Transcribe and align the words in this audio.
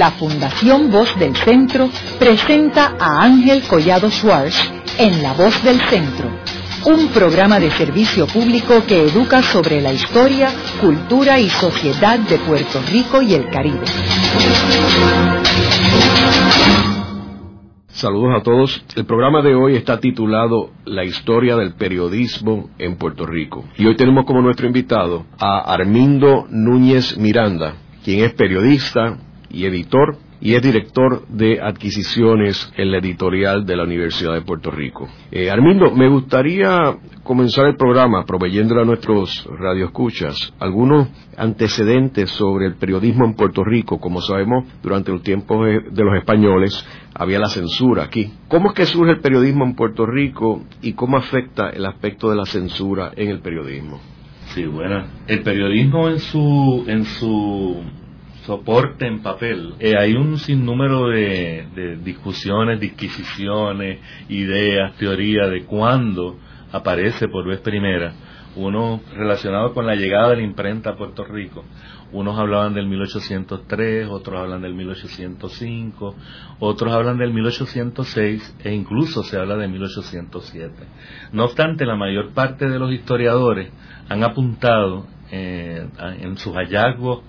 la 0.00 0.12
Fundación 0.12 0.90
Voz 0.90 1.14
del 1.18 1.36
Centro 1.36 1.90
presenta 2.18 2.96
a 2.98 3.22
Ángel 3.22 3.62
Collado 3.68 4.10
Schwartz 4.10 4.72
en 4.98 5.22
La 5.22 5.34
Voz 5.34 5.62
del 5.62 5.78
Centro, 5.90 6.26
un 6.86 7.08
programa 7.08 7.60
de 7.60 7.70
servicio 7.70 8.26
público 8.26 8.82
que 8.88 9.02
educa 9.02 9.42
sobre 9.42 9.82
la 9.82 9.92
historia, 9.92 10.48
cultura 10.80 11.38
y 11.38 11.50
sociedad 11.50 12.18
de 12.18 12.38
Puerto 12.38 12.80
Rico 12.90 13.20
y 13.20 13.34
el 13.34 13.50
Caribe. 13.50 13.84
Saludos 17.88 18.40
a 18.40 18.42
todos. 18.42 18.82
El 18.96 19.04
programa 19.04 19.42
de 19.42 19.54
hoy 19.54 19.76
está 19.76 20.00
titulado 20.00 20.70
La 20.86 21.04
historia 21.04 21.56
del 21.56 21.74
periodismo 21.74 22.70
en 22.78 22.96
Puerto 22.96 23.26
Rico. 23.26 23.66
Y 23.76 23.84
hoy 23.84 23.96
tenemos 23.96 24.24
como 24.24 24.40
nuestro 24.40 24.66
invitado 24.66 25.26
a 25.38 25.58
Armindo 25.70 26.46
Núñez 26.48 27.18
Miranda, 27.18 27.74
quien 28.02 28.24
es 28.24 28.32
periodista 28.32 29.18
y 29.50 29.66
editor 29.66 30.16
y 30.40 30.54
es 30.54 30.62
director 30.62 31.26
de 31.28 31.60
adquisiciones 31.60 32.72
en 32.76 32.90
la 32.90 32.98
editorial 32.98 33.66
de 33.66 33.76
la 33.76 33.84
Universidad 33.84 34.32
de 34.32 34.40
Puerto 34.40 34.70
Rico. 34.70 35.06
Eh, 35.30 35.50
Armindo, 35.50 35.90
me 35.94 36.08
gustaría 36.08 36.96
comenzar 37.22 37.66
el 37.66 37.76
programa 37.76 38.24
proveyéndole 38.24 38.80
a 38.80 38.84
nuestros 38.84 39.46
radioescuchas 39.58 40.54
algunos 40.58 41.08
antecedentes 41.36 42.30
sobre 42.30 42.66
el 42.66 42.76
periodismo 42.76 43.26
en 43.26 43.34
Puerto 43.34 43.62
Rico. 43.64 44.00
Como 44.00 44.22
sabemos, 44.22 44.64
durante 44.82 45.12
los 45.12 45.22
tiempos 45.22 45.66
de 45.66 46.04
los 46.04 46.16
españoles 46.16 46.86
había 47.14 47.38
la 47.38 47.48
censura 47.48 48.04
aquí. 48.04 48.32
¿Cómo 48.48 48.70
es 48.70 48.74
que 48.74 48.86
surge 48.86 49.12
el 49.12 49.20
periodismo 49.20 49.64
en 49.64 49.74
Puerto 49.74 50.06
Rico 50.06 50.62
y 50.80 50.94
cómo 50.94 51.18
afecta 51.18 51.68
el 51.68 51.84
aspecto 51.84 52.30
de 52.30 52.36
la 52.36 52.46
censura 52.46 53.12
en 53.14 53.28
el 53.28 53.40
periodismo? 53.40 54.00
Sí, 54.54 54.64
bueno, 54.64 55.04
el 55.28 55.42
periodismo 55.42 56.08
en 56.08 56.18
su 56.18 56.84
en 56.88 57.04
su 57.04 57.84
soporte 58.50 59.06
en 59.06 59.22
papel, 59.22 59.74
eh, 59.78 59.94
hay 59.96 60.14
un 60.14 60.36
sinnúmero 60.36 61.06
de, 61.06 61.68
de, 61.72 61.96
discusiones, 61.98 62.80
disquisiciones, 62.80 64.00
ideas, 64.28 64.96
teorías 64.96 65.48
de 65.52 65.66
cuándo 65.66 66.36
aparece 66.72 67.28
por 67.28 67.46
vez 67.46 67.60
primera, 67.60 68.12
uno 68.56 69.02
relacionado 69.14 69.72
con 69.72 69.86
la 69.86 69.94
llegada 69.94 70.30
de 70.30 70.38
la 70.38 70.42
imprenta 70.42 70.90
a 70.90 70.96
Puerto 70.96 71.22
Rico. 71.22 71.64
Unos 72.10 72.36
hablaban 72.40 72.74
del 72.74 72.88
1803, 72.88 74.08
otros 74.08 74.40
hablan 74.40 74.62
del 74.62 74.74
1805, 74.74 76.16
otros 76.58 76.92
hablan 76.92 77.18
del 77.18 77.32
1806 77.32 78.56
e 78.64 78.74
incluso 78.74 79.22
se 79.22 79.38
habla 79.38 79.56
de 79.58 79.68
1807. 79.68 80.74
No 81.30 81.44
obstante, 81.44 81.86
la 81.86 81.94
mayor 81.94 82.30
parte 82.30 82.68
de 82.68 82.80
los 82.80 82.90
historiadores 82.90 83.70
han 84.08 84.24
apuntado 84.24 85.06
eh, 85.30 85.86
en 86.20 86.36
sus 86.36 86.52
hallazgos 86.56 87.20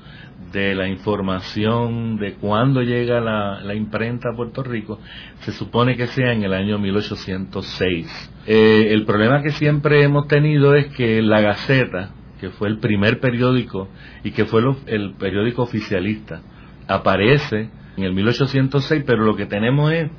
de 0.52 0.76
la 0.76 0.88
información 0.88 2.18
de 2.18 2.34
cuándo 2.34 2.82
llega 2.82 3.20
la, 3.20 3.74
imprenta 3.76 4.30
a 4.30 4.36
Puerto 4.36 4.64
Rico, 4.64 5.00
se 5.42 5.52
supone 5.52 5.96
que 5.96 6.08
sea 6.08 6.34
en 6.34 6.44
el 6.44 6.54
año 6.54 6.78
1806. 6.78 8.32
Eh, 8.48 8.88
el 8.92 9.06
problema 9.06 9.42
que 9.42 9.52
siempre 9.52 10.04
hemos 10.04 10.28
tenido 10.28 10.76
es 10.76 10.88
que 10.94 11.22
la 11.22 11.42
Gaceta, 11.42 12.12
que 12.40 12.50
fue 12.50 12.68
el 12.68 12.80
primer 12.80 13.20
periódico 13.20 13.90
y 14.24 14.32
que 14.32 14.46
fue 14.46 14.62
el 14.88 15.14
periódico 15.14 15.64
oficialista, 15.64 16.42
aparece 16.88 17.70
en 17.98 18.04
el 18.04 18.14
1806, 18.14 19.04
pero 19.06 19.24
lo 19.24 19.36
que 19.36 19.46
tenemos 19.46 19.92
es 19.92 20.10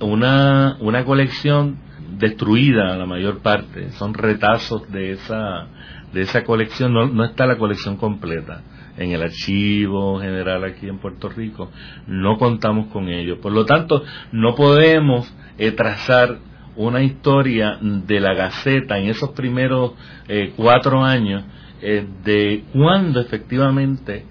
una, 0.00 0.76
una 0.80 1.04
colección 1.04 1.78
destruida 2.18 2.96
la 2.96 3.06
mayor 3.06 3.40
parte, 3.40 3.90
son 3.92 4.14
retazos 4.14 4.90
de 4.90 5.12
esa, 5.12 5.66
de 6.12 6.22
esa 6.22 6.44
colección, 6.44 6.92
no, 6.92 7.06
no 7.06 7.24
está 7.24 7.46
la 7.46 7.56
colección 7.56 7.96
completa 7.96 8.62
en 9.00 9.12
el 9.12 9.22
archivo 9.22 10.20
general 10.20 10.62
aquí 10.62 10.86
en 10.86 10.98
Puerto 10.98 11.30
Rico, 11.30 11.70
no 12.06 12.36
contamos 12.36 12.88
con 12.88 13.08
ello. 13.08 13.40
Por 13.40 13.52
lo 13.52 13.64
tanto, 13.64 14.04
no 14.30 14.54
podemos 14.54 15.32
eh, 15.56 15.72
trazar 15.72 16.38
una 16.76 17.02
historia 17.02 17.78
de 17.80 18.20
la 18.20 18.34
Gaceta 18.34 18.98
en 18.98 19.08
esos 19.08 19.30
primeros 19.30 19.92
eh, 20.28 20.52
cuatro 20.54 21.02
años 21.02 21.44
eh, 21.80 22.06
de 22.22 22.64
cuándo 22.72 23.20
efectivamente 23.20 24.26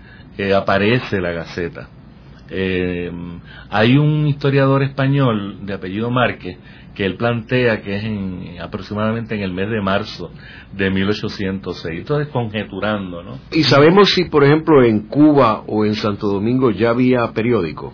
aparece 0.55 1.19
la 1.19 1.31
Gaceta. 1.31 1.89
hay 3.69 3.97
un 3.97 4.25
historiador 4.25 4.83
español 4.83 5.65
de 5.65 5.73
apellido 5.73 6.09
Márquez 6.09 6.57
que 6.99 7.05
él 7.05 7.15
plantea 7.15 7.81
que 7.81 7.95
es 7.95 8.03
en, 8.03 8.57
aproximadamente 8.61 9.33
en 9.33 9.39
el 9.39 9.53
mes 9.53 9.69
de 9.69 9.79
marzo 9.79 10.33
de 10.73 10.91
1806. 10.91 11.99
Entonces, 11.99 12.27
conjeturando, 12.27 13.23
¿no? 13.23 13.39
¿Y 13.53 13.63
sabemos 13.63 14.09
si, 14.09 14.25
por 14.25 14.43
ejemplo, 14.43 14.83
en 14.83 15.07
Cuba 15.07 15.63
o 15.65 15.85
en 15.85 15.95
Santo 15.95 16.27
Domingo 16.27 16.71
ya 16.71 16.89
había 16.89 17.25
periódico? 17.31 17.93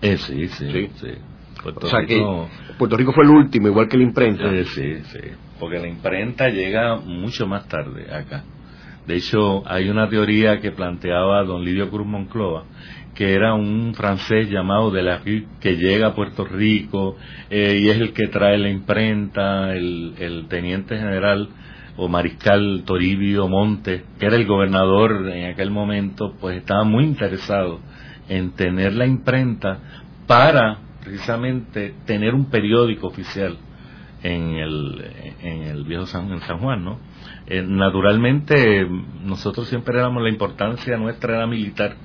Eh, 0.00 0.16
sí, 0.16 0.48
sí, 0.48 0.88
sí. 0.94 1.08
o 1.66 1.86
sea 1.86 2.06
que 2.06 2.18
Puerto 2.78 2.96
Rico 2.96 3.12
fue 3.12 3.24
el 3.24 3.30
último, 3.32 3.68
igual 3.68 3.88
que 3.88 3.98
la 3.98 4.04
imprenta. 4.04 4.50
Eh, 4.50 4.64
sí, 4.64 5.02
sí, 5.12 5.20
porque 5.60 5.78
la 5.78 5.88
imprenta 5.88 6.48
llega 6.48 6.96
mucho 6.96 7.46
más 7.46 7.68
tarde 7.68 8.10
acá. 8.10 8.42
De 9.06 9.16
hecho, 9.16 9.68
hay 9.68 9.90
una 9.90 10.08
teoría 10.08 10.60
que 10.60 10.72
planteaba 10.72 11.44
don 11.44 11.62
Lidio 11.62 11.90
Cruz 11.90 12.06
Moncloa, 12.06 12.64
que 13.16 13.32
era 13.32 13.54
un 13.54 13.94
francés 13.94 14.50
llamado 14.50 14.90
de 14.90 15.02
la 15.02 15.22
que 15.22 15.76
llega 15.76 16.08
a 16.08 16.14
Puerto 16.14 16.44
Rico 16.44 17.16
eh, 17.48 17.80
y 17.80 17.88
es 17.88 17.96
el 17.96 18.12
que 18.12 18.28
trae 18.28 18.58
la 18.58 18.68
imprenta, 18.68 19.72
el, 19.74 20.46
teniente 20.48 20.98
general 20.98 21.48
o 21.96 22.08
mariscal 22.08 22.82
Toribio 22.84 23.48
Monte, 23.48 24.04
que 24.18 24.26
era 24.26 24.36
el 24.36 24.46
gobernador 24.46 25.30
en 25.30 25.46
aquel 25.46 25.70
momento, 25.70 26.34
pues 26.38 26.58
estaba 26.58 26.84
muy 26.84 27.04
interesado 27.04 27.80
en 28.28 28.50
tener 28.50 28.92
la 28.92 29.06
imprenta 29.06 29.78
para 30.26 30.78
precisamente 31.02 31.94
tener 32.04 32.34
un 32.34 32.50
periódico 32.50 33.06
oficial 33.06 33.56
en 34.22 34.56
el, 34.56 35.04
en 35.40 35.62
el 35.62 35.84
viejo 35.84 36.04
San, 36.04 36.30
en 36.32 36.40
San 36.40 36.58
Juan, 36.58 36.84
¿no? 36.84 36.98
Eh, 37.46 37.62
naturalmente 37.66 38.86
nosotros 39.24 39.68
siempre 39.68 39.98
éramos 39.98 40.22
la 40.22 40.28
importancia 40.28 40.98
nuestra 40.98 41.36
era 41.36 41.46
militar 41.46 41.96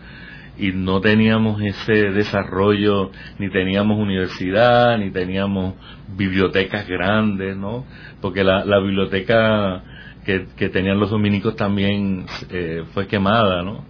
y 0.58 0.72
no 0.74 1.02
teníamos 1.02 1.62
ese 1.62 2.12
desarrollo, 2.12 3.12
ni 3.40 3.50
teníamos 3.50 3.98
universidad, 3.98 4.98
ni 4.98 5.12
teníamos 5.12 5.76
bibliotecas 6.16 6.88
grandes, 6.88 7.56
¿no? 7.58 7.86
Porque 8.22 8.44
la, 8.44 8.66
la 8.66 8.80
biblioteca 8.80 9.84
que, 10.26 10.48
que, 10.56 10.70
tenían 10.70 11.00
los 11.00 11.10
dominicos 11.10 11.56
también 11.56 12.26
eh, 12.50 12.84
fue 12.94 13.08
quemada, 13.08 13.64
¿no? 13.64 13.86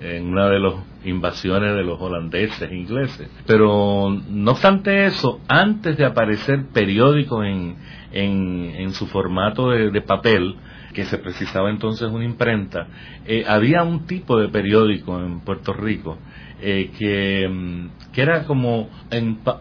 En 0.00 0.26
una 0.28 0.48
de 0.48 0.60
las 0.60 0.74
invasiones 1.04 1.74
de 1.74 1.84
los 1.84 2.00
holandeses, 2.00 2.70
ingleses. 2.70 3.28
Pero 3.46 4.16
no 4.28 4.50
obstante 4.52 5.06
eso, 5.06 5.40
antes 5.48 5.96
de 5.96 6.04
aparecer 6.04 6.66
periódicos 6.72 7.44
en, 7.44 7.76
en, 8.12 8.72
en 8.76 8.92
su 8.92 9.06
formato 9.06 9.70
de, 9.70 9.90
de 9.90 10.00
papel, 10.00 10.56
que 10.92 11.04
se 11.04 11.18
precisaba 11.18 11.70
entonces 11.70 12.08
una 12.10 12.24
imprenta, 12.24 12.88
eh, 13.26 13.44
había 13.46 13.82
un 13.82 14.06
tipo 14.06 14.38
de 14.38 14.48
periódico 14.48 15.20
en 15.20 15.40
Puerto 15.40 15.72
Rico 15.72 16.18
eh, 16.60 16.90
que, 16.98 17.48
mm, 17.48 18.12
que, 18.12 18.22
era 18.22 18.44
como 18.44 18.88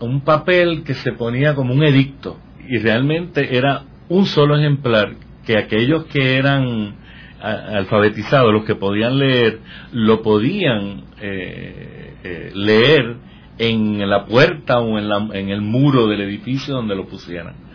un 0.02 0.22
papel 0.22 0.84
que 0.84 0.94
se 0.96 1.12
ponía 1.12 1.54
como 1.56 1.74
un 1.74 1.84
edicto 1.84 2.38
y 2.68 2.78
realmente 2.78 3.58
era 3.58 3.84
un 4.10 4.26
solo 4.26 4.58
ejemplar 4.58 5.16
que 5.46 5.58
aquellos 5.58 6.06
que 6.06 6.38
eran 6.38 6.96
alfabetizados, 7.40 8.52
los 8.52 8.66
que 8.66 8.76
podían 8.76 9.20
leer, 9.20 9.60
lo 9.92 10.24
podían 10.24 11.04
eh, 11.22 12.52
leer 12.56 13.16
en 13.60 14.10
la 14.10 14.26
puerta 14.26 14.80
o 14.80 14.98
en, 14.98 15.08
la, 15.08 15.18
en 15.34 15.50
el 15.50 15.62
muro 15.62 16.08
del 16.08 16.22
edificio 16.22 16.74
donde 16.74 16.96
lo 16.96 17.06
pusieran 17.06 17.67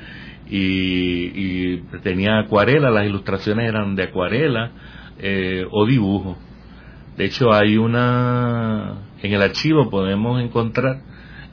y, 0.55 1.77
tenía 2.03 2.39
acuarela, 2.41 2.91
las 2.91 3.07
ilustraciones 3.07 3.69
eran 3.69 3.95
de 3.97 4.05
acuarela 4.05 4.71
eh, 5.19 5.67
o 5.71 5.87
dibujo. 5.87 6.37
De 7.17 7.25
hecho, 7.25 7.53
hay 7.53 7.77
una, 7.77 8.99
en 9.23 9.32
el 9.32 9.43
archivo 9.43 9.88
podemos 9.91 10.43
encontrar, 10.43 11.00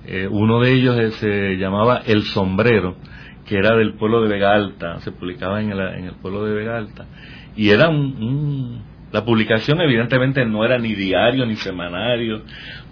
eh, 0.05 0.27
uno 0.29 0.59
de 0.59 0.73
ellos 0.73 1.15
se 1.15 1.55
llamaba 1.57 2.01
El 2.05 2.23
Sombrero, 2.23 2.95
que 3.45 3.57
era 3.57 3.75
del 3.75 3.93
pueblo 3.93 4.21
de 4.21 4.29
Vega 4.29 4.53
Alta, 4.53 4.99
se 4.99 5.11
publicaba 5.11 5.61
en 5.61 5.71
el, 5.71 5.79
en 5.79 6.05
el 6.05 6.15
pueblo 6.15 6.45
de 6.45 6.53
Vega 6.53 6.77
Alta, 6.77 7.05
y 7.55 7.69
era 7.69 7.89
un, 7.89 8.81
la 9.11 9.23
publicación 9.23 9.81
evidentemente 9.81 10.45
no 10.45 10.63
era 10.65 10.77
ni 10.77 10.93
diario 10.93 11.45
ni 11.45 11.55
semanario, 11.55 12.41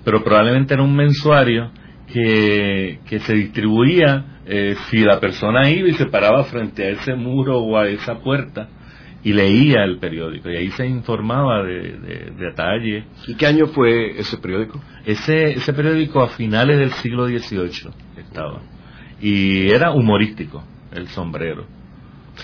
pero 0.03 0.23
probablemente 0.23 0.73
era 0.73 0.83
un 0.83 0.95
mensuario 0.95 1.71
que, 2.11 2.99
que 3.05 3.19
se 3.19 3.33
distribuía 3.33 4.39
eh, 4.45 4.75
si 4.89 4.99
la 5.03 5.19
persona 5.19 5.69
iba 5.69 5.89
y 5.89 5.93
se 5.93 6.05
paraba 6.05 6.43
frente 6.45 6.85
a 6.85 6.89
ese 6.89 7.15
muro 7.15 7.59
o 7.59 7.77
a 7.77 7.87
esa 7.89 8.19
puerta 8.19 8.69
y 9.23 9.33
leía 9.33 9.83
el 9.83 9.99
periódico 9.99 10.49
y 10.49 10.55
ahí 10.55 10.71
se 10.71 10.87
informaba 10.87 11.63
de, 11.63 11.97
de, 11.99 12.31
detalle. 12.37 13.05
¿Y 13.27 13.35
qué 13.35 13.47
año 13.47 13.67
fue 13.67 14.17
ese 14.19 14.37
periódico? 14.37 14.81
Ese, 15.05 15.51
ese 15.51 15.73
periódico 15.73 16.21
a 16.21 16.29
finales 16.29 16.77
del 16.77 16.91
siglo 16.93 17.27
XVIII 17.27 17.91
estaba 18.17 18.61
y 19.19 19.69
era 19.69 19.91
humorístico, 19.91 20.63
el 20.93 21.07
sombrero. 21.09 21.65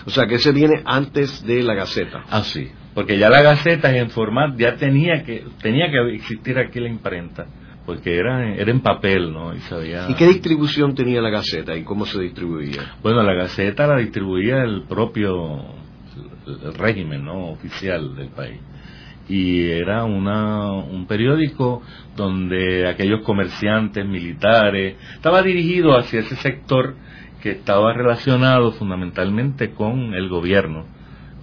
O 0.05 0.09
sea 0.09 0.25
que 0.25 0.35
ese 0.35 0.51
viene 0.51 0.81
antes 0.85 1.45
de 1.45 1.61
la 1.61 1.75
Gaceta. 1.75 2.23
Ah, 2.29 2.43
sí, 2.43 2.69
porque 2.95 3.17
ya 3.17 3.29
la 3.29 3.43
Gaceta 3.43 3.95
en 3.95 4.09
formato 4.09 4.55
ya 4.57 4.75
tenía 4.75 5.23
que 5.23 5.45
tenía 5.61 5.89
que 5.89 6.15
existir 6.15 6.57
aquí 6.57 6.79
la 6.79 6.89
imprenta 6.89 7.45
porque 7.85 8.17
era, 8.17 8.53
era 8.55 8.71
en 8.71 8.81
papel, 8.81 9.31
¿no? 9.33 9.53
Y, 9.53 9.59
sabía... 9.61 10.09
¿Y 10.09 10.15
qué 10.15 10.27
distribución 10.27 10.95
tenía 10.95 11.21
la 11.21 11.29
Gaceta 11.29 11.75
y 11.75 11.83
cómo 11.83 12.05
se 12.05 12.21
distribuía? 12.21 12.95
Bueno, 13.01 13.23
la 13.23 13.33
Gaceta 13.33 13.87
la 13.87 13.97
distribuía 13.97 14.63
el 14.63 14.83
propio 14.83 15.83
el 16.47 16.73
régimen, 16.73 17.23
¿no? 17.25 17.49
Oficial 17.51 18.15
del 18.15 18.29
país. 18.29 18.59
Y 19.29 19.69
era 19.69 20.03
una, 20.03 20.71
un 20.71 21.07
periódico 21.07 21.81
donde 22.15 22.87
aquellos 22.87 23.21
comerciantes, 23.21 24.05
militares, 24.05 24.97
estaba 25.13 25.41
dirigido 25.41 25.97
hacia 25.97 26.19
ese 26.19 26.35
sector 26.35 26.95
que 27.41 27.51
estaba 27.51 27.93
relacionado 27.93 28.73
fundamentalmente 28.73 29.71
con 29.71 30.13
el 30.13 30.27
gobierno 30.27 30.85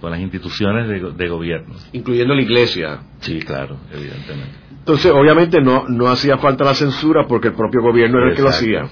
con 0.01 0.09
las 0.09 0.19
instituciones 0.19 0.89
de, 0.89 1.29
gobierno. 1.29 1.75
Incluyendo 1.93 2.33
la 2.33 2.41
iglesia. 2.41 3.01
Sí, 3.19 3.39
claro, 3.39 3.77
evidentemente. 3.93 4.60
Entonces, 4.81 5.11
obviamente 5.11 5.61
no, 5.61 5.87
no 5.87 6.07
hacía 6.07 6.39
falta 6.39 6.63
la 6.63 6.73
censura 6.73 7.27
porque 7.27 7.49
el 7.49 7.53
propio 7.53 7.83
gobierno 7.83 8.17
era 8.17 8.31
el 8.31 8.35
que 8.35 8.41
lo 8.41 8.49
hacía. 8.49 8.89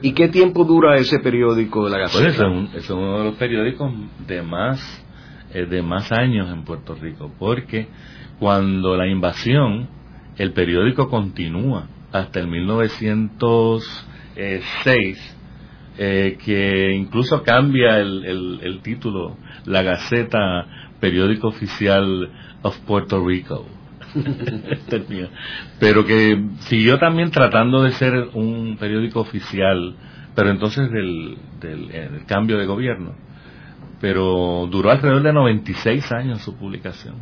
¿Y 0.00 0.12
qué 0.12 0.28
tiempo 0.28 0.64
dura 0.64 0.96
ese 0.96 1.18
periódico 1.18 1.84
de 1.84 1.90
la 1.90 1.98
Gaceta? 1.98 2.48
Pues 2.48 2.74
es, 2.74 2.88
uno 2.88 3.18
de 3.18 3.24
los 3.24 3.34
periódicos 3.34 3.92
de 4.26 4.40
más, 4.40 5.04
eh, 5.52 5.66
de 5.66 5.82
más 5.82 6.10
años 6.12 6.50
en 6.50 6.64
Puerto 6.64 6.94
Rico, 6.94 7.30
porque 7.38 7.88
cuando 8.38 8.96
la 8.96 9.06
invasión, 9.06 9.90
el 10.38 10.54
periódico 10.54 11.10
continúa 11.10 11.88
hasta 12.10 12.40
el 12.40 12.48
1906 12.48 15.34
eh, 16.00 16.38
que 16.44 16.92
incluso 16.92 17.42
cambia 17.42 17.98
el, 17.98 18.60
el, 18.62 18.80
título, 18.82 19.36
la 19.66 19.82
Gaceta, 19.82 20.94
periódico 21.00 21.48
oficial 21.48 22.30
of 22.62 22.78
Puerto 22.86 23.26
Rico. 23.26 23.66
pero 25.80 26.04
que 26.06 26.42
siguió 26.60 26.98
también 26.98 27.30
tratando 27.30 27.82
de 27.82 27.90
ser 27.92 28.30
un 28.34 28.76
periódico 28.78 29.20
oficial, 29.20 29.94
pero 30.34 30.50
entonces 30.50 30.90
del, 30.90 31.36
del, 31.60 31.88
del 31.88 32.24
cambio 32.26 32.58
de 32.58 32.66
gobierno. 32.66 33.14
Pero 34.00 34.68
duró 34.70 34.90
alrededor 34.90 35.22
de 35.22 35.32
96 35.32 36.12
años 36.12 36.40
su 36.42 36.56
publicación. 36.56 37.16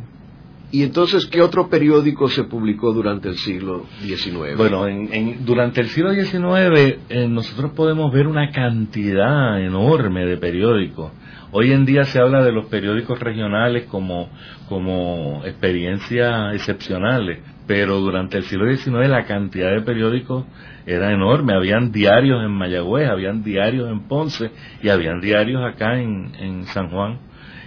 ¿Y 0.69 0.83
entonces 0.83 1.25
qué 1.27 1.41
otro 1.41 1.69
periódico 1.69 2.27
se 2.27 2.43
publicó 2.43 2.91
durante 2.91 3.29
el 3.29 3.37
siglo 3.37 3.85
XIX? 4.01 4.57
Bueno, 4.57 4.85
en, 4.85 5.45
durante 5.45 5.79
el 5.79 5.87
siglo 5.87 6.13
XIX 6.13 6.99
eh, 7.09 7.27
nosotros 7.29 7.71
podemos 7.71 8.11
ver 8.11 8.27
una 8.27 8.51
cantidad 8.51 9.61
enorme 9.61 10.25
de 10.25 10.37
periódicos. 10.37 11.13
Hoy 11.51 11.71
en 11.71 11.85
día 11.85 12.03
se 12.03 12.19
habla 12.19 12.43
de 12.43 12.51
los 12.51 12.65
periódicos 12.65 13.17
regionales 13.17 13.85
como, 13.85 14.29
como 14.67 15.43
experiencias 15.45 16.53
excepcionales, 16.53 17.39
pero 17.65 17.99
durante 17.99 18.37
el 18.37 18.43
siglo 18.43 18.73
XIX 18.73 19.07
la 19.07 19.25
cantidad 19.25 19.71
de 19.71 19.81
periódicos 19.81 20.45
era 20.85 21.11
enorme. 21.11 21.53
Habían 21.53 21.91
diarios 21.91 22.43
en 22.43 22.51
Mayagüez, 22.51 23.09
habían 23.09 23.43
diarios 23.43 23.89
en 23.89 24.07
Ponce 24.07 24.51
y 24.81 24.89
habían 24.89 25.21
diarios 25.21 25.63
acá 25.63 25.99
en, 25.99 26.31
en 26.39 26.65
San 26.67 26.89
Juan. 26.89 27.19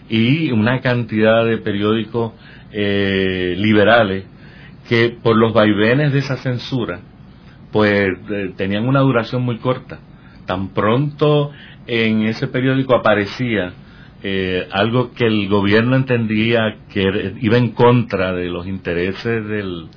Y 0.09 0.51
una 0.53 0.81
cantidad 0.81 1.45
de 1.45 1.59
periódicos 1.59 2.33
eh, 2.73 3.55
liberales 3.57 4.25
que 4.89 5.17
por 5.23 5.37
los 5.37 5.53
vaivenes 5.53 6.13
de 6.13 6.19
esa 6.19 6.37
censura, 6.37 7.01
pues 7.71 8.09
eh, 8.31 8.53
tenían 8.57 8.89
una 8.89 9.01
duración 9.01 9.43
muy 9.43 9.59
corta. 9.59 10.01
Tan 10.47 10.71
pronto 10.71 11.53
en 11.87 12.23
ese 12.23 12.49
periódico 12.49 12.95
aparecía 12.95 13.73
eh, 14.23 14.69
algo 14.71 15.13
que 15.13 15.27
el 15.27 15.49
gobierno 15.49 15.97
entendía 15.97 16.77
que 16.93 17.35
iba 17.41 17.57
en 17.57 17.73
contra 17.73 18.33
de 18.33 18.49
los 18.49 18.67
intereses 18.67 19.47
del, 19.47 19.89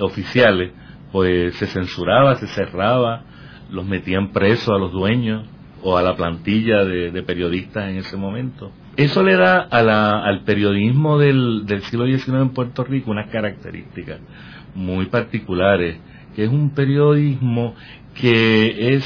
oficiales, 0.00 0.72
pues 1.12 1.54
se 1.56 1.66
censuraba, 1.66 2.36
se 2.36 2.46
cerraba, 2.48 3.24
los 3.70 3.84
metían 3.84 4.32
presos 4.32 4.68
a 4.68 4.78
los 4.78 4.92
dueños 4.92 5.46
o 5.82 5.96
a 5.96 6.02
la 6.02 6.16
plantilla 6.16 6.84
de 6.84 7.22
periodistas 7.22 7.88
en 7.90 7.96
ese 7.98 8.16
momento. 8.16 8.72
Eso 8.98 9.22
le 9.22 9.36
da 9.36 9.60
al 9.60 10.42
periodismo 10.42 11.20
del, 11.20 11.64
siglo 11.82 12.04
XIX 12.04 12.28
en 12.40 12.48
Puerto 12.50 12.82
Rico 12.82 13.12
unas 13.12 13.30
características 13.30 14.18
muy 14.74 15.06
particulares, 15.06 16.00
que 16.34 16.42
es 16.42 16.50
un 16.50 16.70
periodismo 16.70 17.76
que 18.14 18.96
es 18.96 19.04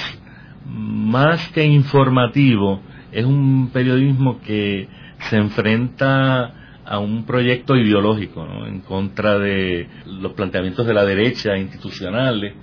más 0.64 1.46
que 1.48 1.66
informativo, 1.66 2.80
es 3.12 3.24
un 3.24 3.70
periodismo 3.72 4.40
que 4.40 4.88
se 5.30 5.36
enfrenta 5.36 6.54
a 6.84 6.98
un 6.98 7.24
proyecto 7.24 7.76
ideológico 7.76 8.44
en 8.66 8.80
contra 8.80 9.38
de 9.38 9.88
los 10.06 10.32
planteamientos 10.32 10.86
de 10.86 10.94
la 10.94 11.04
derecha 11.04 11.56
institucionales, 11.56 12.54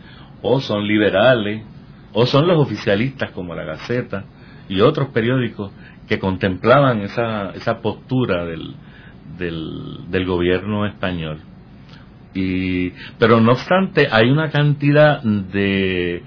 o 0.42 0.60
son 0.60 0.88
liberales, 0.88 1.64
o 2.14 2.26
son 2.26 2.48
los 2.48 2.60
oficialistas 2.60 3.32
como 3.32 3.56
la 3.56 3.64
Gaceta 3.64 4.26
y 4.68 4.82
otros 4.82 5.10
periódicos 5.10 5.72
que 6.08 6.20
contemplaban 6.20 7.02
esa, 7.02 7.52
esa 7.52 7.82
postura 7.82 8.46
del, 8.46 8.76
del, 9.38 10.26
gobierno 10.26 10.86
español. 10.86 11.40
Y, 12.34 12.92
pero 13.18 13.40
no 13.40 13.52
obstante, 13.52 14.08
hay 14.12 14.30
una 14.30 14.50
cantidad 14.50 15.22
de, 15.22 16.24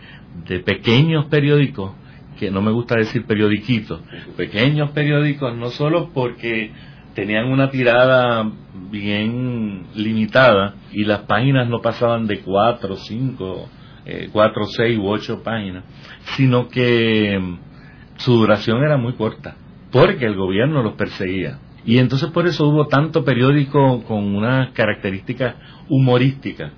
de 0.46 0.60
pequeños 0.60 1.26
periódicos, 1.26 1.92
que 2.42 2.50
no 2.50 2.60
me 2.60 2.72
gusta 2.72 2.96
decir 2.96 3.24
periodiquitos, 3.24 4.00
pequeños 4.36 4.90
periódicos 4.90 5.56
no 5.56 5.70
solo 5.70 6.10
porque 6.12 6.72
tenían 7.14 7.46
una 7.46 7.70
tirada 7.70 8.50
bien 8.90 9.84
limitada 9.94 10.74
y 10.90 11.04
las 11.04 11.20
páginas 11.20 11.68
no 11.68 11.80
pasaban 11.80 12.26
de 12.26 12.40
cuatro, 12.40 12.96
cinco, 12.96 13.68
eh, 14.04 14.28
cuatro, 14.32 14.64
seis 14.64 14.98
u 14.98 15.06
ocho 15.06 15.44
páginas, 15.44 15.84
sino 16.36 16.66
que 16.66 17.40
su 18.16 18.32
duración 18.32 18.82
era 18.82 18.96
muy 18.96 19.12
corta 19.12 19.54
porque 19.92 20.26
el 20.26 20.34
gobierno 20.34 20.82
los 20.82 20.94
perseguía. 20.94 21.60
Y 21.84 21.98
entonces 21.98 22.28
por 22.30 22.48
eso 22.48 22.66
hubo 22.66 22.88
tanto 22.88 23.24
periódico 23.24 24.02
con 24.02 24.34
unas 24.34 24.72
características 24.72 25.54
humorísticas, 25.88 26.72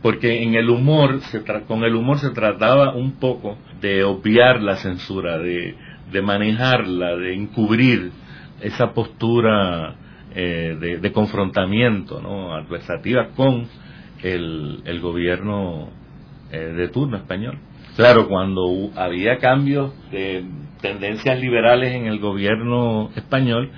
porque 0.00 0.42
en 0.42 0.54
el 0.54 0.70
humor, 0.70 1.20
se 1.20 1.42
con 1.68 1.84
el 1.84 1.94
humor 1.94 2.20
se 2.20 2.30
trataba 2.30 2.94
un 2.94 3.18
poco 3.18 3.58
de 3.80 4.04
obviar 4.04 4.62
la 4.62 4.76
censura, 4.76 5.38
de, 5.38 5.74
de 6.10 6.22
manejarla, 6.22 7.16
de 7.16 7.34
encubrir 7.34 8.10
esa 8.60 8.92
postura 8.92 9.94
eh, 10.34 10.98
de, 11.00 11.12
confrontamiento 11.12 12.20
¿no? 12.20 12.54
adversativa 12.54 13.28
con 13.36 13.66
el, 14.22 14.82
el 14.84 15.00
gobierno 15.00 15.88
eh, 16.52 16.72
de 16.76 16.88
turno 16.88 17.16
español. 17.16 17.58
Claro, 17.96 18.28
cuando 18.28 18.90
había 18.96 19.38
cambios 19.38 19.92
de 20.10 20.44
tendencias 20.80 21.40
liberales 21.40 21.92
en 21.94 22.06
el 22.06 22.18
gobierno 22.18 23.10
español, 23.16 23.70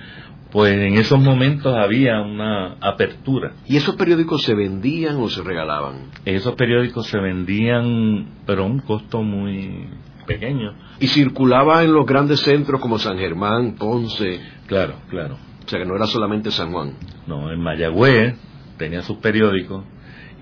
pues 0.52 0.74
en 0.74 0.94
esos 0.98 1.18
momentos 1.18 1.74
había 1.74 2.20
una 2.20 2.74
apertura. 2.80 3.52
¿Y 3.66 3.76
esos 3.76 3.96
periódicos 3.96 4.42
se 4.42 4.54
vendían 4.54 5.16
o 5.16 5.28
se 5.28 5.42
regalaban? 5.42 6.10
Esos 6.26 6.54
periódicos 6.54 7.06
se 7.06 7.18
vendían, 7.18 8.42
pero 8.46 8.64
a 8.64 8.66
un 8.66 8.80
costo 8.80 9.22
muy 9.22 9.88
pequeño. 10.26 10.74
¿Y 11.00 11.06
circulaba 11.06 11.82
en 11.82 11.94
los 11.94 12.04
grandes 12.04 12.40
centros 12.40 12.80
como 12.82 12.98
San 12.98 13.16
Germán, 13.16 13.76
Ponce? 13.76 14.40
Claro, 14.66 14.96
claro. 15.08 15.38
O 15.64 15.68
sea 15.68 15.78
que 15.78 15.86
no 15.86 15.96
era 15.96 16.06
solamente 16.06 16.50
San 16.50 16.70
Juan. 16.70 16.96
No, 17.26 17.50
en 17.50 17.58
Mayagüez 17.58 18.36
tenía 18.76 19.00
sus 19.00 19.16
periódicos 19.18 19.84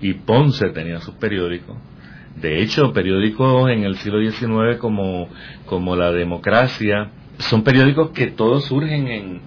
y 0.01 0.13
Ponce 0.15 0.69
tenía 0.71 0.99
sus 0.99 1.15
periódicos 1.15 1.77
de 2.35 2.61
hecho, 2.61 2.93
periódicos 2.93 3.69
en 3.69 3.83
el 3.83 3.95
siglo 3.97 4.19
XIX 4.19 4.77
como, 4.79 5.27
como 5.65 5.95
La 5.95 6.11
Democracia, 6.11 7.11
son 7.39 7.63
periódicos 7.63 8.11
que 8.11 8.27
todos 8.27 8.65
surgen 8.65 9.07
en, 9.07 9.41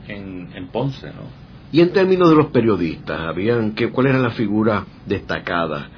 en, 0.54 0.68
Ponce, 0.68 1.06
¿no? 1.08 1.44
Y 1.70 1.80
en 1.80 1.92
términos 1.92 2.28
de 2.28 2.36
los 2.36 2.46
periodistas, 2.46 3.20
habían 3.20 3.72
que, 3.72 3.90
¿cuál 3.90 4.08
era 4.08 4.18
la 4.18 4.30
figura 4.30 4.84
destacada 5.06 5.88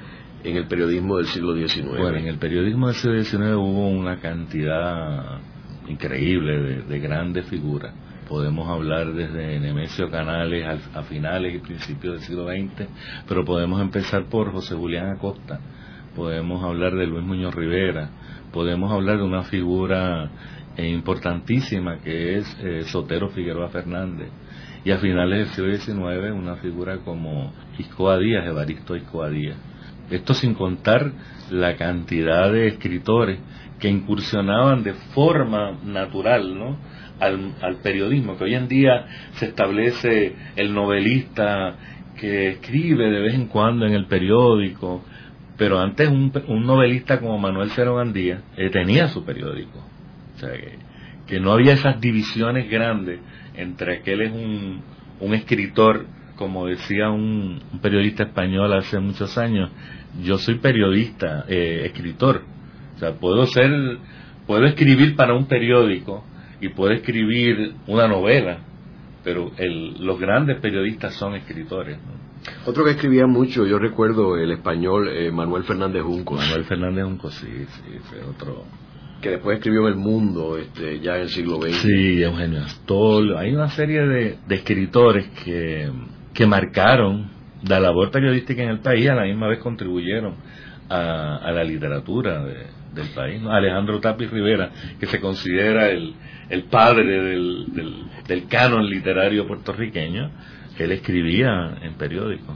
en 0.43 0.55
el 0.55 0.67
periodismo 0.67 1.17
del 1.17 1.27
siglo 1.27 1.55
XIX? 1.55 1.87
Bueno, 1.87 2.17
en 2.17 2.27
el 2.27 2.37
periodismo 2.37 2.87
del 2.87 2.95
siglo 2.95 3.23
XIX 3.23 3.55
hubo 3.55 3.87
una 3.89 4.19
cantidad 4.19 5.39
increíble 5.87 6.59
de, 6.59 6.81
de 6.81 6.99
grandes 6.99 7.45
figuras. 7.45 7.93
Podemos 8.27 8.67
hablar 8.67 9.13
desde 9.13 9.59
Nemesio 9.59 10.09
Canales 10.09 10.65
a, 10.65 10.99
a 10.99 11.03
finales 11.03 11.55
y 11.55 11.59
principios 11.59 12.15
del 12.15 12.23
siglo 12.23 12.47
XX, 12.47 12.89
pero 13.27 13.45
podemos 13.45 13.81
empezar 13.81 14.25
por 14.25 14.51
José 14.51 14.75
Julián 14.75 15.11
Acosta, 15.11 15.59
podemos 16.15 16.63
hablar 16.63 16.95
de 16.95 17.07
Luis 17.07 17.23
Muñoz 17.23 17.55
Rivera, 17.55 18.09
podemos 18.51 18.91
hablar 18.91 19.17
de 19.17 19.23
una 19.23 19.43
figura 19.43 20.29
eh, 20.77 20.87
importantísima 20.87 21.97
que 21.99 22.37
es 22.37 22.57
eh, 22.61 22.83
Sotero 22.85 23.29
Figueroa 23.29 23.69
Fernández. 23.69 24.29
Y 24.85 24.91
a 24.91 24.99
finales 24.99 25.55
del 25.55 25.77
siglo 25.81 26.05
XIX 26.05 26.31
una 26.31 26.55
figura 26.57 26.99
como 26.99 27.51
Iscoa 27.77 28.17
Díaz, 28.19 28.45
Evaristo 28.45 28.95
Iscoa 28.95 29.29
Díaz. 29.29 29.57
Esto 30.09 30.33
sin 30.33 30.53
contar 30.53 31.11
la 31.51 31.75
cantidad 31.75 32.51
de 32.51 32.67
escritores 32.67 33.39
que 33.79 33.89
incursionaban 33.89 34.83
de 34.83 34.93
forma 34.93 35.77
natural 35.83 36.57
¿no? 36.57 36.77
al, 37.19 37.77
periodismo, 37.83 38.37
que 38.37 38.45
hoy 38.45 38.55
en 38.55 38.67
día 38.67 39.05
se 39.33 39.47
establece 39.47 40.35
el 40.55 40.73
novelista 40.73 41.75
que 42.19 42.49
escribe 42.49 43.11
de 43.11 43.19
vez 43.19 43.33
en 43.33 43.47
cuando 43.47 43.85
en 43.85 43.93
el 43.93 44.05
periódico, 44.05 45.03
Pero 45.57 45.79
antes 45.79 46.09
un, 46.09 46.31
novelista 46.65 47.19
como 47.19 47.37
Manuel 47.39 47.71
Cero 47.75 47.95
Gandía 47.95 48.41
eh, 48.55 48.69
tenía 48.69 49.07
su 49.07 49.25
periódico. 49.25 49.96
O 50.37 50.39
sea, 50.39 50.51
que, 51.25 51.39
no 51.39 51.51
había 51.51 51.73
esas 51.73 51.99
divisiones 51.99 52.69
grandes 52.69 53.19
entre 53.55 53.97
aquel 53.97 54.21
es 54.21 54.31
un, 54.31 54.81
un 55.19 55.33
escritor, 55.33 56.05
como 56.35 56.67
decía 56.67 57.09
un, 57.09 57.59
periodista 57.81 58.23
español 58.23 58.71
hace 58.73 58.99
muchos 58.99 59.37
años, 59.37 59.71
yo 60.23 60.37
soy 60.37 60.59
periodista, 60.59 61.45
eh, 61.47 61.83
escritor. 61.85 62.43
O 62.95 62.99
sea, 62.99 63.13
puedo 63.13 63.45
ser, 63.47 63.71
puedo 64.45 64.65
escribir 64.65 65.15
para 65.15 65.33
un 65.33 65.47
periódico 65.47 66.23
y 66.61 66.69
puedo 66.69 66.91
escribir 66.93 67.73
una 67.87 68.07
novela, 68.07 68.59
pero 69.23 69.51
el, 69.57 70.05
los 70.05 70.19
grandes 70.19 70.59
periodistas 70.59 71.13
son 71.15 71.35
escritores. 71.35 71.97
Otro 72.65 72.85
que 72.85 72.91
escribía 72.91 73.25
mucho, 73.25 73.65
yo 73.65 73.79
recuerdo 73.79 74.37
el 74.37 74.51
español 74.51 75.09
eh, 75.09 75.31
Manuel 75.31 75.63
Fernández 75.63 76.03
Junco. 76.03 76.35
Manuel 76.35 76.63
Fernández 76.65 77.03
Junco, 77.03 77.31
sí, 77.31 77.47
sí, 77.47 77.99
fue 78.03 78.21
otro. 78.23 78.65
Que 79.21 79.31
después 79.31 79.57
escribió 79.57 79.87
El 79.87 79.95
Mundo, 79.95 80.57
este, 80.57 80.99
ya 80.99 81.15
en 81.15 81.23
el 81.23 81.29
siglo 81.29 81.59
XX. 81.61 81.75
Sí, 81.77 82.21
Eugenio 82.21 82.61
Astol. 82.61 83.37
Hay 83.37 83.53
una 83.53 83.69
serie 83.69 84.01
de, 84.01 84.37
escritores 84.49 85.27
que, 85.43 85.89
que 86.33 86.45
marcaron 86.45 87.31
la 87.63 87.79
labor 87.79 88.11
periodística 88.11 88.61
en 88.61 88.69
el 88.69 88.79
país, 88.79 89.09
a 89.09 89.15
la 89.15 89.23
misma 89.23 89.47
vez 89.47 89.59
contribuyeron 89.59 90.35
a, 90.89 91.51
la 91.51 91.63
literatura 91.63 92.43
del 92.43 93.07
país. 93.15 93.41
Alejandro 93.45 93.99
Tapis 93.99 94.29
Rivera, 94.29 94.71
que 94.99 95.05
se 95.07 95.19
considera 95.19 95.89
el, 95.89 96.13
el 96.49 96.63
padre 96.63 97.21
del, 97.21 97.65
del, 98.27 98.47
canon 98.47 98.89
literario 98.89 99.47
puertorriqueño, 99.47 100.31
que 100.75 100.85
él 100.85 100.91
escribía 100.91 101.77
en 101.81 101.93
periódicos. 101.95 102.55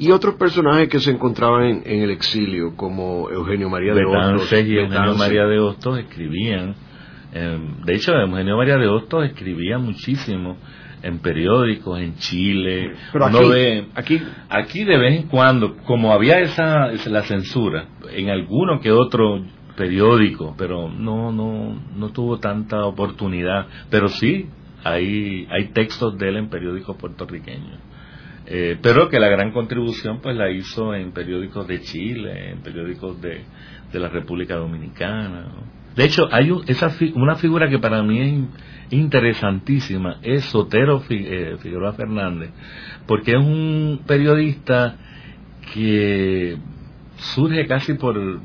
Y 0.00 0.10
otros 0.12 0.36
personajes 0.36 0.88
que 0.88 0.98
se 0.98 1.10
encontraban 1.10 1.82
en, 1.84 2.02
el 2.02 2.10
exilio, 2.10 2.74
como 2.74 3.28
Eugenio 3.30 3.68
María 3.68 3.92
de 3.92 4.06
Hostos. 4.06 4.50
y 4.52 4.78
Eugenio 4.78 5.14
María 5.14 5.44
de 5.44 5.58
Hostos 5.58 5.98
escribían. 5.98 6.74
de 7.84 7.94
hecho, 7.94 8.12
Eugenio 8.14 8.56
María 8.56 8.78
de 8.78 8.88
Hostos 8.88 9.26
escribía 9.26 9.76
muchísimo 9.76 10.56
en 11.02 11.18
periódicos 11.18 12.00
en 12.00 12.16
Chile. 12.16 12.94
Pero 13.12 13.26
aquí, 13.26 13.88
aquí, 13.94 14.22
aquí 14.48 14.84
de 14.84 14.96
vez 14.96 15.20
en 15.20 15.28
cuando, 15.28 15.76
como 15.84 16.14
había 16.14 16.40
esa, 16.40 16.88
la 17.06 17.22
censura, 17.22 17.86
en 18.10 18.30
alguno 18.30 18.80
que 18.80 18.92
otro 18.92 19.44
periódico, 19.76 20.54
pero 20.56 20.88
no, 20.88 21.30
no, 21.30 21.78
no 21.94 22.08
tuvo 22.08 22.38
tanta 22.38 22.86
oportunidad. 22.86 23.66
Pero 23.90 24.08
sí, 24.08 24.48
hay, 24.82 25.46
hay 25.50 25.68
textos 25.74 26.16
de 26.16 26.30
él 26.30 26.36
en 26.36 26.48
periódicos 26.48 26.96
puertorriqueños. 26.96 27.78
Eh, 28.52 28.78
pero 28.82 29.08
que 29.08 29.20
la 29.20 29.28
gran 29.28 29.52
contribución 29.52 30.18
pues 30.20 30.36
la 30.36 30.50
hizo 30.50 30.92
en 30.92 31.12
periódicos 31.12 31.68
de 31.68 31.82
Chile, 31.82 32.50
en 32.50 32.62
periódicos 32.62 33.20
de, 33.22 33.44
de 33.92 34.00
la 34.00 34.08
República 34.08 34.56
Dominicana. 34.56 35.46
De 35.94 36.04
hecho, 36.04 36.28
hay 36.32 36.50
esa 36.66 36.92
una 37.14 37.36
figura 37.36 37.68
que 37.68 37.78
para 37.78 38.02
mí 38.02 38.20
es 38.20 38.92
interesantísima, 38.92 40.16
es 40.22 40.46
Sotero 40.46 41.00
eh, 41.10 41.58
Figueroa 41.60 41.92
Fernández, 41.92 42.50
porque 43.06 43.32
es 43.32 43.38
un 43.38 44.00
periodista 44.04 44.96
que 45.72 46.56
surge 47.18 47.68
casi 47.68 47.94
por, 47.94 48.40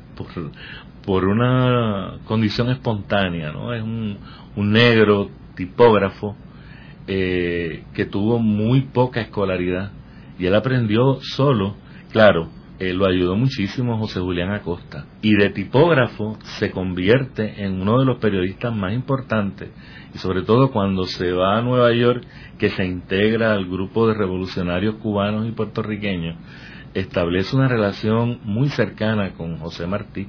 por, 1.03 1.25
una 1.25 2.19
condición 2.25 2.69
espontánea, 2.69 3.51
¿no? 3.51 3.73
Es 3.73 3.81
un, 3.81 4.19
un 4.55 4.71
negro 4.71 5.31
tipógrafo 5.55 6.35
eh, 7.07 7.83
que 7.93 8.05
tuvo 8.05 8.39
muy 8.39 8.81
poca 8.81 9.21
escolaridad 9.21 9.91
y 10.37 10.45
él 10.45 10.55
aprendió 10.55 11.19
solo, 11.21 11.75
claro, 12.11 12.49
eh, 12.77 12.93
lo 12.93 13.05
ayudó 13.05 13.37
muchísimo 13.37 13.97
José 13.97 14.19
Julián 14.19 14.51
Acosta. 14.51 15.05
Y 15.21 15.33
de 15.35 15.49
tipógrafo 15.49 16.37
se 16.59 16.71
convierte 16.71 17.63
en 17.63 17.81
uno 17.81 17.99
de 17.99 18.05
los 18.05 18.19
periodistas 18.19 18.75
más 18.75 18.93
importantes 18.93 19.69
y 20.13 20.17
sobre 20.17 20.41
todo 20.41 20.71
cuando 20.71 21.05
se 21.05 21.31
va 21.31 21.57
a 21.57 21.61
Nueva 21.61 21.93
York 21.93 22.25
que 22.57 22.69
se 22.69 22.85
integra 22.85 23.53
al 23.53 23.65
grupo 23.65 24.07
de 24.07 24.13
revolucionarios 24.13 24.95
cubanos 24.95 25.47
y 25.47 25.51
puertorriqueños 25.51 26.37
establece 26.93 27.55
una 27.55 27.67
relación 27.67 28.39
muy 28.43 28.69
cercana 28.69 29.33
con 29.33 29.57
José 29.57 29.85
Martí 29.87 30.27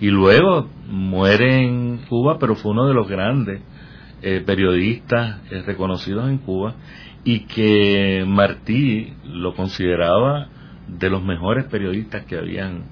y 0.00 0.08
luego 0.08 0.68
muere 0.88 1.64
en 1.64 1.98
Cuba, 2.08 2.38
pero 2.38 2.54
fue 2.56 2.72
uno 2.72 2.86
de 2.86 2.94
los 2.94 3.08
grandes 3.08 3.62
eh, 4.26 4.40
periodistas 4.40 5.42
eh, 5.50 5.60
reconocidos 5.66 6.30
en 6.30 6.38
Cuba 6.38 6.76
y 7.24 7.40
que 7.40 8.24
Martí 8.26 9.12
lo 9.22 9.54
consideraba 9.54 10.48
de 10.88 11.10
los 11.10 11.22
mejores 11.22 11.66
periodistas 11.66 12.24
que 12.24 12.38
habían 12.38 12.84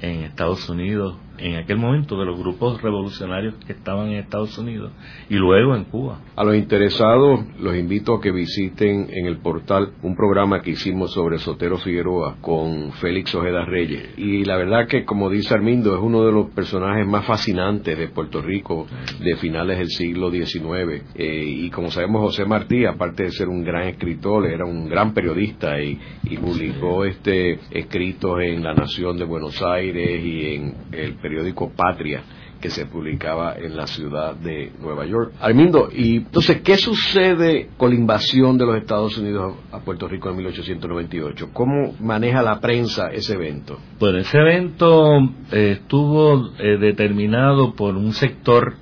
en 0.00 0.22
Estados 0.22 0.68
Unidos 0.68 1.16
en 1.38 1.56
aquel 1.56 1.76
momento 1.76 2.18
de 2.18 2.26
los 2.26 2.38
grupos 2.38 2.80
revolucionarios 2.82 3.54
que 3.66 3.72
estaban 3.72 4.08
en 4.08 4.18
Estados 4.18 4.56
Unidos 4.58 4.92
y 5.28 5.34
luego 5.34 5.74
en 5.74 5.84
Cuba. 5.84 6.20
A 6.36 6.44
los 6.44 6.56
interesados 6.56 7.40
los 7.58 7.76
invito 7.76 8.14
a 8.14 8.20
que 8.20 8.30
visiten 8.30 9.08
en 9.10 9.26
el 9.26 9.38
portal 9.38 9.92
un 10.02 10.16
programa 10.16 10.62
que 10.62 10.70
hicimos 10.70 11.12
sobre 11.12 11.38
Sotero 11.38 11.78
Figueroa 11.78 12.36
con 12.40 12.92
Félix 12.92 13.34
Ojeda 13.34 13.64
Reyes. 13.64 14.10
Y 14.16 14.44
la 14.44 14.56
verdad 14.56 14.86
que, 14.88 15.04
como 15.04 15.30
dice 15.30 15.54
Armindo, 15.54 15.94
es 15.94 16.00
uno 16.00 16.24
de 16.24 16.32
los 16.32 16.50
personajes 16.50 17.06
más 17.06 17.24
fascinantes 17.24 17.98
de 17.98 18.08
Puerto 18.08 18.42
Rico 18.42 18.86
de 19.20 19.36
finales 19.36 19.78
del 19.78 19.88
siglo 19.88 20.30
XIX. 20.30 21.02
Eh, 21.14 21.44
y 21.46 21.70
como 21.70 21.90
sabemos, 21.90 22.22
José 22.22 22.44
Martí, 22.44 22.84
aparte 22.84 23.24
de 23.24 23.30
ser 23.30 23.48
un 23.48 23.64
gran 23.64 23.88
escritor, 23.88 24.46
era 24.46 24.64
un 24.64 24.88
gran 24.88 25.12
periodista 25.14 25.80
y, 25.80 25.98
publicó 26.36 27.04
este 27.04 27.58
escritos 27.70 28.40
en 28.42 28.62
La 28.62 28.74
Nación 28.74 29.16
de 29.16 29.24
Buenos 29.24 29.60
Aires 29.62 30.24
y 30.24 30.54
en 30.54 30.74
el 30.92 31.14
periódico 31.26 31.70
Patria 31.70 32.22
que 32.60 32.70
se 32.70 32.86
publicaba 32.86 33.56
en 33.58 33.76
la 33.76 33.86
ciudad 33.86 34.34
de 34.34 34.72
Nueva 34.80 35.04
York. 35.04 35.32
Armindo, 35.40 35.88
y 35.92 36.18
entonces, 36.18 36.62
¿qué 36.62 36.76
sucede 36.76 37.68
con 37.76 37.90
la 37.90 37.96
invasión 37.96 38.56
de 38.56 38.64
los 38.64 38.76
Estados 38.76 39.18
Unidos 39.18 39.56
a 39.72 39.80
Puerto 39.80 40.08
Rico 40.08 40.30
en 40.30 40.36
1898? 40.36 41.50
¿Cómo 41.52 41.94
maneja 42.00 42.42
la 42.42 42.60
prensa 42.60 43.08
ese 43.08 43.34
evento? 43.34 43.78
Bueno, 43.98 44.18
ese 44.18 44.38
evento 44.38 45.18
eh, 45.52 45.78
estuvo 45.80 46.52
eh, 46.58 46.78
determinado 46.78 47.74
por 47.74 47.96
un 47.96 48.12
sector 48.12 48.74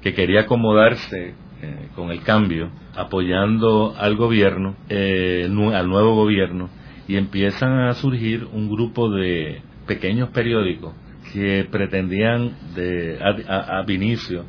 que 0.00 0.14
quería 0.14 0.42
acomodarse 0.42 1.34
eh, 1.60 1.88
con 1.96 2.10
el 2.10 2.22
cambio, 2.22 2.70
apoyando 2.96 3.94
al 3.98 4.16
gobierno, 4.16 4.76
al 4.88 5.88
nuevo 5.88 6.14
gobierno, 6.14 6.70
y 7.06 7.16
empiezan 7.16 7.88
a 7.88 7.94
surgir 7.94 8.46
un 8.52 8.70
grupo 8.70 9.10
de 9.10 9.60
pequeños 9.86 10.30
periódicos 10.30 10.94
que 11.32 11.66
pretendían 11.70 12.52
de, 12.74 13.18
a, 13.20 13.82
Vinicio 13.82 14.44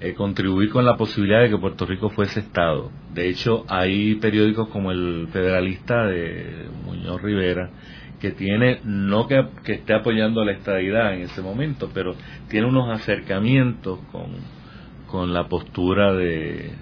eh, 0.00 0.14
contribuir 0.14 0.70
con 0.70 0.84
la 0.84 0.96
posibilidad 0.96 1.42
de 1.42 1.50
que 1.50 1.58
Puerto 1.58 1.86
Rico 1.86 2.10
fuese 2.10 2.40
Estado. 2.40 2.90
De 3.12 3.28
hecho, 3.28 3.64
hay 3.68 4.14
periódicos 4.16 4.68
como 4.68 4.90
el 4.92 5.28
Federalista 5.32 6.06
de 6.06 6.66
Muñoz 6.84 7.20
Rivera, 7.20 7.70
que 8.18 8.30
tiene, 8.30 8.80
no 8.84 9.26
que, 9.26 9.44
esté 9.66 9.94
apoyando 9.94 10.44
la 10.44 10.52
estadidad 10.52 11.14
en 11.14 11.22
ese 11.22 11.42
momento, 11.42 11.90
pero 11.92 12.14
tiene 12.48 12.66
unos 12.66 12.90
acercamientos 12.90 13.98
con, 14.12 14.30
con 15.06 15.32
la 15.32 15.48
postura 15.48 16.12
de, 16.12 16.72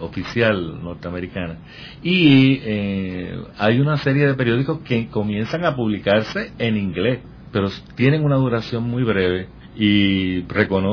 oficial 0.00 0.82
norteamericana. 0.82 1.58
Y 2.02 2.60
eh, 2.62 3.38
hay 3.58 3.78
una 3.78 3.98
serie 3.98 4.26
de 4.26 4.34
periódicos 4.34 4.80
que 4.80 5.08
comienzan 5.08 5.66
a 5.66 5.76
publicarse 5.76 6.52
en 6.58 6.78
inglés 6.78 7.20
pero 7.52 7.68
tienen 7.94 8.24
una 8.24 8.36
duración 8.36 8.84
muy 8.84 9.02
breve 9.02 9.48
y 9.80 10.44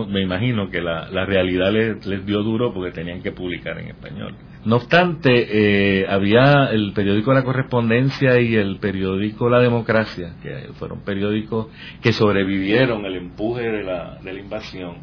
me 0.10 0.22
imagino 0.22 0.70
que 0.70 0.80
la, 0.80 1.26
realidad 1.26 1.72
les, 1.72 2.06
les, 2.06 2.24
dio 2.26 2.44
duro 2.44 2.72
porque 2.72 2.92
tenían 2.92 3.22
que 3.24 3.32
publicar 3.32 3.80
en 3.80 3.88
español. 3.88 4.36
No 4.64 4.76
obstante, 4.76 5.32
eh, 5.32 6.06
había 6.08 6.70
el 6.72 6.94
periódico 6.94 7.34
La 7.34 7.44
Correspondencia 7.44 8.40
y 8.40 8.56
el 8.56 8.78
periódico 8.78 9.50
La 9.50 9.60
Democracia, 9.60 10.36
que 10.44 10.70
fueron 10.74 11.02
periódicos 11.04 11.68
que 12.02 12.14
sobrevivieron 12.14 13.06
el 13.06 13.16
empuje 13.16 13.64
de 13.64 13.84
la, 13.84 14.20
de 14.24 14.34
la 14.34 14.40
invasión 14.40 14.98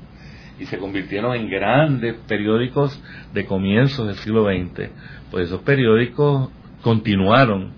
y 0.60 0.66
se 0.66 0.78
convirtieron 0.78 1.34
en 1.34 1.50
grandes 1.50 2.14
periódicos 2.28 3.02
de 3.34 3.46
comienzos 3.46 4.06
del 4.06 4.16
siglo 4.16 4.44
XX. 4.44 4.90
Pues 5.30 5.46
esos 5.46 5.62
periódicos 5.62 6.50
continuaron 6.82 7.72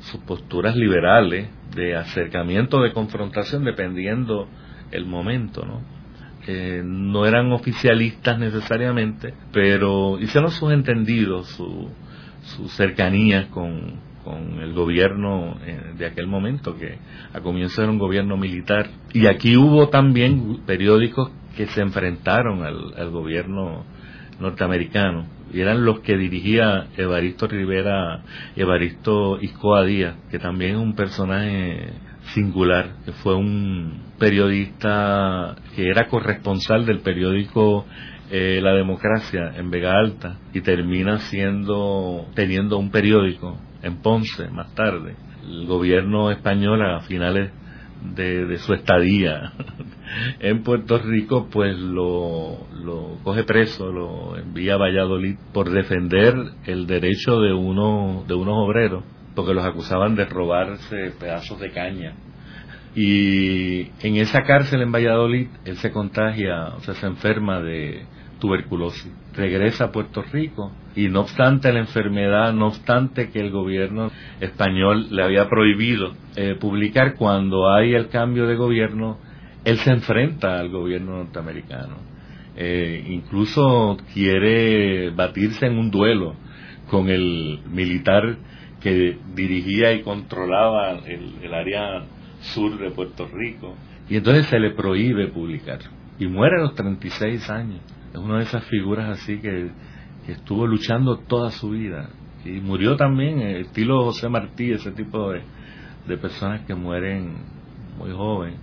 sus 0.00 0.20
posturas 0.22 0.74
liberales 0.74 1.48
de 1.74 1.96
acercamiento, 1.96 2.82
de 2.82 2.92
confrontación, 2.92 3.64
dependiendo 3.64 4.48
el 4.90 5.06
momento, 5.06 5.64
¿no? 5.64 6.00
no 6.82 7.26
eran 7.26 7.52
oficialistas 7.52 8.38
necesariamente, 8.38 9.34
pero 9.52 10.18
hicieron 10.18 10.50
sus 10.50 10.72
entendidos, 10.72 11.46
su, 11.48 11.88
su 12.42 12.68
cercanía 12.68 13.48
con, 13.50 14.10
el 14.60 14.74
gobierno 14.74 15.56
eh, 15.66 15.94
de 15.98 16.06
aquel 16.06 16.28
momento, 16.28 16.76
que 16.76 16.98
a 17.32 17.40
comienzo 17.40 17.82
era 17.82 17.90
un 17.90 17.98
gobierno 17.98 18.36
militar. 18.36 18.88
Y 19.12 19.26
aquí 19.26 19.56
hubo 19.56 19.88
también 19.88 20.60
periódicos 20.66 21.32
que 21.56 21.66
se 21.66 21.80
enfrentaron 21.80 22.62
al, 22.62 23.10
gobierno 23.10 23.84
norteamericanos, 24.38 25.26
y 25.52 25.60
eran 25.60 25.84
los 25.84 26.00
que 26.00 26.16
dirigía 26.16 26.86
Evaristo 26.96 27.46
Rivera, 27.46 28.22
Evaristo 28.56 29.40
Iscoa 29.40 29.84
Díaz, 29.84 30.16
que 30.30 30.38
también 30.38 30.72
es 30.72 30.78
un 30.78 30.94
personaje 30.94 31.92
singular, 32.34 32.90
que 33.04 33.12
fue 33.12 33.34
un 33.34 34.14
periodista 34.18 35.56
que 35.74 35.88
era 35.88 36.08
corresponsal 36.08 36.86
del 36.86 37.00
periódico 37.00 37.86
eh, 38.30 38.60
La 38.62 38.74
Democracia 38.74 39.52
en 39.56 39.70
Vega 39.70 39.98
Alta 39.98 40.38
y 40.52 40.60
termina 40.60 41.18
siendo, 41.18 42.26
teniendo 42.34 42.78
un 42.78 42.90
periódico 42.90 43.58
en 43.82 43.96
Ponce 43.96 44.48
más 44.50 44.74
tarde. 44.74 45.16
El 45.42 45.66
gobierno 45.66 46.30
español 46.30 46.82
a 46.82 47.00
finales 47.00 47.50
de, 48.02 48.58
su 48.58 48.72
estadía 48.74 49.52
en 50.40 50.62
Puerto 50.62 50.98
Rico, 50.98 51.48
pues 51.50 51.78
lo, 51.78 52.66
lo, 52.82 53.18
coge 53.22 53.44
preso, 53.44 53.90
lo 53.90 54.36
envía 54.36 54.74
a 54.74 54.78
Valladolid 54.78 55.36
por 55.52 55.70
defender 55.70 56.34
el 56.66 56.86
derecho 56.86 57.40
de, 57.40 57.52
uno, 57.52 58.24
de 58.26 58.34
unos 58.34 58.54
obreros, 58.56 59.04
porque 59.34 59.54
los 59.54 59.64
acusaban 59.64 60.14
de 60.16 60.24
robarse 60.24 61.12
pedazos 61.18 61.60
de 61.60 61.70
caña. 61.70 62.14
Y 62.94 63.82
en 64.04 64.16
esa 64.16 64.42
cárcel 64.42 64.82
en 64.82 64.90
Valladolid, 64.90 65.48
él 65.64 65.76
se 65.76 65.92
contagia, 65.92 66.74
o 66.76 66.80
sea, 66.80 66.94
se 66.94 67.06
enferma 67.06 67.60
de 67.60 68.04
tuberculosis. 68.40 69.12
Regresa 69.34 69.84
a 69.84 69.92
Puerto 69.92 70.22
Rico 70.22 70.72
y 70.96 71.08
no 71.08 71.20
obstante 71.20 71.72
la 71.72 71.80
enfermedad, 71.80 72.52
no 72.52 72.68
obstante 72.68 73.30
que 73.30 73.40
el 73.40 73.50
gobierno 73.50 74.10
español 74.40 75.06
le 75.10 75.22
había 75.22 75.48
prohibido 75.48 76.12
eh, 76.36 76.56
publicar 76.58 77.14
cuando 77.14 77.70
hay 77.72 77.94
el 77.94 78.08
cambio 78.08 78.46
de 78.46 78.56
gobierno, 78.56 79.18
él 79.64 79.78
se 79.78 79.90
enfrenta 79.90 80.58
al 80.58 80.70
gobierno 80.70 81.18
norteamericano. 81.18 81.96
Eh, 82.56 83.06
incluso 83.08 83.96
quiere 84.12 85.10
batirse 85.10 85.66
en 85.66 85.78
un 85.78 85.90
duelo 85.90 86.34
con 86.90 87.08
el 87.08 87.60
militar 87.70 88.36
que 88.80 89.18
dirigía 89.34 89.92
y 89.92 90.02
controlaba 90.02 90.98
el, 91.06 91.34
el 91.42 91.54
área 91.54 92.04
sur 92.40 92.78
de 92.78 92.90
Puerto 92.90 93.28
Rico. 93.32 93.76
Y 94.08 94.16
entonces 94.16 94.46
se 94.46 94.58
le 94.58 94.70
prohíbe 94.70 95.28
publicar. 95.28 95.78
Y 96.18 96.26
muere 96.26 96.56
a 96.56 96.62
los 96.62 96.74
36 96.74 97.48
años. 97.48 97.80
Es 98.12 98.18
una 98.18 98.38
de 98.38 98.44
esas 98.44 98.64
figuras 98.64 99.08
así 99.08 99.38
que, 99.38 99.70
estuvo 100.32 100.66
luchando 100.66 101.18
toda 101.18 101.50
su 101.50 101.70
vida. 101.70 102.10
Y 102.44 102.60
murió 102.60 102.96
también, 102.96 103.40
eh, 103.40 103.60
estilo 103.60 104.04
José 104.04 104.28
Martí, 104.28 104.72
ese 104.72 104.92
tipo 104.92 105.30
de, 105.30 105.42
de 106.06 106.16
personas 106.16 106.64
que 106.66 106.74
mueren 106.74 107.36
muy 107.98 108.10
joven. 108.12 108.54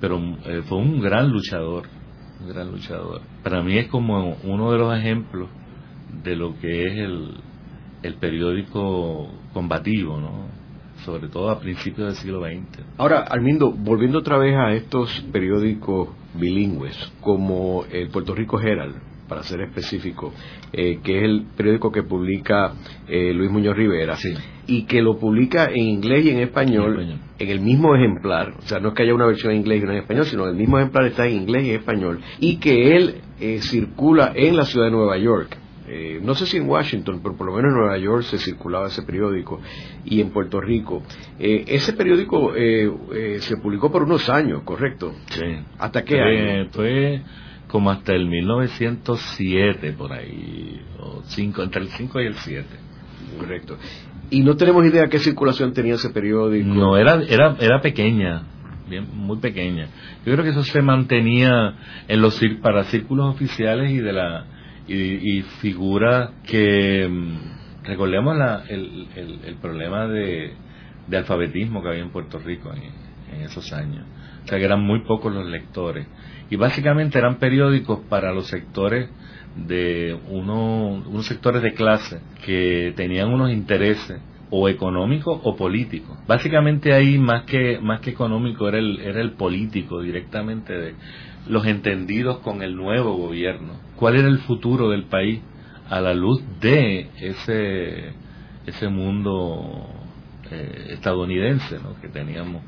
Pero 0.00 0.18
eh, 0.44 0.62
fue 0.68 0.78
un 0.78 1.00
gran 1.00 1.30
luchador, 1.30 1.84
un 2.40 2.48
gran 2.48 2.70
luchador. 2.70 3.22
Para 3.42 3.62
mí 3.62 3.78
es 3.78 3.88
como 3.88 4.36
uno 4.44 4.72
de 4.72 4.78
los 4.78 4.96
ejemplos 4.96 5.48
de 6.22 6.36
lo 6.36 6.58
que 6.58 6.86
es 6.86 6.92
el, 6.98 7.34
el 8.02 8.14
periódico 8.16 9.30
combativo, 9.52 10.20
¿no? 10.20 10.64
sobre 11.04 11.28
todo 11.28 11.50
a 11.50 11.60
principios 11.60 12.08
del 12.08 12.16
siglo 12.16 12.40
XX. 12.40 12.84
Ahora, 12.96 13.20
Armindo, 13.22 13.72
volviendo 13.72 14.18
otra 14.18 14.38
vez 14.38 14.54
a 14.56 14.72
estos 14.72 15.24
periódicos 15.32 16.08
bilingües, 16.34 16.96
como 17.20 17.84
el 17.90 18.08
Puerto 18.08 18.34
Rico 18.34 18.60
Herald, 18.60 18.96
para 19.28 19.42
ser 19.42 19.60
específico, 19.62 20.32
eh, 20.72 21.00
que 21.02 21.18
es 21.18 21.24
el 21.24 21.46
periódico 21.56 21.90
que 21.90 22.02
publica 22.02 22.74
eh, 23.08 23.32
Luis 23.34 23.50
Muñoz 23.50 23.76
Rivera, 23.76 24.16
y 24.66 24.84
que 24.84 25.02
lo 25.02 25.18
publica 25.18 25.66
en 25.66 25.82
inglés 25.82 26.24
y 26.24 26.30
en 26.30 26.40
español, 26.40 27.18
en 27.38 27.48
el 27.48 27.60
mismo 27.60 27.94
ejemplar, 27.94 28.54
o 28.58 28.62
sea, 28.62 28.80
no 28.80 28.88
es 28.88 28.94
que 28.94 29.02
haya 29.02 29.14
una 29.14 29.26
versión 29.26 29.52
en 29.52 29.58
inglés 29.58 29.80
y 29.80 29.84
una 29.84 29.94
en 29.94 30.00
español, 30.00 30.26
sino 30.26 30.46
el 30.46 30.56
mismo 30.56 30.78
ejemplar 30.78 31.06
está 31.06 31.26
en 31.26 31.36
inglés 31.36 31.64
y 31.64 31.70
en 31.70 31.76
español, 31.76 32.20
y 32.38 32.56
que 32.56 32.96
él 32.96 33.16
eh, 33.40 33.60
circula 33.60 34.32
en 34.34 34.56
la 34.56 34.64
ciudad 34.64 34.86
de 34.86 34.92
Nueva 34.92 35.18
York 35.18 35.58
eh, 35.86 36.18
no 36.22 36.34
sé 36.34 36.46
si 36.46 36.56
en 36.56 36.68
Washington, 36.68 37.20
pero 37.22 37.36
por 37.36 37.46
lo 37.46 37.54
menos 37.54 37.72
en 37.72 37.78
Nueva 37.78 37.98
York 37.98 38.22
se 38.22 38.38
circulaba 38.38 38.88
ese 38.88 39.02
periódico 39.02 39.60
y 40.04 40.20
en 40.20 40.30
Puerto 40.30 40.60
Rico. 40.60 41.02
Eh, 41.38 41.64
ese 41.68 41.92
periódico 41.92 42.54
eh, 42.56 42.90
se 43.40 43.56
publicó 43.58 43.92
por 43.92 44.04
unos 44.04 44.28
años, 44.30 44.62
¿correcto? 44.64 45.14
Sí. 45.26 45.42
¿Hasta 45.78 46.02
qué 46.02 46.20
año? 46.20 46.68
Fue 46.70 47.22
como 47.74 47.90
hasta 47.90 48.12
el 48.12 48.28
1907, 48.28 49.94
por 49.94 50.12
ahí, 50.12 50.80
o 51.00 51.22
cinco, 51.24 51.60
entre 51.64 51.82
el 51.82 51.88
5 51.88 52.20
y 52.20 52.26
el 52.26 52.34
7. 52.34 52.68
Correcto. 53.36 53.76
¿Y 54.30 54.44
no 54.44 54.54
tenemos 54.54 54.86
idea 54.86 55.08
qué 55.08 55.18
circulación 55.18 55.72
tenía 55.72 55.94
ese 55.94 56.10
periódico? 56.10 56.68
No, 56.68 56.96
era, 56.96 57.20
era, 57.28 57.56
era 57.58 57.80
pequeña, 57.80 58.44
bien, 58.88 59.08
muy 59.12 59.38
pequeña. 59.38 59.88
Yo 60.24 60.32
creo 60.32 60.44
que 60.44 60.50
eso 60.50 60.62
se 60.62 60.82
mantenía 60.82 61.74
en 62.06 62.20
los 62.20 62.40
para 62.62 62.84
círculos 62.84 63.34
oficiales 63.34 63.90
y 63.90 63.98
de 63.98 64.12
la 64.12 64.46
y, 64.86 65.42
figura 65.60 66.30
que 66.46 67.08
mm, 67.10 67.86
recordemos 67.88 68.36
la, 68.36 68.66
el, 68.68 69.08
el, 69.16 69.56
problema 69.56 70.06
de, 70.06 70.52
de, 71.08 71.16
alfabetismo 71.16 71.82
que 71.82 71.88
había 71.88 72.02
en 72.02 72.10
Puerto 72.10 72.38
Rico 72.38 72.72
en, 72.72 73.42
esos 73.42 73.72
años. 73.72 74.06
O 74.44 74.46
sea 74.46 74.58
que 74.58 74.64
eran 74.64 74.80
muy 74.80 75.00
pocos 75.00 75.34
los 75.34 75.46
lectores. 75.46 76.06
Y 76.50 76.56
básicamente 76.56 77.18
eran 77.18 77.36
periódicos 77.38 78.00
para 78.08 78.32
los 78.32 78.46
sectores 78.48 79.10
de 79.56 80.18
uno, 80.28 81.02
unos 81.06 81.26
sectores 81.26 81.62
de 81.62 81.74
clase 81.74 82.20
que 82.44 82.92
tenían 82.96 83.32
unos 83.32 83.50
intereses 83.50 84.20
o 84.50 84.68
económicos 84.68 85.40
o 85.42 85.56
políticos. 85.56 86.18
Básicamente 86.26 86.92
ahí 86.92 87.18
más 87.18 87.44
que 87.44 87.78
más 87.80 88.00
que 88.00 88.10
económico 88.10 88.68
era 88.68 88.78
el 88.78 89.00
era 89.00 89.20
el 89.20 89.32
político 89.32 90.00
directamente 90.00 90.72
de 90.72 90.94
los 91.48 91.66
entendidos 91.66 92.38
con 92.38 92.62
el 92.62 92.76
nuevo 92.76 93.16
gobierno. 93.16 93.74
¿Cuál 93.96 94.16
era 94.16 94.28
el 94.28 94.38
futuro 94.38 94.90
del 94.90 95.04
país 95.04 95.40
a 95.88 96.00
la 96.00 96.14
luz 96.14 96.42
de 96.60 97.08
ese, 97.20 98.12
ese 98.66 98.88
mundo 98.88 99.86
eh, 100.50 100.86
estadounidense 100.90 101.78
que 102.00 102.08
teníamos 102.08 102.62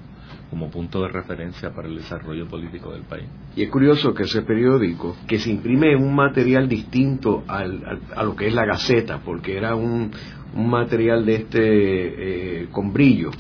como 0.51 0.71
punto 0.71 1.03
de 1.03 1.09
referencia 1.09 1.71
para 1.71 1.89
el 1.89 1.97
desarrollo 1.97 2.47
político 2.47 2.93
del 2.93 3.03
país. 3.03 3.27
Y 3.57 3.63
es 3.63 3.71
curioso 3.71 4.15
que 4.15 4.25
ese 4.25 4.43
periódico, 4.43 5.17
que 5.27 5.39
se 5.39 5.51
imprime 5.51 5.93
en 5.93 6.03
un 6.03 6.15
material 6.15 6.69
distinto 6.69 7.45
al, 7.49 8.01
a 8.15 8.23
lo 8.23 8.37
que 8.37 8.47
es 8.47 8.55
la 8.55 8.65
Gaceta, 8.65 9.21
porque 9.25 9.57
era 9.57 9.75
un, 9.75 10.11
un 10.55 10.71
material 10.71 11.25
de 11.27 11.35
este 11.35 12.63
eh, 12.63 12.69
con 12.71 12.93
brillo, 12.93 13.31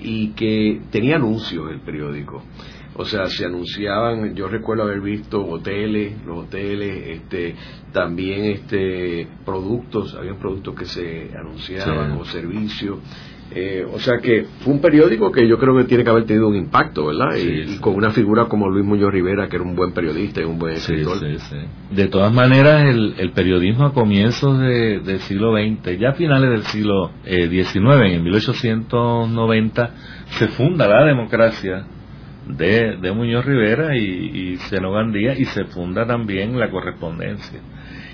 y 0.00 0.28
que 0.30 0.80
tenía 0.90 1.16
anuncios 1.16 1.70
el 1.70 1.80
periódico. 1.80 2.42
O 2.94 3.06
sea, 3.06 3.26
se 3.26 3.46
anunciaban, 3.46 4.34
yo 4.34 4.48
recuerdo 4.48 4.82
haber 4.82 5.00
visto 5.00 5.42
hoteles, 5.42 6.22
los 6.26 6.44
hoteles, 6.44 7.20
este, 7.20 7.54
también 7.90 8.44
este, 8.44 9.26
productos, 9.46 10.14
había 10.14 10.34
productos 10.34 10.74
que 10.74 10.84
se 10.84 11.30
anunciaban 11.34 12.12
o 12.12 12.24
servicios. 12.26 12.98
Eh, 13.54 13.84
o 13.92 13.98
sea 13.98 14.18
que 14.22 14.46
fue 14.60 14.72
un 14.72 14.80
periódico 14.80 15.30
que 15.30 15.46
yo 15.46 15.58
creo 15.58 15.76
que 15.76 15.84
tiene 15.84 16.04
que 16.04 16.10
haber 16.10 16.24
tenido 16.24 16.48
un 16.48 16.56
impacto, 16.56 17.06
¿verdad? 17.06 17.36
y, 17.36 17.78
con 17.78 17.94
una 17.94 18.10
figura 18.10 18.46
como 18.46 18.70
Luis 18.70 18.84
Muñoz 18.84 19.12
Rivera, 19.12 19.48
que 19.48 19.56
era 19.56 19.64
un 19.64 19.76
buen 19.76 19.92
periodista 19.92 20.40
y 20.40 20.44
un 20.44 20.58
buen 20.58 20.74
escritor. 20.74 21.18
De 21.90 22.08
todas 22.08 22.32
maneras, 22.32 22.86
el, 22.88 23.32
periodismo 23.32 23.86
a 23.86 23.92
comienzos 23.92 24.58
del 24.58 25.20
siglo 25.20 25.52
XX, 25.52 25.98
ya 25.98 26.10
a 26.10 26.14
finales 26.14 26.50
del 26.50 26.62
siglo 26.64 27.10
XIX, 27.24 27.76
eh, 27.76 28.14
en 28.14 28.22
1890, 28.22 29.90
se 30.38 30.48
funda 30.48 30.88
la 30.88 31.04
democracia 31.04 31.84
de, 32.46 32.96
de 32.96 33.12
Muñoz 33.12 33.44
Rivera 33.44 33.96
y, 33.96 34.02
y 34.02 34.56
Seno 34.68 34.92
Gandía 34.92 35.34
y 35.38 35.44
se 35.44 35.64
funda 35.64 36.06
también 36.06 36.58
la 36.58 36.70
correspondencia. 36.70 37.60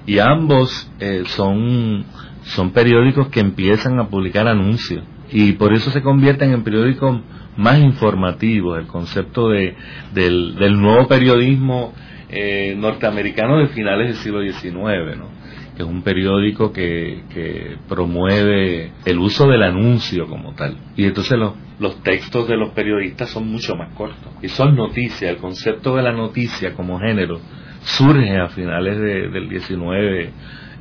Y 0.04 0.18
ambos 0.18 0.90
eh, 0.98 1.22
son, 1.26 2.04
son 2.42 2.72
periódicos 2.72 3.28
que 3.28 3.40
empiezan 3.40 4.00
a 4.00 4.08
publicar 4.08 4.48
anuncios 4.48 5.04
y 5.30 5.52
por 5.52 5.72
eso 5.72 5.90
se 5.90 6.02
convierten 6.02 6.52
en 6.52 6.64
periódicos 6.64 7.20
más 7.56 7.78
informativos, 7.80 8.78
el 8.78 8.86
concepto 8.86 9.48
de, 9.48 9.74
del, 10.12 10.80
nuevo 10.80 11.08
periodismo 11.08 11.92
eh, 12.28 12.74
norteamericano 12.76 13.58
de 13.58 13.68
finales 13.68 14.08
del 14.08 14.16
siglo 14.16 14.42
XIX, 14.42 15.18
¿no? 15.18 15.38
que 15.76 15.82
es 15.82 15.88
un 15.88 16.02
periódico 16.02 16.72
que, 16.72 17.22
que 17.32 17.76
promueve 17.88 18.90
el 19.04 19.18
uso 19.18 19.46
del 19.46 19.62
anuncio 19.62 20.26
como 20.26 20.52
tal. 20.54 20.76
Y 20.96 21.04
entonces 21.04 21.38
los, 21.38 21.52
los 21.78 22.02
textos 22.02 22.48
de 22.48 22.56
los 22.56 22.70
periodistas 22.70 23.30
son 23.30 23.48
mucho 23.48 23.76
más 23.76 23.94
cortos. 23.94 24.32
Y 24.42 24.48
son 24.48 24.74
noticias, 24.74 25.30
el 25.30 25.36
concepto 25.36 25.94
de 25.94 26.02
la 26.02 26.12
noticia 26.12 26.74
como 26.74 26.98
género 26.98 27.40
surge 27.82 28.36
a 28.38 28.48
finales 28.48 28.98
del 28.98 29.48
19. 29.48 30.32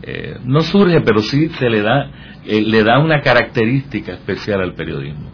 Eh, 0.02 0.38
no 0.46 0.62
surge, 0.62 1.02
pero 1.02 1.22
sí 1.22 1.50
se 1.60 1.70
le 1.70 1.82
da, 1.82 2.12
eh, 2.46 2.62
le 2.62 2.84
da 2.84 3.00
una 3.00 3.22
característica 3.22 4.14
especial 4.14 4.62
al 4.62 4.74
periodismo. 4.74 5.32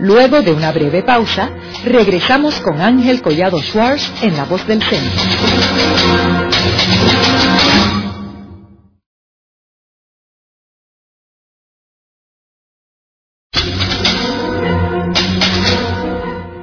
Luego 0.00 0.42
de 0.42 0.52
una 0.52 0.72
breve 0.72 1.02
pausa, 1.02 1.50
regresamos 1.84 2.60
con 2.60 2.80
Ángel 2.80 3.22
Collado 3.22 3.58
Schwartz 3.60 4.12
en 4.22 4.36
La 4.36 4.44
Voz 4.46 4.66
del 4.66 4.82
Centro. 4.82 5.22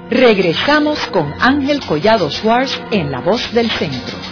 Regresamos 0.10 1.00
con 1.08 1.34
Ángel 1.40 1.80
Collado 1.86 2.30
Schwartz 2.30 2.82
en 2.92 3.10
La 3.10 3.22
Voz 3.22 3.54
del 3.54 3.70
Centro. 3.72 4.29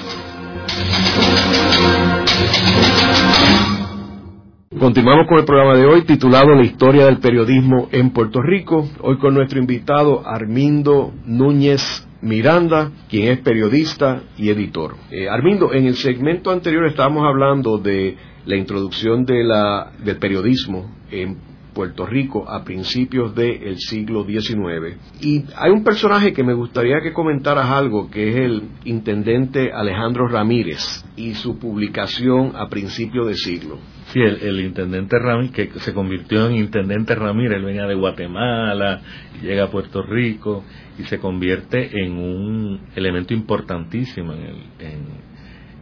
Continuamos 4.79 5.27
con 5.27 5.39
el 5.39 5.45
programa 5.45 5.75
de 5.75 5.85
hoy 5.85 6.03
titulado 6.03 6.49
La 6.49 6.63
historia 6.63 7.05
del 7.05 7.17
periodismo 7.17 7.89
en 7.91 8.11
Puerto 8.11 8.41
Rico. 8.41 8.87
Hoy 9.01 9.17
con 9.17 9.33
nuestro 9.33 9.59
invitado 9.59 10.21
Armindo 10.25 11.13
Núñez 11.25 12.07
Miranda, 12.21 12.91
quien 13.09 13.29
es 13.29 13.39
periodista 13.39 14.21
y 14.37 14.49
editor. 14.49 14.95
Eh, 15.11 15.27
Armindo, 15.29 15.73
en 15.73 15.87
el 15.87 15.95
segmento 15.95 16.51
anterior 16.51 16.85
estábamos 16.85 17.23
hablando 17.25 17.79
de 17.79 18.15
la 18.45 18.55
introducción 18.55 19.25
del 19.25 20.17
periodismo 20.19 20.91
en 21.11 21.37
Puerto 21.77 22.07
Rico 22.07 22.49
a 22.49 22.63
principios 22.63 23.35
del 23.35 23.77
siglo 23.77 24.25
XIX. 24.25 24.97
Y 25.21 25.43
hay 25.55 25.69
un 25.69 25.83
personaje 25.83 26.33
que 26.33 26.43
me 26.43 26.55
gustaría 26.55 27.01
que 27.01 27.13
comentaras 27.13 27.69
algo, 27.69 28.09
que 28.09 28.29
es 28.29 28.35
el 28.37 28.63
intendente 28.85 29.71
Alejandro 29.71 30.27
Ramírez 30.27 31.05
y 31.15 31.35
su 31.35 31.59
publicación 31.59 32.53
a 32.55 32.67
principios 32.67 33.27
de 33.27 33.35
siglo. 33.35 33.77
Sí, 34.07 34.19
el, 34.19 34.59
intendente 34.59 35.19
Ramírez, 35.19 35.51
que 35.51 35.79
se 35.79 35.93
convirtió 35.93 36.47
en 36.47 36.55
intendente 36.55 37.13
Ramírez, 37.13 37.57
él 37.59 37.65
venía 37.65 37.85
de 37.85 37.93
Guatemala, 37.93 39.01
llega 39.43 39.65
a 39.65 39.69
Puerto 39.69 40.01
Rico 40.01 40.63
y 40.97 41.03
se 41.03 41.19
convierte 41.19 41.91
en 41.93 42.13
un 42.13 42.87
elemento 42.95 43.35
importantísimo 43.35 44.33
en, 44.33 45.27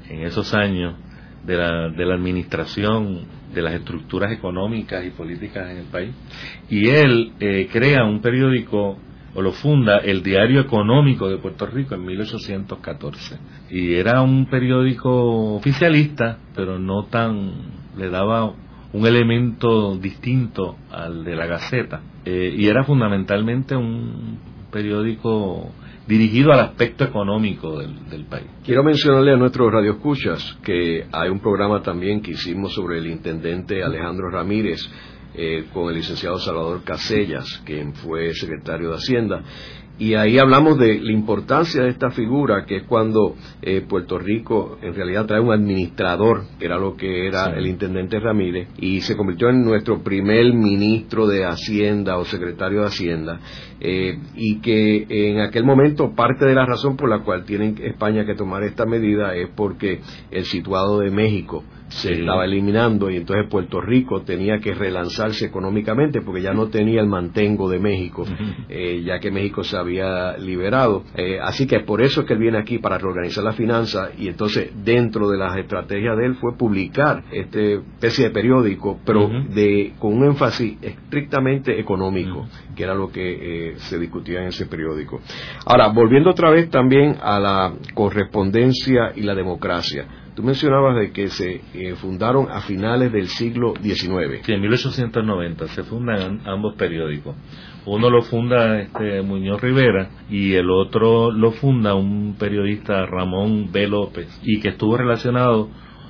esos 0.10 0.54
años 0.54 0.96
de 1.46 1.56
la, 1.56 1.90
de 1.90 2.06
la 2.06 2.16
administración 2.16 3.45
de 3.56 3.62
las 3.62 3.74
estructuras 3.74 4.32
económicas 4.32 5.04
y 5.06 5.12
políticas 5.12 5.72
en 5.72 5.78
el 5.78 5.86
país. 5.86 6.14
Y 6.70 6.90
él 6.90 7.32
eh, 7.40 7.70
crea 7.72 8.04
un 8.04 8.22
periódico 8.22 8.98
o 9.34 9.42
lo 9.42 9.52
funda 9.52 9.98
el 9.98 10.24
Diario 10.24 10.62
Económico 10.62 11.30
de 11.30 11.38
Puerto 11.38 11.66
Rico 11.66 11.96
en 11.96 12.06
1814. 12.06 13.38
Y 13.70 13.96
era 13.96 14.22
un 14.22 14.46
periódico 14.46 15.56
oficialista, 15.56 16.38
pero 16.56 16.80
no 16.80 17.06
tan, 17.06 17.52
le 17.98 18.10
daba 18.10 18.54
un 18.94 19.06
elemento 19.06 19.98
distinto 19.98 20.78
al 20.90 21.26
de 21.26 21.36
la 21.36 21.48
Gaceta. 21.48 22.02
Eh, 22.24 22.54
y 22.58 22.68
era 22.68 22.86
fundamentalmente 22.86 23.76
un 23.76 24.40
periódico 24.72 25.72
dirigido 26.08 26.52
al 26.52 26.60
aspecto 26.60 27.04
económico 27.04 27.80
del, 27.80 28.26
país. 28.26 28.46
Quiero 28.64 28.84
mencionarle 28.84 29.34
a 29.34 29.38
nuestros 29.38 29.72
radioescuchas 29.72 30.58
que 30.64 31.08
hay 31.12 31.30
un 31.30 31.40
programa 31.40 31.82
también 31.82 32.22
que 32.22 32.32
hicimos 32.32 32.74
sobre 32.74 33.00
el 33.00 33.08
intendente 33.08 33.84
Alejandro 33.84 34.30
Ramírez 34.30 34.80
eh, 35.34 35.66
con 35.74 35.90
el 35.90 35.96
licenciado 35.96 36.40
Salvador 36.40 36.84
Casellas, 36.84 37.62
quien 37.66 37.94
fue 37.94 38.34
secretario 38.34 38.92
de 38.92 38.96
Hacienda, 38.96 39.44
y 39.98 40.16
ahí 40.16 40.38
hablamos 40.38 40.78
de 40.78 41.00
la 41.00 41.12
importancia 41.12 41.84
de 41.84 41.90
esta 41.90 42.12
figura, 42.12 42.66
que 42.66 42.78
es 42.78 42.84
cuando 42.84 43.36
eh, 43.62 43.82
Puerto 43.88 44.20
Rico 44.20 44.78
en 44.82 44.94
realidad 44.94 45.26
trae 45.26 45.40
un 45.40 45.54
administrador, 45.54 46.44
que 46.60 46.66
era 46.66 46.78
lo 46.78 46.98
que 46.98 47.28
era 47.28 47.56
el 47.56 47.66
intendente 47.66 48.20
Ramírez, 48.20 48.68
y 48.78 49.02
se 49.02 49.16
convirtió 49.16 49.50
en 49.50 49.64
nuestro 49.64 50.04
primer 50.04 50.54
ministro 50.54 51.28
de 51.28 51.46
Hacienda 51.46 52.18
o 52.18 52.26
secretario 52.26 52.82
de 52.82 52.88
Hacienda, 52.88 53.40
eh, 53.80 54.20
y 54.36 54.60
que 54.60 55.06
en 55.10 55.40
aquel 55.40 55.64
momento 55.64 56.14
parte 56.14 56.46
de 56.46 56.56
la 56.56 56.66
razón 56.66 56.98
por 56.98 57.10
la 57.10 57.20
cual 57.20 57.46
tiene 57.46 57.76
España 57.82 58.26
que 58.26 58.36
tomar 58.36 58.64
esta 58.64 58.86
medida 58.86 59.34
es 59.36 59.48
porque 59.56 60.02
el 60.32 60.44
situado 60.44 61.00
de 61.00 61.12
México 61.12 61.64
se 61.96 62.14
estaba 62.14 62.44
eliminando 62.44 63.10
y 63.10 63.16
entonces 63.16 63.48
Puerto 63.50 63.80
Rico 63.80 64.22
tenía 64.24 64.60
que 64.60 64.74
relanzarse 64.74 65.46
económicamente 65.46 66.22
porque 66.22 66.42
ya 66.42 66.54
no 66.54 66.68
tenía 66.68 67.00
el 67.00 67.08
mantengo 67.08 67.70
de 67.70 67.80
México, 67.80 68.26
eh, 68.68 69.02
ya 69.06 69.20
que 69.20 69.32
México 69.32 69.64
se 69.64 69.78
había 69.78 70.38
liberado. 70.38 71.04
Eh, 71.16 71.40
así 71.42 71.66
que 71.66 71.80
por 71.80 72.02
eso 72.02 72.22
es 72.22 72.28
que 72.28 72.34
él 72.34 72.40
viene 72.40 72.58
aquí 72.58 72.80
para 72.80 72.98
reorganizar 72.98 73.46
la 73.46 73.54
finanza 73.54 74.10
y 74.18 74.28
entonces 74.28 74.72
dentro 74.84 75.30
de 75.30 75.38
las 75.38 75.56
estrategias 75.58 76.18
de 76.18 76.26
él 76.26 76.36
fue 76.36 76.58
publicar 76.58 77.24
este 77.32 77.76
especie 77.76 78.26
de 78.26 78.32
periódico, 78.32 79.00
pero 79.06 79.30
de 79.30 79.94
con 79.98 80.14
un 80.14 80.26
énfasis 80.26 80.78
estrictamente 80.82 81.80
económico, 81.80 82.46
que 82.76 82.84
era 82.84 82.94
lo 82.94 83.10
que 83.10 83.70
eh, 83.70 83.74
se 83.78 83.98
discutía 83.98 84.42
en 84.42 84.48
ese 84.48 84.66
periódico. 84.66 85.22
Ahora, 85.66 85.88
volviendo 85.88 86.32
otra 86.32 86.50
vez 86.50 86.70
también 86.70 87.16
a 87.22 87.40
la 87.40 87.74
correspondencia 87.94 89.14
y 89.16 89.22
la 89.22 89.34
democracia. 89.34 90.25
Tú 90.36 90.44
mencionabas 90.44 90.98
de 90.98 91.12
que 91.14 91.30
se 91.30 91.62
eh, 91.74 91.96
fundaron 91.96 92.52
a 92.52 92.60
finales 92.60 93.10
del 93.14 93.28
siglo 93.28 93.74
XIX. 93.82 94.42
Sí, 94.44 94.52
en 94.52 94.62
1890 94.62 95.68
se 95.68 95.84
fundan 95.84 96.42
ambos 96.46 96.76
periódicos. 96.76 97.38
Uno 97.86 98.10
lo 98.10 98.22
funda 98.22 98.82
este 98.82 99.22
Muñoz 99.22 99.62
Rivera 99.62 100.10
y 100.30 100.54
el 100.54 100.70
otro 100.70 101.32
lo 101.32 101.52
funda 101.52 101.96
un 101.96 102.36
periodista 102.38 103.06
Ramón 103.06 103.72
B. 103.72 103.88
López 103.88 104.28
y 104.44 104.60
que 104.60 104.70
estuvo 104.70 104.98
relacionado 104.98 105.70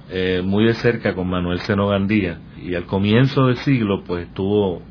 eh, 0.10 0.42
muy 0.44 0.66
de 0.66 0.74
cerca 0.74 1.14
con 1.14 1.30
Manuel 1.30 1.60
Seno 1.60 1.88
Gandía 1.88 2.40
y 2.60 2.74
al 2.74 2.86
comienzo 2.86 3.48
del 3.48 3.58
siglo 3.58 4.04
pues 4.06 4.28
estuvo 4.28 4.82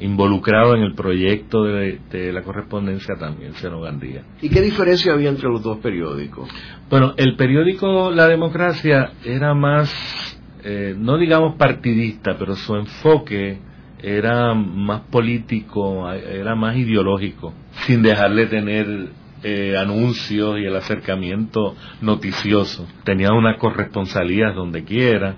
involucrado 0.00 0.74
en 0.74 0.82
el 0.82 0.94
proyecto 0.94 1.64
de, 1.64 2.32
la 2.32 2.42
correspondencia 2.42 3.16
también, 3.16 3.54
Seno 3.54 3.80
Gandía. 3.80 4.22
¿Y 4.40 4.48
qué 4.48 4.60
diferencia 4.60 5.12
había 5.12 5.30
entre 5.30 5.48
los 5.48 5.62
dos 5.62 5.78
periódicos? 5.78 6.48
Bueno, 6.88 7.14
el 7.16 7.36
periódico 7.36 8.10
La 8.10 8.28
Democracia 8.28 9.12
era 9.24 9.54
más, 9.54 10.40
eh, 10.64 10.94
no 10.96 11.18
digamos 11.18 11.56
partidista, 11.56 12.36
pero 12.38 12.54
su 12.54 12.74
enfoque 12.76 13.58
era 14.00 14.54
más 14.54 15.02
político, 15.10 16.08
era 16.12 16.54
más 16.54 16.76
ideológico, 16.76 17.52
sin 17.86 18.02
dejarle 18.02 18.46
tener 18.46 19.08
eh, 19.42 19.76
anuncios 19.76 20.58
y 20.58 20.64
el 20.64 20.74
acercamiento 20.74 21.76
noticioso. 22.00 22.88
Tenía 23.04 23.32
una 23.32 23.56
corresponsalía 23.56 24.50
donde 24.52 24.84
quiera, 24.84 25.36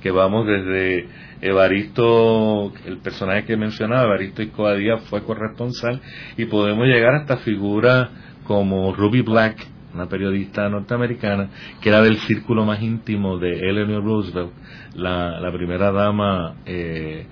que 0.00 0.10
vamos 0.10 0.46
desde 0.46 1.08
Evaristo, 1.42 2.72
el 2.84 2.98
personaje 2.98 3.44
que 3.44 3.56
mencionaba, 3.56 4.04
Evaristo 4.04 4.42
Iscoa 4.42 4.76
fue 5.08 5.22
corresponsal 5.24 6.00
y 6.36 6.46
podemos 6.46 6.86
llegar 6.86 7.14
hasta 7.14 7.38
figuras 7.38 8.10
como 8.44 8.92
Ruby 8.94 9.22
Black, 9.22 9.66
una 9.94 10.06
periodista 10.06 10.68
norteamericana, 10.68 11.48
que 11.80 11.88
era 11.88 12.02
del 12.02 12.18
círculo 12.18 12.64
más 12.64 12.82
íntimo 12.82 13.38
de 13.38 13.58
Eleanor 13.58 14.04
Roosevelt, 14.04 14.50
la, 14.94 15.50
primera 15.52 15.90
dama 15.92 16.56
eh, 16.66 17.26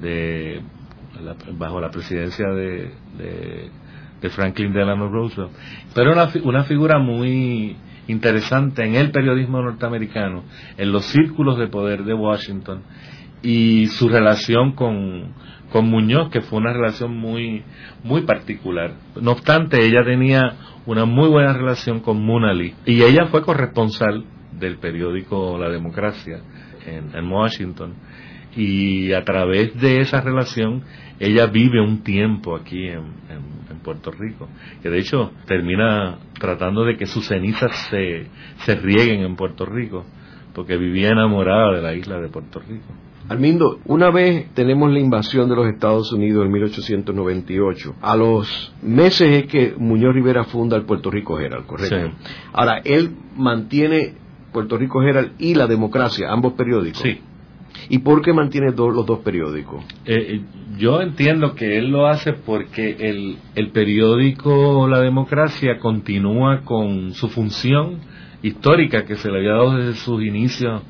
de 0.00 0.60
bajo 1.52 1.80
la 1.80 1.90
presidencia 1.90 2.48
de, 2.48 2.90
de, 3.18 4.30
Franklin 4.30 4.72
Delano 4.72 5.08
Roosevelt. 5.08 5.52
Pero 5.94 6.12
una, 6.12 6.30
una 6.44 6.64
figura 6.64 6.98
muy 6.98 7.76
interesante 8.08 8.84
en 8.84 8.94
el 8.94 9.10
periodismo 9.10 9.62
norteamericano, 9.62 10.44
en 10.76 10.92
los 10.92 11.04
círculos 11.06 11.58
de 11.58 11.68
poder 11.68 12.04
de 12.04 12.14
Washington 12.14 12.82
y 13.42 13.86
su 13.88 14.08
relación 14.08 14.72
con, 14.72 15.34
con 15.70 15.88
Muñoz, 15.88 16.30
que 16.30 16.40
fue 16.40 16.58
una 16.58 16.72
relación 16.72 17.16
muy, 17.16 17.62
muy 18.02 18.22
particular. 18.22 18.92
No 19.20 19.32
obstante, 19.32 19.84
ella 19.84 20.04
tenía 20.04 20.56
una 20.86 21.04
muy 21.04 21.28
buena 21.28 21.52
relación 21.52 22.00
con 22.00 22.22
Munali 22.22 22.74
y 22.86 23.02
ella 23.02 23.26
fue 23.26 23.42
corresponsal 23.42 24.24
del 24.58 24.78
periódico 24.78 25.58
La 25.58 25.68
Democracia 25.68 26.40
en, 26.86 27.30
Washington 27.30 27.94
y 28.56 29.12
a 29.12 29.24
través 29.24 29.78
de 29.80 30.00
esa 30.00 30.20
relación 30.20 30.82
ella 31.18 31.46
vive 31.46 31.80
un 31.80 32.02
tiempo 32.02 32.56
aquí 32.56 32.88
en, 32.88 33.02
en, 33.30 33.54
Puerto 33.84 34.10
Rico, 34.10 34.48
que 34.82 34.88
de 34.88 34.98
hecho 34.98 35.32
termina 35.46 36.16
tratando 36.40 36.84
de 36.84 36.96
que 36.96 37.04
sus 37.04 37.26
cenizas 37.26 37.76
se, 37.90 38.28
se 38.64 38.76
rieguen 38.76 39.20
en 39.20 39.36
Puerto 39.36 39.66
Rico, 39.66 40.06
porque 40.54 40.78
vivía 40.78 41.10
enamorada 41.10 41.76
de 41.76 41.82
la 41.82 41.92
isla 41.92 42.18
de 42.18 42.28
Puerto 42.28 42.60
Rico. 42.60 42.86
Armindo, 43.28 43.80
una 43.84 44.10
vez 44.10 44.52
tenemos 44.54 44.90
la 44.90 45.00
invasión 45.00 45.50
de 45.50 45.56
los 45.56 45.66
Estados 45.66 46.12
Unidos 46.12 46.46
en 46.46 46.52
1898. 46.52 47.96
A 48.00 48.16
los 48.16 48.74
meses 48.82 49.42
es 49.42 49.46
que 49.50 49.74
Muñoz 49.76 50.14
Rivera 50.14 50.44
funda 50.44 50.78
el 50.78 50.84
Puerto 50.84 51.10
Rico 51.10 51.38
Herald, 51.38 51.66
¿correcto? 51.66 51.96
Sí. 51.96 52.28
Ahora, 52.52 52.80
él 52.84 53.14
mantiene 53.36 54.14
Puerto 54.52 54.78
Rico 54.78 55.02
Herald 55.02 55.32
y 55.38 55.54
La 55.54 55.66
Democracia, 55.66 56.28
ambos 56.30 56.54
periódicos. 56.54 57.02
Sí. 57.02 57.20
¿Y 57.88 57.98
por 57.98 58.22
qué 58.22 58.32
mantiene 58.32 58.72
los 58.76 59.06
dos 59.06 59.20
periódicos? 59.20 59.84
Eh, 60.04 60.14
eh, 60.14 60.40
yo 60.78 61.00
entiendo 61.00 61.54
que 61.54 61.78
él 61.78 61.90
lo 61.90 62.06
hace 62.06 62.32
porque 62.32 62.96
el, 62.98 63.70
periódico 63.70 64.88
La 64.88 65.00
Democracia 65.00 65.78
continúa 65.78 66.62
con 66.62 67.12
su 67.14 67.28
función 67.28 67.98
histórica 68.42 69.04
que 69.04 69.16
se 69.16 69.30
le 69.30 69.38
había 69.38 69.52
dado 69.52 69.76
desde 69.76 69.94
sus 69.94 70.22
inicios 70.22 70.82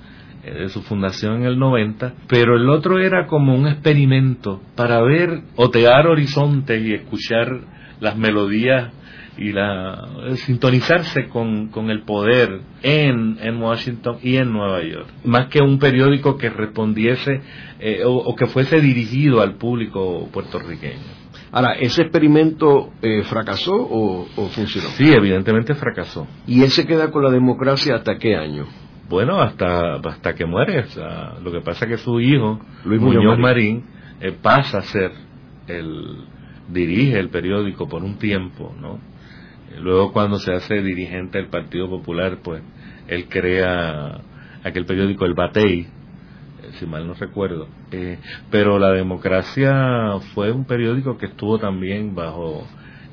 eh, 0.44 0.52
de 0.52 0.68
su 0.68 0.82
fundación 0.82 1.36
en 1.36 1.44
el 1.44 1.58
90, 1.58 2.14
pero 2.28 2.56
el 2.56 2.68
otro 2.68 2.98
era 2.98 3.26
como 3.26 3.54
un 3.54 3.66
experimento 3.66 4.60
para 4.74 5.02
ver, 5.02 5.42
otear 5.56 6.06
horizontes 6.06 6.82
y 6.84 6.94
escuchar 6.94 7.60
las 8.00 8.16
melodías 8.16 8.92
y 9.36 9.52
la 9.52 10.08
sintonizarse 10.36 11.28
con, 11.28 11.68
con 11.68 11.90
el 11.90 12.02
poder 12.02 12.60
en, 12.82 13.38
en, 13.40 13.60
Washington 13.60 14.18
y 14.22 14.36
en 14.36 14.52
Nueva 14.52 14.82
York, 14.82 15.08
más 15.24 15.48
que 15.48 15.60
un 15.60 15.78
periódico 15.78 16.36
que 16.36 16.50
respondiese 16.50 17.40
eh, 17.80 18.02
o, 18.04 18.34
que 18.36 18.46
fuese 18.46 18.80
dirigido 18.80 19.40
al 19.40 19.54
público 19.56 20.28
puertorriqueño. 20.32 21.24
Ahora, 21.50 21.72
¿ese 21.74 22.02
experimento 22.02 22.90
eh, 23.02 23.22
fracasó 23.24 23.74
o, 23.74 24.26
funcionó? 24.50 24.88
Sí, 24.90 25.12
evidentemente 25.12 25.74
fracasó. 25.74 26.26
¿Y 26.46 26.62
él 26.62 26.70
se 26.70 26.86
queda 26.86 27.10
con 27.10 27.22
la 27.22 27.30
democracia 27.30 27.96
hasta 27.96 28.18
qué 28.18 28.36
año? 28.36 28.66
Bueno, 29.08 29.40
hasta, 29.40 29.96
hasta 29.96 30.34
que 30.34 30.46
muere. 30.46 30.84
lo 31.42 31.52
que 31.52 31.60
pasa 31.60 31.84
es 31.84 31.90
que 31.92 31.98
su 31.98 32.20
hijo, 32.20 32.60
Luis 32.84 33.00
Muñoz, 33.00 33.38
Marín, 33.38 33.84
eh, 34.20 34.32
pasa 34.40 34.78
a 34.78 34.82
ser 34.82 35.12
el 35.68 36.24
dirige 36.68 37.18
el 37.18 37.28
periódico 37.28 37.88
por 37.88 38.02
un 38.02 38.16
tiempo, 38.18 38.74
¿no? 38.80 38.98
Luego 39.80 40.12
cuando 40.12 40.38
se 40.38 40.52
hace 40.52 40.82
dirigente 40.82 41.38
del 41.38 41.48
Partido 41.48 41.88
Popular, 41.88 42.38
pues 42.42 42.62
él 43.08 43.28
crea 43.28 44.20
aquel 44.62 44.86
periódico 44.86 45.26
El 45.26 45.34
Batey, 45.34 45.80
eh, 45.80 45.86
si 46.78 46.86
mal 46.86 47.06
no 47.06 47.12
recuerdo. 47.14 47.68
Eh, 47.92 48.18
pero 48.50 48.78
La 48.78 48.92
Democracia 48.92 50.18
fue 50.34 50.50
un 50.50 50.64
periódico 50.64 51.18
que 51.18 51.26
estuvo 51.26 51.58
también 51.58 52.14
bajo 52.14 52.66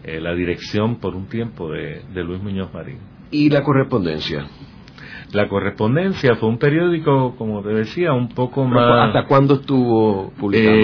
eh, 0.04 0.20
la 0.20 0.34
dirección 0.34 1.00
por 1.00 1.16
un 1.16 1.28
tiempo 1.28 1.70
de, 1.70 2.02
Luis 2.16 2.42
Muñoz 2.42 2.74
Marín. 2.74 2.98
¿Y 3.30 3.50
la 3.50 3.64
correspondencia? 3.64 4.48
La 5.32 5.48
correspondencia 5.48 6.36
fue 6.36 6.50
un 6.50 6.58
periódico, 6.58 7.36
como 7.38 7.62
te 7.62 7.70
decía, 7.70 8.12
un 8.12 8.28
poco 8.30 8.66
más... 8.66 9.08
¿Hasta 9.08 9.28
cuándo 9.28 9.54
estuvo 9.56 10.32
publicado? 10.32 10.76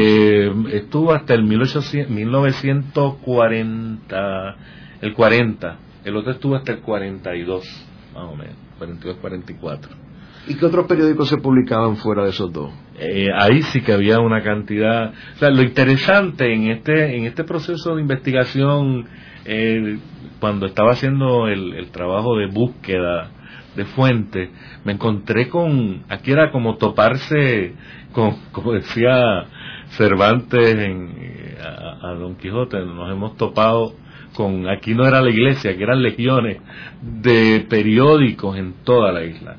estuvo 0.70 1.12
hasta 1.12 1.34
el 1.34 1.44
1800, 1.44 2.10
1940, 2.10 4.56
el 5.02 5.14
40. 5.14 5.78
El 6.06 6.16
otro 6.16 6.32
estuvo 6.32 6.56
hasta 6.56 6.72
el 6.72 6.80
42, 6.80 7.66
más 8.14 8.24
o 8.24 8.36
menos, 8.36 8.56
42, 8.78 9.18
44. 9.18 10.08
¿Y 10.48 10.56
qué 10.56 10.66
otros 10.66 10.88
periódicos 10.88 11.28
se 11.28 11.38
publicaban 11.38 11.98
fuera 11.98 12.24
de 12.24 12.30
esos 12.30 12.52
dos? 12.54 12.72
Eh, 12.98 13.28
ahí 13.38 13.62
sí 13.64 13.82
que 13.82 13.92
había 13.92 14.20
una 14.20 14.42
cantidad. 14.42 15.12
O 15.36 15.40
sea, 15.40 15.50
lo 15.50 15.62
interesante 15.62 16.54
en 16.54 16.72
este, 16.72 17.18
en 17.18 17.26
este 17.26 17.44
proceso 17.44 17.96
de 17.96 18.02
investigación, 18.02 19.06
eh, 19.44 20.00
cuando 20.40 20.66
estaba 20.68 20.92
haciendo 20.92 21.48
el, 21.50 21.90
trabajo 21.92 22.38
de 22.38 22.48
búsqueda 22.48 23.32
de 23.76 23.86
fuente, 23.86 24.50
me 24.86 24.94
encontré 24.94 25.50
con, 25.50 26.04
aquí 26.08 26.32
era 26.32 26.52
como 26.52 26.78
toparse 26.78 27.74
con, 28.14 28.38
como 28.54 28.72
decía 28.72 29.46
Cervantes 29.90 30.76
en, 30.76 31.56
a, 31.62 32.10
a 32.10 32.14
Don 32.14 32.36
Quijote, 32.38 32.80
nos 32.86 33.12
hemos 33.12 33.36
topado 33.36 33.94
con, 34.38 34.70
aquí 34.70 34.94
no 34.94 35.08
era 35.08 35.20
la 35.20 35.32
iglesia, 35.32 35.76
que 35.76 35.82
eran 35.82 36.04
legiones 36.04 36.60
de 37.02 37.66
periódicos 37.68 38.56
en 38.56 38.76
toda 38.84 39.12
la 39.12 39.24
isla. 39.24 39.58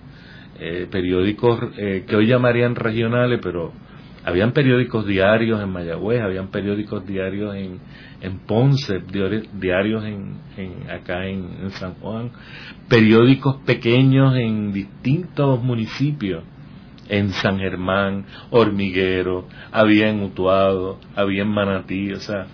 Eh, 0.60 0.86
periódicos 0.88 1.58
eh, 1.76 2.04
que 2.06 2.14
hoy 2.14 2.28
llamarían 2.28 2.76
regionales, 2.76 3.40
pero 3.42 3.72
habían 4.24 4.52
periódicos 4.52 5.04
diarios 5.04 5.60
en 5.60 5.70
Mayagüez, 5.70 6.20
habían 6.20 6.52
periódicos 6.52 7.04
diarios 7.04 7.56
en, 7.56 7.80
en 8.20 8.38
Ponce, 8.38 9.00
diarios 9.54 10.04
en, 10.04 10.36
en 10.56 10.88
acá 10.88 11.26
en, 11.26 11.70
San 11.72 11.94
Juan, 11.94 12.30
periódicos 12.88 13.56
pequeños 13.66 14.36
en 14.36 14.72
distintos 14.72 15.60
municipios, 15.60 16.44
en 17.08 17.30
San 17.30 17.58
Germán, 17.58 18.26
Hormiguero, 18.50 19.48
había 19.72 20.08
en 20.08 20.22
Utuado, 20.22 21.00
había 21.16 21.42
en 21.42 21.48
Manatí, 21.48 22.12
o 22.12 22.20
sea, 22.20 22.46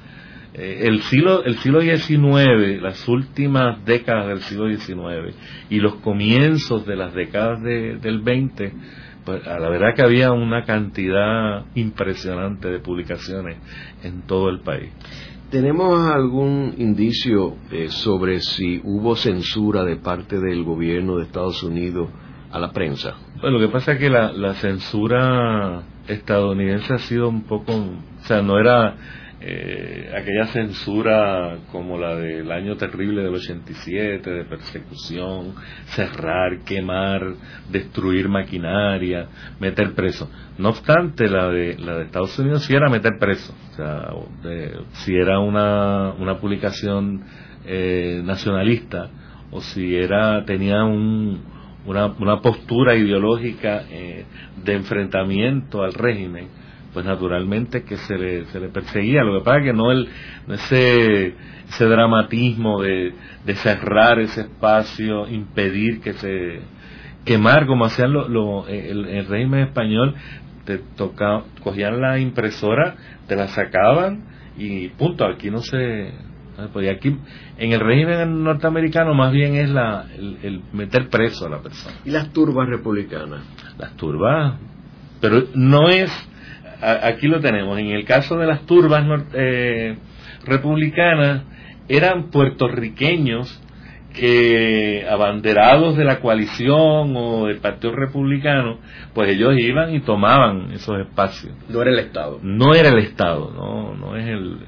el 0.55 1.03
siglo 1.03 1.45
el 1.45 1.57
siglo 1.57 1.81
XIX, 1.81 2.81
las 2.81 3.09
últimas 3.09 3.85
décadas 3.85 4.29
del 4.29 4.41
siglo 4.43 4.69
XIX 4.69 5.35
y 5.69 5.81
los 5.81 5.97
comienzos 5.97 6.87
de 6.87 6.97
las 6.97 7.13
décadas 7.13 7.61
del 7.63 8.23
XX, 8.23 8.73
pues 9.25 9.47
a 9.47 9.59
la 9.59 9.69
verdad 9.69 9.95
que 9.97 10.03
había 10.03 10.33
una 10.33 10.65
cantidad 10.65 11.65
impresionante 11.75 12.69
de 12.69 12.79
publicaciones 12.79 13.59
en 14.05 14.23
todo 14.23 14.49
el 14.49 14.61
país. 14.61 14.91
¿Tenemos 15.51 16.11
algún 16.11 16.75
indicio 16.79 17.57
eh, 17.71 17.89
sobre 17.89 18.41
si 18.41 18.81
hubo 18.83 19.17
censura 19.17 19.85
de 19.85 19.97
parte 19.97 20.41
del 20.41 20.65
gobierno 20.65 21.17
de 21.17 21.25
Estados 21.25 21.63
Unidos 21.63 22.11
a 22.51 22.59
la 22.59 22.73
prensa? 22.73 23.15
Bueno, 23.41 23.59
lo 23.59 23.67
que 23.67 23.73
pasa 23.73 23.93
es 23.93 23.99
que 23.99 24.11
la, 24.11 24.33
la 24.33 24.55
censura 24.55 25.83
estadounidense 26.09 26.95
ha 26.95 26.99
sido 26.99 27.29
un 27.29 27.43
poco, 27.43 27.73
o 27.73 28.25
sea, 28.25 28.43
no 28.43 28.59
era 28.59 28.97
eh, 29.47 30.11
aquella 30.17 30.47
censura 30.47 31.59
como 31.71 31.99
la 31.99 32.17
del 32.17 32.51
año 32.51 32.77
terrible 32.79 33.23
del 33.23 33.35
87, 33.35 34.31
de 34.31 34.45
persecución, 34.47 35.55
cerrar, 35.89 36.61
quemar, 36.65 37.35
destruir 37.71 38.31
maquinaria, 38.31 39.29
meter 39.61 39.93
preso. 39.93 40.31
No 40.57 40.71
obstante, 40.71 41.29
la 41.29 41.51
de, 41.51 41.77
la 41.79 41.99
de 41.99 42.05
Estados 42.05 42.39
Unidos 42.39 42.65
sí 42.65 42.75
era 42.75 42.89
meter 42.89 43.19
preso. 43.19 43.55
Si 45.05 45.15
era 45.15 45.39
una, 45.41 46.15
una 46.15 46.39
publicación 46.39 47.23
eh, 47.67 48.23
nacionalista 48.25 49.11
o 49.51 49.61
si 49.61 49.95
era 49.95 50.43
tenía 50.47 50.85
un, 50.85 51.43
una, 51.85 52.07
una 52.07 52.41
postura 52.41 52.95
ideológica 52.95 53.85
eh, 53.91 54.25
de 54.65 54.73
enfrentamiento 54.73 55.83
al 55.83 55.93
régimen, 55.93 56.64
pues 56.95 57.05
naturalmente 57.05 57.83
que 57.83 57.97
se 57.97 58.17
le, 58.17 58.47
se 58.47 58.61
le 58.61 58.69
perseguía. 58.69 59.25
Lo 59.25 59.41
que 59.41 59.45
pasa 59.45 59.59
es 59.59 59.65
que 59.65 59.73
no 59.73 59.91
el, 59.91 60.09
ese, 60.49 61.35
ese 61.69 61.85
dramatismo 61.85 62.81
de, 62.81 63.13
de 63.45 63.55
cerrar 63.57 64.21
ese 64.21 64.43
espacio, 64.43 65.29
impedir 65.29 66.01
que 66.01 66.15
se 66.15 66.61
quemar 67.25 67.67
como 67.67 67.87
hacían 67.87 68.13
lo, 68.13 68.67
el, 68.69 69.27
régimen 69.27 69.61
español, 69.61 70.15
te 70.65 70.79
toca, 70.79 71.43
cogían 71.63 72.01
la 72.01 72.19
impresora, 72.19 72.97
te 73.27 73.35
la 73.35 73.49
sacaban 73.49 74.27
y 74.57 74.89
punto, 74.89 75.27
aquí 75.27 75.51
no 75.51 75.59
se 75.59 76.13
pues 76.73 76.89
aquí 76.89 77.17
en 77.59 77.73
el 77.73 77.81
régimen 77.81 78.45
norteamericano 78.45 79.13
más 79.13 79.33
bien 79.33 79.57
es 79.57 79.69
la 79.71 80.07
el, 80.17 80.39
el, 80.45 80.63
meter 80.73 81.09
preso 81.09 81.47
a 81.47 81.51
la 81.51 81.61
persona. 81.61 81.97
¿Y 82.05 82.11
las 82.11 82.33
turbas 82.33 82.69
republicanas? 82.69 83.43
Las 83.77 83.97
turbas, 83.97 84.61
pero 85.21 85.43
no 85.55 85.89
es 85.89 86.13
aquí 86.81 87.27
lo 87.27 87.41
tenemos. 87.41 87.79
En 87.79 87.89
el 87.89 88.05
caso 88.05 88.37
de 88.37 88.47
las 88.47 88.67
turbas 88.67 89.05
eh, 89.35 89.97
republicanas, 90.45 91.43
eran 91.89 92.31
puertorriqueños 92.31 93.61
que 94.15 95.07
abanderados 95.11 95.97
de 95.97 96.05
la 96.05 96.21
coalición 96.21 97.17
o 97.17 97.47
del 97.47 97.59
Partido 97.59 97.95
Republicano, 97.97 98.79
pues 99.13 99.31
ellos 99.31 99.55
iban 99.59 99.93
y 99.93 100.01
tomaban 100.01 100.71
esos 100.71 101.01
espacios. 101.01 101.53
No 101.69 101.83
era 101.83 101.91
el 101.91 101.99
Estado. 101.99 102.39
No 102.43 102.75
era 102.75 102.91
el 102.91 102.99
Estado, 102.99 103.51
no, 103.53 103.95
no 103.97 104.17
es 104.17 104.27
el, 104.29 104.59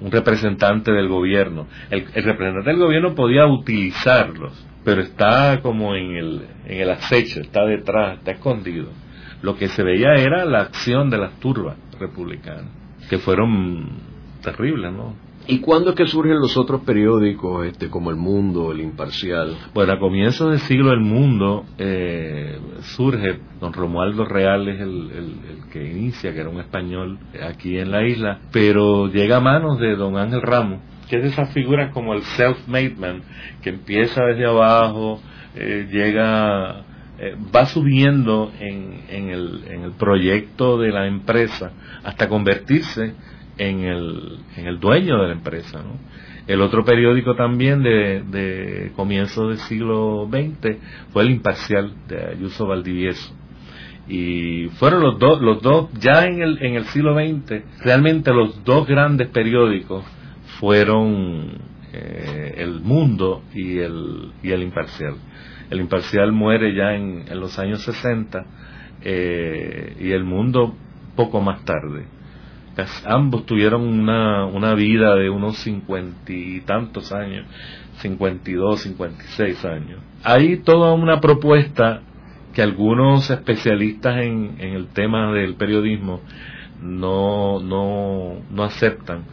un 0.00 0.10
representante 0.12 0.92
del 0.92 1.08
gobierno. 1.08 1.66
El, 1.90 2.06
el, 2.14 2.22
representante 2.22 2.70
del 2.70 2.78
gobierno 2.78 3.16
podía 3.16 3.46
utilizarlos, 3.46 4.64
pero 4.84 5.02
está 5.02 5.60
como 5.60 5.96
en 5.96 6.14
el, 6.14 6.42
en 6.66 6.80
el 6.82 6.90
acecho, 6.90 7.40
está 7.40 7.64
detrás, 7.66 8.18
está 8.18 8.30
escondido 8.30 9.01
lo 9.42 9.56
que 9.56 9.68
se 9.68 9.82
veía 9.82 10.14
era 10.14 10.44
la 10.44 10.60
acción 10.60 11.10
de 11.10 11.18
las 11.18 11.38
turbas 11.40 11.76
republicanas, 11.98 12.70
que 13.10 13.18
fueron 13.18 13.90
terribles, 14.42 14.92
¿no? 14.92 15.14
¿Y 15.46 15.58
cuándo 15.58 15.90
es 15.90 15.96
que 15.96 16.06
surgen 16.06 16.38
los 16.38 16.56
otros 16.56 16.82
periódicos, 16.82 17.66
este, 17.66 17.90
como 17.90 18.10
El 18.10 18.16
Mundo, 18.16 18.70
El 18.70 18.80
Imparcial? 18.80 19.56
Bueno, 19.74 19.92
a 19.92 19.98
comienzos 19.98 20.50
del 20.50 20.60
siglo 20.60 20.92
El 20.92 21.00
Mundo 21.00 21.64
eh, 21.78 22.58
surge, 22.96 23.40
don 23.60 23.72
Romualdo 23.72 24.24
Real 24.24 24.68
es 24.68 24.80
el, 24.80 25.10
el, 25.10 25.70
que 25.72 25.84
inicia, 25.84 26.32
que 26.32 26.40
era 26.40 26.48
un 26.48 26.60
español 26.60 27.18
aquí 27.42 27.76
en 27.76 27.90
la 27.90 28.06
isla, 28.06 28.38
pero 28.52 29.08
llega 29.08 29.38
a 29.38 29.40
manos 29.40 29.80
de 29.80 29.96
don 29.96 30.16
Ángel 30.16 30.42
Ramos, 30.42 30.80
que 31.10 31.16
es 31.16 31.22
de 31.22 31.28
esas 31.30 31.52
figuras 31.52 31.92
como 31.92 32.14
el 32.14 32.22
self-made 32.22 32.96
man, 32.96 33.22
que 33.62 33.70
empieza 33.70 34.22
desde 34.24 34.46
abajo, 34.46 35.20
eh, 35.56 35.88
llega 35.90 36.84
eh, 37.18 37.36
va 37.54 37.66
subiendo 37.66 38.50
en, 38.58 39.28
el, 39.28 39.92
proyecto 39.98 40.78
de 40.78 40.90
la 40.90 41.06
empresa 41.06 41.72
hasta 42.02 42.28
convertirse 42.28 43.14
en 43.58 43.84
el, 43.84 44.80
dueño 44.80 45.20
de 45.20 45.28
la 45.28 45.34
empresa. 45.34 45.82
El 46.46 46.62
otro 46.62 46.84
periódico 46.84 47.36
también 47.36 47.82
de, 47.82 48.92
comienzo 48.96 49.48
del 49.48 49.58
siglo 49.58 50.26
XX 50.30 50.78
fue 51.12 51.22
El 51.22 51.30
Imparcial 51.30 51.92
de 52.08 52.30
Ayuso 52.30 52.66
Valdivieso. 52.66 53.32
Y 54.08 54.68
fueron 54.78 55.02
los 55.02 55.18
dos, 55.18 55.40
los 55.40 55.62
dos, 55.62 55.92
ya 56.00 56.26
en 56.26 56.42
el, 56.42 56.84
siglo 56.86 57.14
XX, 57.14 57.62
realmente 57.84 58.32
los 58.32 58.64
dos 58.64 58.86
grandes 58.88 59.28
periódicos 59.28 60.04
fueron 60.58 61.58
eh, 61.92 62.54
El 62.56 62.80
Mundo 62.80 63.42
y 63.54 63.78
el 63.78 64.62
Imparcial. 64.62 65.14
El 65.72 65.80
imparcial 65.80 66.32
muere 66.32 66.74
ya 66.74 66.92
en, 66.92 67.24
los 67.40 67.58
años 67.58 67.80
60 67.80 68.44
eh, 69.04 69.96
y 69.98 70.10
el 70.10 70.22
mundo 70.22 70.76
poco 71.16 71.40
más 71.40 71.64
tarde. 71.64 72.04
ambos 73.06 73.46
tuvieron 73.46 73.80
una, 73.80 74.44
una 74.44 74.74
vida 74.74 75.14
de 75.14 75.30
unos 75.30 75.56
cincuenta 75.56 76.30
y 76.30 76.60
tantos 76.60 77.10
años, 77.10 77.46
52, 78.00 78.82
56 78.82 79.64
años. 79.64 79.98
Hay 80.22 80.58
toda 80.58 80.92
una 80.92 81.22
propuesta 81.22 82.02
que 82.52 82.60
algunos 82.60 83.30
especialistas 83.30 84.18
en, 84.18 84.56
en 84.58 84.74
el 84.74 84.88
tema 84.88 85.32
del 85.32 85.54
periodismo 85.54 86.20
no, 86.82 87.60
no, 87.60 88.42
no 88.50 88.62
aceptan, 88.62 89.24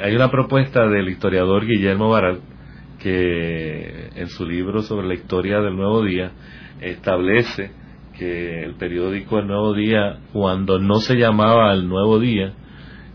hay 0.00 0.14
una 0.14 0.30
propuesta 0.30 0.86
del 0.86 1.08
historiador 1.08 1.66
Guillermo 1.66 2.10
Baral 2.10 2.42
que 3.02 4.10
en 4.14 4.28
su 4.28 4.46
libro 4.46 4.82
sobre 4.82 5.08
la 5.08 5.14
historia 5.14 5.60
del 5.60 5.76
Nuevo 5.76 6.04
Día 6.04 6.32
establece 6.80 7.70
que 8.18 8.62
el 8.62 8.74
periódico 8.74 9.38
El 9.38 9.46
Nuevo 9.46 9.74
Día, 9.74 10.18
cuando 10.32 10.78
no 10.78 10.96
se 10.96 11.16
llamaba 11.16 11.72
El 11.72 11.88
Nuevo 11.88 12.18
Día 12.18 12.54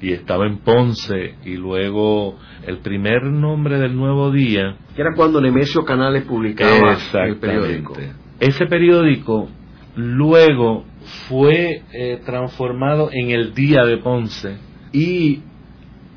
y 0.01 0.11
estaba 0.11 0.45
en 0.47 0.57
Ponce 0.59 1.35
y 1.45 1.55
luego 1.55 2.37
el 2.65 2.79
primer 2.79 3.23
nombre 3.23 3.79
del 3.79 3.95
Nuevo 3.95 4.31
Día... 4.31 4.75
Que 4.95 5.01
era 5.01 5.13
cuando 5.15 5.39
Nemesio 5.39 5.85
Canales 5.85 6.23
publicaba 6.25 6.97
el 7.25 7.37
periódico. 7.37 7.93
Ese 8.39 8.65
periódico 8.65 9.47
luego 9.95 10.85
fue 11.29 11.83
eh, 11.93 12.21
transformado 12.25 13.09
en 13.11 13.31
el 13.31 13.53
Día 13.53 13.85
de 13.85 13.97
Ponce 13.97 14.57
y 14.91 15.41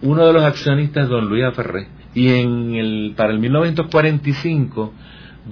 uno 0.02 0.26
de 0.26 0.33
los 0.33 0.42
accionistas, 0.42 1.09
don 1.09 1.28
Luis 1.28 1.44
Aferré, 1.44 1.88
y 2.14 2.29
en 2.31 2.75
el, 2.75 3.14
para 3.16 3.33
el 3.33 3.38
1945 3.38 4.92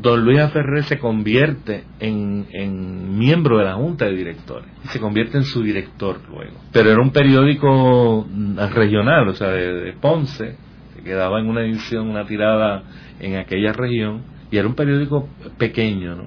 don 0.00 0.24
Luis 0.24 0.40
Aferré 0.40 0.82
se 0.82 0.98
convierte 0.98 1.84
en, 2.00 2.46
en, 2.50 3.18
miembro 3.18 3.58
de 3.58 3.64
la 3.64 3.74
junta 3.74 4.04
de 4.04 4.14
directores 4.14 4.68
y 4.84 4.88
se 4.88 5.00
convierte 5.00 5.38
en 5.38 5.44
su 5.44 5.62
director 5.62 6.20
luego. 6.28 6.58
Pero 6.72 6.90
era 6.90 7.00
un 7.00 7.10
periódico 7.10 8.26
regional, 8.74 9.28
o 9.28 9.34
sea, 9.34 9.48
de, 9.48 9.94
Ponce, 10.00 10.56
que 10.94 11.02
quedaba 11.02 11.40
en 11.40 11.48
una 11.48 11.62
edición, 11.62 12.08
una 12.08 12.26
tirada 12.26 12.82
en 13.20 13.36
aquella 13.36 13.72
región, 13.72 14.22
y 14.50 14.58
era 14.58 14.68
un 14.68 14.74
periódico 14.74 15.28
pequeño, 15.58 16.14
¿no? 16.14 16.24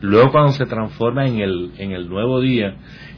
Luego 0.00 0.32
cuando 0.32 0.52
se 0.52 0.66
transforma 0.66 1.26
en 1.26 1.38
el, 1.38 1.70
en 1.78 1.92
el 1.92 2.08
Nuevo 2.08 2.40
Día, 2.40 2.74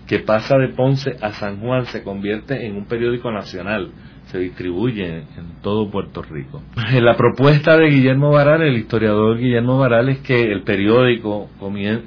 que 0.07 0.19
pasa 0.19 0.59
de 0.59 0.69
Ponce 0.69 1.17
a 1.23 1.33
San 1.33 1.61
Juan, 1.61 1.87
se 1.87 2.03
convierte 2.03 2.67
en 2.67 2.77
un 2.77 2.85
periódico 2.85 3.33
nacional, 3.33 3.91
se 4.35 4.41
distribuye 4.41 5.19
en 5.19 5.63
todo 5.63 5.89
Puerto 5.93 6.21
Rico. 6.21 6.61
La 7.01 7.17
propuesta 7.17 7.77
de 7.77 7.89
Guillermo 7.89 8.33
Baral, 8.33 8.63
el 8.63 8.77
historiador 8.77 9.39
Guillermo 9.39 9.79
Baral, 9.79 10.09
es 10.09 10.19
que 10.23 10.51
el 10.51 10.65
periódico 10.65 11.51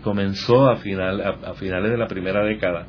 comenzó 0.04 0.70
a, 0.70 0.76
final, 0.76 1.22
a, 1.22 1.54
finales 1.54 1.90
de 1.90 1.98
la 1.98 2.10
primera 2.10 2.44
década, 2.44 2.86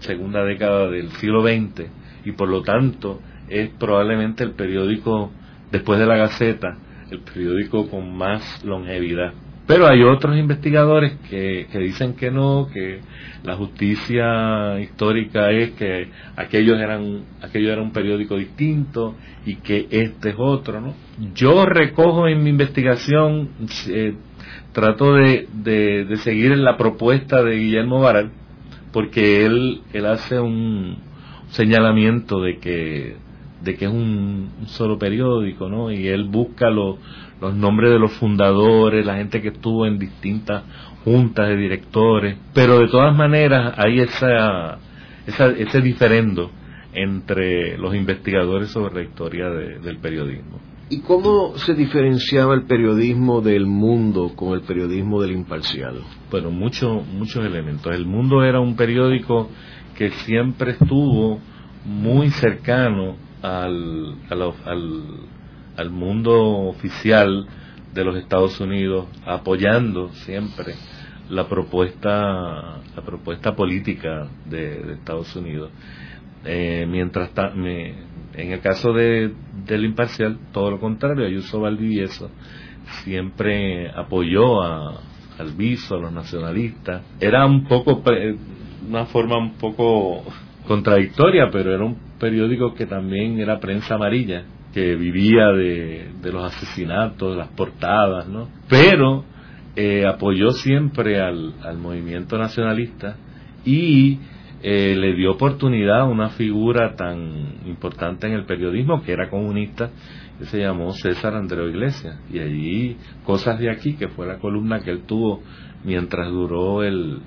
segunda 0.00 0.44
década 0.44 0.90
del 0.90 1.08
siglo 1.12 1.42
XX, 1.42 1.86
y 2.26 2.32
por 2.32 2.50
lo 2.50 2.60
tanto 2.60 3.20
es 3.48 3.70
probablemente 3.70 4.44
el 4.44 4.50
periódico, 4.50 5.32
después 5.72 5.98
de 5.98 6.04
la 6.04 6.18
Gaceta, 6.18 6.76
el 7.10 7.20
periódico 7.20 7.88
con 7.88 8.14
más 8.14 8.62
longevidad. 8.66 9.32
Pero 9.66 9.86
hay 9.86 10.02
otros 10.02 10.36
investigadores 10.36 11.14
que, 11.30 11.66
que 11.72 11.78
dicen 11.78 12.14
que 12.14 12.30
no, 12.30 12.68
que 12.72 13.00
la 13.44 13.56
justicia 13.56 14.78
histórica 14.80 15.50
es 15.50 15.70
que 15.72 16.08
aquellos 16.36 16.78
eran, 16.78 17.22
aquello 17.40 17.72
era 17.72 17.80
un 17.80 17.92
periódico 17.92 18.36
distinto 18.36 19.14
y 19.46 19.56
que 19.56 19.86
este 19.90 20.30
es 20.30 20.36
otro, 20.38 20.80
¿no? 20.80 20.94
Yo 21.34 21.64
recojo 21.64 22.28
en 22.28 22.42
mi 22.42 22.50
investigación, 22.50 23.50
eh, 23.88 24.14
trato 24.72 25.14
de, 25.14 25.46
de, 25.52 26.16
seguir 26.18 26.52
en 26.52 26.64
la 26.64 26.76
propuesta 26.76 27.42
de 27.42 27.56
Guillermo 27.56 28.00
Baral, 28.00 28.32
porque 28.92 29.46
él, 29.46 29.80
él 29.92 30.06
hace 30.06 30.40
un 30.40 30.96
señalamiento 31.50 32.40
de 32.40 32.58
que, 32.58 33.16
de 33.62 33.76
que 33.76 33.84
es 33.84 33.90
un, 33.90 34.50
solo 34.66 34.98
periódico, 34.98 35.68
¿no? 35.68 35.90
Y 35.90 36.08
él 36.08 36.24
busca 36.24 36.70
los 36.70 36.96
los 37.44 37.54
nombres 37.54 37.90
de 37.90 37.98
los 37.98 38.12
fundadores, 38.14 39.04
la 39.04 39.16
gente 39.16 39.42
que 39.42 39.48
estuvo 39.48 39.86
en 39.86 39.98
distintas 39.98 40.64
juntas 41.04 41.48
de 41.48 41.56
directores, 41.56 42.38
pero 42.54 42.78
de 42.78 42.88
todas 42.88 43.14
maneras 43.14 43.74
hay 43.76 44.00
esa, 44.00 44.78
ese 45.26 45.80
diferendo 45.82 46.50
entre 46.94 47.76
los 47.76 47.94
investigadores 47.94 48.70
sobre 48.70 48.94
la 48.94 49.02
historia 49.02 49.50
del 49.50 49.98
periodismo. 49.98 50.58
¿Y 50.88 51.00
cómo 51.00 51.56
se 51.56 51.74
diferenciaba 51.74 52.54
el 52.54 52.64
periodismo 52.64 53.42
del 53.42 53.66
mundo 53.66 54.32
con 54.34 54.54
el 54.54 54.62
periodismo 54.62 55.20
del 55.20 55.32
imparcial? 55.32 55.96
Bueno, 56.30 56.50
muchos 56.50 57.06
muchos 57.06 57.44
elementos. 57.44 57.94
El 57.94 58.06
mundo 58.06 58.42
era 58.42 58.60
un 58.60 58.76
periódico 58.76 59.50
que 59.96 60.10
siempre 60.10 60.72
estuvo 60.72 61.40
muy 61.84 62.30
cercano 62.30 63.16
al, 63.42 64.14
al, 64.30 64.42
al 64.42 65.02
mundo 65.90 66.68
oficial 66.68 67.46
de 67.92 68.04
los 68.04 68.16
Estados 68.16 68.60
Unidos, 68.60 69.06
apoyando 69.24 70.08
siempre 70.24 70.74
la 71.30 71.48
propuesta 71.48 72.80
la 72.94 73.02
propuesta 73.04 73.54
política 73.54 74.28
de, 74.46 74.92
Estados 74.92 75.34
Unidos. 75.36 75.70
Eh, 76.44 76.86
mientras 76.88 77.30
en 77.56 78.52
el 78.52 78.60
caso 78.60 78.92
de, 78.92 79.32
del 79.66 79.84
imparcial, 79.84 80.38
todo 80.52 80.70
lo 80.70 80.80
contrario, 80.80 81.26
Ayuso 81.26 81.60
Valdivieso 81.60 82.30
siempre 83.02 83.90
apoyó 83.90 84.62
a, 84.62 85.00
al 85.38 85.52
viso, 85.56 85.96
a 85.96 86.00
los 86.00 86.12
nacionalistas. 86.12 87.02
Era 87.18 87.46
un 87.46 87.64
poco, 87.64 88.02
una 88.86 89.06
forma 89.06 89.38
un 89.38 89.54
poco 89.54 90.24
contradictoria, 90.66 91.48
pero 91.50 91.72
era 91.74 91.84
un 91.84 91.96
periódico 92.18 92.74
que 92.74 92.86
también 92.86 93.40
era 93.40 93.58
prensa 93.58 93.94
amarilla 93.94 94.44
que 94.74 94.96
vivía 94.96 95.52
de, 95.52 96.32
los 96.32 96.52
asesinatos, 96.52 97.30
de 97.30 97.36
las 97.36 97.48
portadas, 97.50 98.26
¿no? 98.26 98.48
Pero 98.68 99.24
eh, 99.76 100.04
apoyó 100.04 100.50
siempre 100.50 101.20
al, 101.20 101.54
movimiento 101.78 102.36
nacionalista 102.36 103.16
y 103.64 104.18
eh, 104.64 104.96
le 104.96 105.14
dio 105.14 105.30
oportunidad 105.30 106.00
a 106.00 106.04
una 106.06 106.30
figura 106.30 106.96
tan 106.96 107.60
importante 107.66 108.26
en 108.26 108.32
el 108.32 108.46
periodismo 108.46 109.00
que 109.04 109.12
era 109.12 109.30
comunista, 109.30 109.90
que 110.40 110.46
se 110.46 110.58
llamó 110.58 110.90
César 110.90 111.36
Andreu 111.36 111.68
Iglesias. 111.68 112.18
Y 112.32 112.40
allí, 112.40 112.96
Cosas 113.24 113.60
de 113.60 113.70
aquí, 113.70 113.94
que 113.94 114.08
fue 114.08 114.26
la 114.26 114.38
columna 114.38 114.80
que 114.80 114.90
él 114.90 115.02
tuvo 115.06 115.40
mientras 115.84 116.28
duró 116.30 116.82
el, 116.82 117.20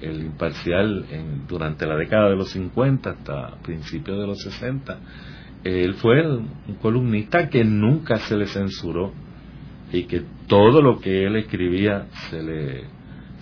el, 0.00 0.22
imparcial 0.22 1.04
en, 1.10 1.46
durante 1.46 1.84
la 1.86 1.96
década 1.96 2.30
de 2.30 2.36
los 2.36 2.50
50 2.52 3.10
hasta 3.10 3.56
principios 3.62 4.18
de 4.18 4.26
los 4.26 4.40
60, 4.40 4.98
él 5.64 5.94
fue 5.94 6.26
un 6.26 6.74
columnista 6.80 7.48
que 7.48 7.64
nunca 7.64 8.16
se 8.16 8.36
le 8.36 8.46
censuró 8.46 9.12
y 9.92 10.04
que 10.04 10.22
todo 10.46 10.82
lo 10.82 10.98
que 10.98 11.24
él 11.26 11.36
escribía 11.36 12.06
se 12.30 12.42
le, 12.42 12.84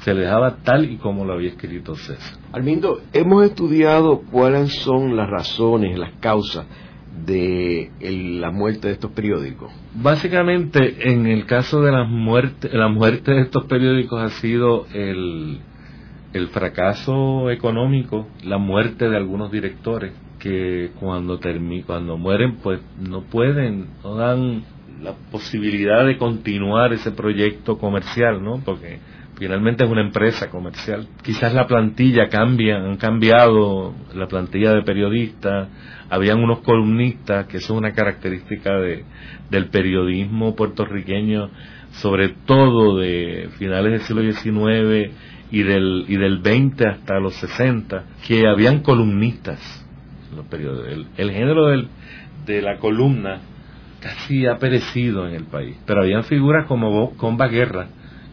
se 0.00 0.14
le 0.14 0.22
dejaba 0.22 0.56
tal 0.62 0.90
y 0.90 0.96
como 0.96 1.24
lo 1.24 1.34
había 1.34 1.50
escrito 1.50 1.94
César. 1.94 2.38
Armindo, 2.52 3.00
hemos 3.12 3.44
estudiado 3.44 4.22
cuáles 4.30 4.74
son 4.74 5.16
las 5.16 5.30
razones, 5.30 5.98
las 5.98 6.12
causas 6.20 6.66
de 7.24 7.90
la 8.00 8.50
muerte 8.50 8.88
de 8.88 8.94
estos 8.94 9.12
periódicos. 9.12 9.72
Básicamente, 9.94 11.12
en 11.12 11.26
el 11.26 11.46
caso 11.46 11.80
de 11.82 11.92
la 11.92 12.04
muerte, 12.04 12.68
la 12.72 12.88
muerte 12.88 13.32
de 13.32 13.42
estos 13.42 13.64
periódicos 13.64 14.20
ha 14.22 14.30
sido 14.30 14.86
el, 14.92 15.60
el 16.32 16.48
fracaso 16.48 17.50
económico, 17.50 18.28
la 18.44 18.58
muerte 18.58 19.08
de 19.08 19.16
algunos 19.16 19.50
directores 19.50 20.12
que 20.40 20.90
cuando 20.98 21.38
cuando 21.86 22.16
mueren 22.16 22.56
pues 22.56 22.80
no 22.98 23.22
pueden 23.22 23.86
no 24.02 24.16
dan 24.16 24.64
la 25.02 25.14
posibilidad 25.30 26.04
de 26.04 26.18
continuar 26.18 26.92
ese 26.92 27.12
proyecto 27.12 27.78
comercial 27.78 28.42
no 28.42 28.60
porque 28.64 28.98
finalmente 29.36 29.84
es 29.84 29.90
una 29.90 30.02
empresa 30.02 30.50
comercial. 30.50 31.08
Quizás 31.22 31.54
la 31.54 31.66
plantilla 31.66 32.28
cambia 32.28 32.76
han 32.76 32.96
cambiado 32.96 33.94
la 34.14 34.26
plantilla 34.26 34.74
de 34.74 34.82
periodistas. 34.82 35.68
Habían 36.10 36.42
unos 36.42 36.58
columnistas 36.60 37.46
que 37.46 37.56
eso 37.56 37.72
es 37.72 37.78
una 37.78 37.92
característica 37.92 38.78
de 38.78 39.04
del 39.50 39.68
periodismo 39.68 40.54
puertorriqueño 40.56 41.50
sobre 41.92 42.30
todo 42.46 42.98
de 42.98 43.48
finales 43.58 43.92
del 43.92 44.00
siglo 44.02 44.32
XIX 44.32 45.12
y 45.50 45.62
del 45.62 46.04
y 46.08 46.16
del 46.16 46.38
20 46.38 46.86
hasta 46.86 47.18
los 47.18 47.34
60 47.34 48.04
que 48.26 48.46
habían 48.46 48.80
columnistas 48.80 49.58
los 50.34 50.46
periodos. 50.46 50.86
El, 51.16 51.30
género 51.30 51.66
del, 51.68 51.88
de 52.46 52.62
la 52.62 52.78
columna 52.78 53.40
casi 54.00 54.46
ha 54.46 54.58
perecido 54.58 55.28
en 55.28 55.34
el 55.34 55.44
país. 55.44 55.76
Pero 55.86 56.02
habían 56.02 56.24
figuras 56.24 56.66
como 56.66 57.16
Comba 57.16 57.48
Guerra 57.48 57.88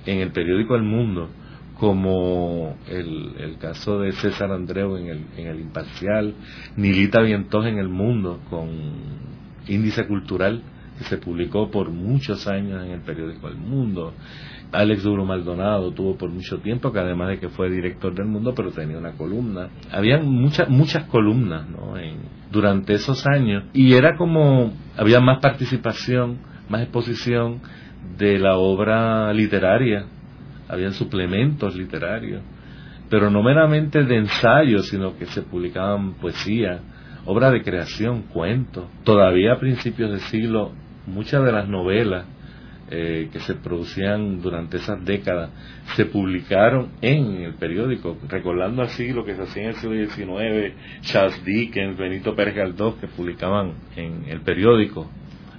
en 0.06 0.20
el 0.20 0.32
periódico 0.32 0.76
El 0.76 0.84
Mundo, 0.84 1.30
como 1.80 2.78
el, 2.90 3.34
el 3.40 3.58
caso 3.58 4.00
de 4.00 4.14
César 4.14 4.52
Andreu 4.52 4.98
en 4.98 5.08
el, 5.08 5.26
en 5.38 5.48
el 5.48 5.60
Imparcial, 5.60 6.34
Nilita 6.76 7.22
Vientos 7.22 7.66
en 7.66 7.78
El 7.78 7.90
Mundo, 7.90 8.40
con 8.50 8.70
Índice 9.68 10.08
Cultural, 10.08 10.64
que 10.98 11.04
se 11.04 11.18
publicó 11.18 11.70
por 11.70 11.90
muchos 11.90 12.48
años 12.48 12.84
en 12.84 12.92
el 12.92 13.02
periódico 13.02 13.48
El 13.48 13.58
Mundo. 13.58 14.14
Alex 14.72 15.04
Duro 15.04 15.26
Maldonado 15.26 15.92
tuvo 15.92 16.18
por 16.18 16.30
mucho 16.30 16.60
tiempo, 16.60 16.92
que 16.92 17.00
además 17.00 17.30
de 17.30 17.40
que 17.40 17.50
fue 17.50 17.70
director 17.70 18.14
del 18.14 18.26
mundo, 18.26 18.54
pero 18.56 18.72
tenía 18.72 18.98
una 18.98 19.14
columna. 19.14 19.70
Habían 19.92 20.28
muchas, 20.28 20.70
muchas 20.70 21.06
columnas, 21.06 21.68
¿no? 21.70 21.98
En, 21.98 22.18
durante 22.52 22.94
esos 22.94 23.26
años. 23.28 23.64
Y 23.74 23.94
era 23.94 24.18
como, 24.18 24.74
había 24.98 25.20
más 25.20 25.40
participación, 25.40 26.40
más 26.70 26.82
exposición 26.82 27.62
de 28.18 28.40
la 28.40 28.58
obra 28.58 29.34
literaria. 29.34 30.06
Habían 30.68 30.94
suplementos 30.94 31.76
literarios. 31.76 32.42
Pero 33.10 33.30
no 33.30 33.42
meramente 33.42 34.04
de 34.04 34.18
ensayos, 34.18 34.88
sino 34.90 35.18
que 35.18 35.26
se 35.28 35.42
publicaban 35.42 36.16
poesía 36.16 36.82
obra 37.28 37.52
de 37.52 37.62
creación, 37.62 38.24
cuentos. 38.24 38.86
Todavía 39.04 39.54
a 39.54 39.60
principios 39.60 40.10
del 40.10 40.22
siglo, 40.22 40.72
muchas 41.06 41.44
de 41.44 41.52
las 41.52 41.68
novelas 41.68 42.26
eh, 42.90 43.30
que 43.32 43.40
se 43.42 43.56
producían 43.56 44.42
durante 44.42 44.78
esas 44.78 45.04
décadas 45.04 45.50
se 45.96 46.06
publicaron 46.06 46.90
en 47.02 47.42
el 47.42 47.54
periódico, 47.56 48.18
recordando 48.28 48.82
así 48.82 49.12
lo 49.12 49.26
que 49.26 49.36
se 49.36 49.42
hacía 49.42 49.64
en 49.64 49.70
el 49.70 49.76
siglo 49.76 50.40
XIX, 50.40 50.74
Charles 51.02 51.44
Dickens, 51.44 51.98
Benito 51.98 52.36
Pérez 52.36 52.56
Galdós, 52.56 52.96
que 52.96 53.08
publicaban 53.08 53.74
en 53.96 54.26
el 54.28 54.42
periódico 54.42 55.10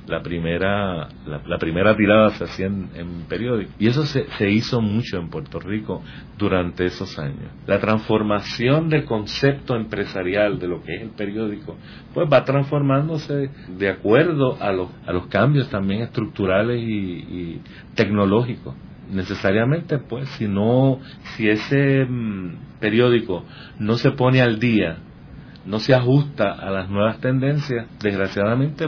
la 0.09 0.23
primera 0.23 1.09
la, 1.27 1.59
primera 1.59 1.97
tirada 1.97 2.31
se 2.31 2.45
hacía 2.45 2.67
en, 2.67 2.89
en 2.95 3.23
periódico. 3.29 3.73
Y 3.79 3.89
eso 3.89 4.05
se, 4.05 4.27
se, 4.39 4.51
hizo 4.51 4.81
mucho 4.81 5.19
en 5.19 5.29
Puerto 5.29 5.61
Rico 5.61 6.03
durante 6.37 6.87
esos 6.87 7.19
años. 7.19 7.51
La 7.67 7.79
transformación 7.79 8.89
del 8.89 9.05
concepto 9.05 9.77
empresarial 9.77 10.59
de 10.59 10.69
lo 10.69 10.83
que 10.83 10.97
es 10.97 11.03
el 11.03 11.11
periódico 11.11 11.77
pues 12.15 12.29
va 12.33 12.45
transformándose 12.45 13.51
de 13.77 13.89
acuerdo 13.89 14.57
a 14.61 14.73
los 14.73 14.89
a 15.07 15.13
los 15.13 15.27
cambios 15.27 15.69
también 15.71 16.03
estructurales 16.03 16.81
y, 16.81 16.91
y 16.91 17.61
tecnológicos. 17.95 18.75
Necesariamente 19.11 19.99
pues 19.99 20.29
si 20.31 20.49
no 20.49 21.01
si 21.37 21.49
ese 21.49 22.05
mm, 22.05 22.79
periódico 22.81 23.45
no 23.79 23.97
se 23.97 24.11
pone 24.13 24.41
al 24.41 24.59
día 24.59 24.99
no 25.69 25.79
se 25.81 25.95
ajusta 25.95 26.51
a 26.53 26.71
las 26.71 26.89
nuevas 26.89 27.21
tendencias 27.21 27.87
desgraciadamente 28.03 28.87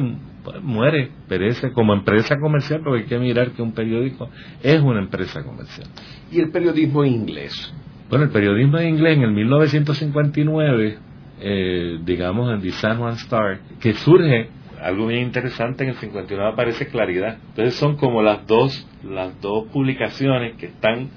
muere, 0.62 1.10
perece 1.28 1.72
como 1.72 1.92
empresa 1.92 2.36
comercial, 2.40 2.80
porque 2.82 3.02
hay 3.02 3.06
que 3.06 3.18
mirar 3.18 3.50
que 3.52 3.60
un 3.60 3.72
periódico 3.72 4.30
es 4.62 4.80
una 4.80 5.00
empresa 5.00 5.44
comercial. 5.44 5.86
¿Y 6.32 6.40
el 6.40 6.50
periodismo 6.50 7.04
inglés? 7.04 7.72
Bueno, 8.08 8.24
el 8.24 8.30
periodismo 8.30 8.80
inglés 8.80 9.18
en 9.18 9.24
el 9.24 9.32
1959, 9.32 10.98
eh, 11.40 11.98
digamos 12.02 12.50
en 12.52 12.62
The 12.62 12.70
San 12.70 12.98
Juan 12.98 13.14
Star, 13.14 13.60
que 13.78 13.92
surge 13.92 14.48
algo 14.80 15.08
bien 15.08 15.24
interesante, 15.24 15.84
en 15.84 15.90
el 15.90 15.96
59 15.96 16.50
aparece 16.50 16.86
Claridad. 16.86 17.36
Entonces 17.50 17.74
son 17.74 17.96
como 17.96 18.22
las 18.22 18.46
dos, 18.46 18.88
las 19.04 19.38
dos 19.42 19.68
publicaciones 19.68 20.56
que 20.56 20.66
están 20.66 21.10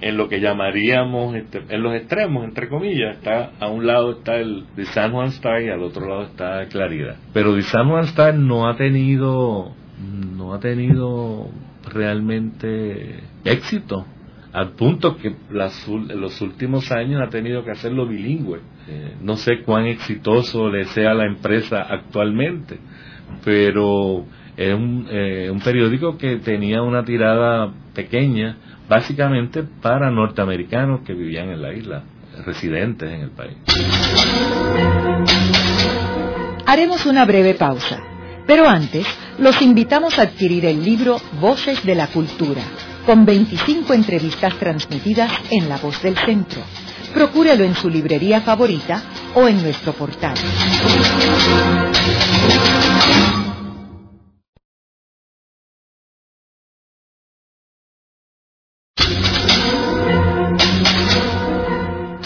en 0.00 0.16
lo 0.16 0.28
que 0.28 0.40
llamaríamos 0.40 1.34
este, 1.36 1.62
en 1.68 1.82
los 1.82 1.94
extremos 1.94 2.44
entre 2.44 2.68
comillas 2.68 3.16
está 3.16 3.52
a 3.58 3.68
un 3.68 3.86
lado 3.86 4.18
está 4.18 4.36
el 4.36 4.66
de 4.76 4.84
San 4.86 5.12
Juan 5.12 5.28
Star 5.28 5.62
y 5.62 5.68
al 5.68 5.82
otro 5.82 6.06
lado 6.08 6.24
está 6.24 6.66
Claridad. 6.68 7.16
Pero 7.32 7.54
de 7.54 7.62
San 7.62 7.88
Juan 7.88 8.04
Star 8.04 8.34
no 8.34 8.68
ha 8.68 8.76
tenido 8.76 9.72
no 10.36 10.54
ha 10.54 10.60
tenido 10.60 11.48
realmente 11.92 13.20
éxito 13.44 14.06
al 14.52 14.72
punto 14.72 15.16
que 15.16 15.34
las, 15.50 15.86
los 15.88 16.40
últimos 16.40 16.90
años 16.90 17.20
ha 17.22 17.28
tenido 17.28 17.62
que 17.62 17.72
hacerlo 17.72 18.06
bilingüe. 18.06 18.60
Eh, 18.88 19.14
no 19.20 19.36
sé 19.36 19.62
cuán 19.62 19.84
exitoso 19.86 20.70
le 20.70 20.84
sea 20.86 21.12
la 21.12 21.26
empresa 21.26 21.82
actualmente 21.82 22.78
pero 23.44 24.24
es 24.56 24.74
un, 24.74 25.06
eh, 25.10 25.50
un 25.50 25.60
periódico 25.60 26.16
que 26.16 26.36
tenía 26.36 26.82
una 26.82 27.04
tirada 27.04 27.72
pequeña 27.94 28.56
básicamente 28.88 29.64
para 29.82 30.10
norteamericanos 30.10 31.00
que 31.00 31.12
vivían 31.12 31.50
en 31.50 31.62
la 31.62 31.72
isla, 31.72 32.02
residentes 32.44 33.10
en 33.10 33.20
el 33.20 33.30
país. 33.30 33.56
Haremos 36.66 37.06
una 37.06 37.24
breve 37.24 37.54
pausa, 37.54 38.00
pero 38.46 38.68
antes 38.68 39.06
los 39.38 39.60
invitamos 39.60 40.18
a 40.18 40.22
adquirir 40.22 40.64
el 40.66 40.84
libro 40.84 41.18
Voces 41.40 41.84
de 41.84 41.94
la 41.94 42.08
Cultura, 42.08 42.62
con 43.04 43.24
25 43.24 43.92
entrevistas 43.94 44.54
transmitidas 44.58 45.30
en 45.50 45.68
La 45.68 45.76
Voz 45.78 46.02
del 46.02 46.16
Centro. 46.16 46.62
Procúrelo 47.14 47.64
en 47.64 47.74
su 47.74 47.88
librería 47.88 48.40
favorita 48.40 49.02
o 49.34 49.46
en 49.48 49.62
nuestro 49.62 49.92
portal. 49.92 50.34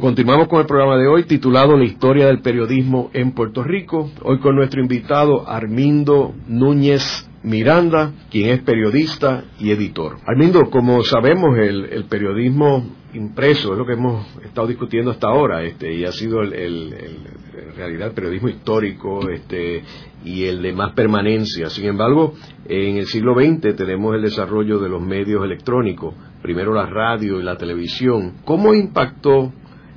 Continuamos 0.00 0.48
con 0.48 0.60
el 0.60 0.66
programa 0.66 0.98
de 0.98 1.06
hoy 1.06 1.24
titulado 1.24 1.74
La 1.74 1.84
historia 1.84 2.26
del 2.26 2.42
periodismo 2.42 3.08
en 3.14 3.32
Puerto 3.32 3.64
Rico. 3.64 4.10
Hoy 4.24 4.40
con 4.40 4.54
nuestro 4.54 4.82
invitado 4.82 5.48
Armindo 5.48 6.34
Núñez 6.48 7.26
Miranda, 7.42 8.12
quien 8.30 8.50
es 8.50 8.60
periodista 8.60 9.44
y 9.58 9.70
editor. 9.70 10.18
Armindo, 10.26 10.68
como 10.70 11.02
sabemos, 11.02 11.56
el, 11.56 12.04
periodismo 12.10 12.84
impreso 13.14 13.72
es 13.72 13.78
lo 13.78 13.86
que 13.86 13.94
hemos 13.94 14.26
estado 14.44 14.66
discutiendo 14.66 15.12
hasta 15.12 15.28
ahora, 15.28 15.62
este, 15.62 15.94
y 15.94 16.04
ha 16.04 16.12
sido 16.12 16.42
el, 16.42 16.52
en 16.52 17.74
realidad 17.74 18.08
el 18.08 18.14
periodismo 18.14 18.50
histórico, 18.50 19.30
este, 19.30 19.82
y 20.26 20.44
el 20.44 20.60
de 20.60 20.74
más 20.74 20.92
permanencia. 20.92 21.70
Sin 21.70 21.86
embargo, 21.86 22.34
en 22.68 22.98
el 22.98 23.06
siglo 23.06 23.34
XX 23.34 23.74
tenemos 23.74 24.14
el 24.14 24.20
desarrollo 24.20 24.78
de 24.78 24.90
los 24.90 25.00
medios 25.00 25.42
electrónicos, 25.42 26.14
primero 26.42 26.74
la 26.74 26.84
radio 26.84 27.40
y 27.40 27.42
la 27.42 27.56
televisión. 27.56 28.34
¿Cómo 28.44 28.74
impactó 28.74 29.52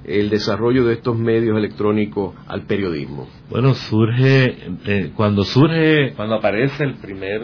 el 0.09 0.29
desarrollo 0.29 0.85
de 0.85 0.95
estos 0.95 1.17
medios 1.17 1.57
electrónicos 1.57 2.35
al 2.47 2.63
periodismo? 2.63 3.27
Bueno, 3.49 3.73
surge, 3.73 4.57
eh, 4.85 5.11
cuando 5.15 5.43
surge, 5.43 6.13
cuando 6.15 6.35
aparece 6.35 6.83
el 6.83 6.95
primer, 6.95 7.41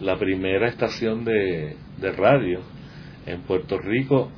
la 0.00 0.16
primera 0.16 0.68
estación 0.68 1.24
de, 1.24 1.76
de 2.00 2.12
radio 2.12 2.60
en 3.26 3.42
Puerto 3.42 3.78
Rico, 3.78 4.30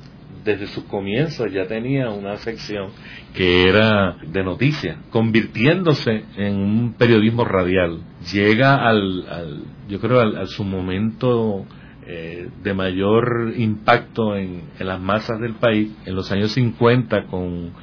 desde 0.43 0.67
sus 0.67 0.85
comienzos 0.85 1.51
ya 1.51 1.67
tenía 1.67 2.09
una 2.09 2.37
sección 2.37 2.91
que 3.33 3.67
era 3.67 4.15
de 4.25 4.43
noticias, 4.43 4.97
convirtiéndose 5.09 6.23
en 6.37 6.55
un 6.55 6.93
periodismo 6.93 7.43
radial. 7.43 7.99
Llega 8.31 8.75
al, 8.75 9.27
al 9.29 9.63
yo 9.89 9.99
creo, 9.99 10.21
al, 10.21 10.37
a 10.37 10.45
su 10.45 10.63
momento 10.63 11.65
eh, 12.09 12.49
de 12.63 12.73
mayor 12.73 13.51
impacto 13.57 14.37
en, 14.37 14.63
las 14.79 15.01
masas 15.01 15.41
del 15.41 15.55
país 15.55 15.91
en 16.05 16.15
los 16.15 16.31
años 16.31 16.53
50 16.53 17.25
con, 17.25 17.73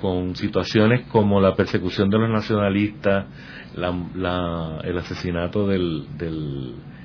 con 0.00 0.34
situaciones 0.36 1.02
como 1.08 1.38
la 1.38 1.54
persecución 1.54 2.08
de 2.08 2.18
los 2.18 2.30
nacionalistas, 2.30 3.26
el 3.76 4.98
asesinato 4.98 5.66
del, 5.66 6.06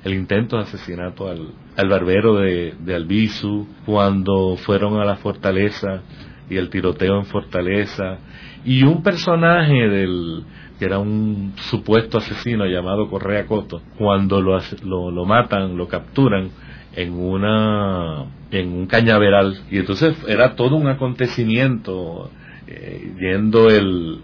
el 0.04 0.14
intento 0.14 0.56
de 0.56 0.62
asesinato 0.62 1.28
al, 1.28 1.48
al 1.76 1.88
barbero 1.90 2.36
de, 2.36 2.74
de 2.80 2.94
Albizu, 2.94 3.66
cuando 3.84 4.56
fueron 4.56 4.98
a 5.00 5.04
la 5.04 5.16
fortaleza 5.16 6.00
y 6.48 6.56
el 6.56 6.70
tiroteo 6.70 7.18
en 7.18 7.26
Fortaleza, 7.26 8.20
y 8.64 8.84
un 8.84 9.02
personaje 9.02 9.86
del, 9.86 10.44
que 10.80 10.86
era 10.86 10.98
un 10.98 11.52
supuesto 11.70 12.16
asesino 12.16 12.64
llamado 12.64 13.10
Correa 13.10 13.44
Coto, 13.44 13.82
cuando 13.98 14.40
lo, 14.40 14.58
lo, 14.82 15.24
matan, 15.26 15.76
lo 15.76 15.86
capturan, 15.88 16.48
en 16.96 17.12
una 17.12 18.24
en 18.50 18.72
un 18.72 18.86
cañaveral. 18.86 19.60
Y 19.70 19.76
entonces 19.76 20.16
era 20.26 20.56
todo 20.56 20.76
un 20.76 20.88
acontecimiento 20.88 22.30
eh, 22.66 23.12
yendo 23.20 23.68
el, 23.68 24.22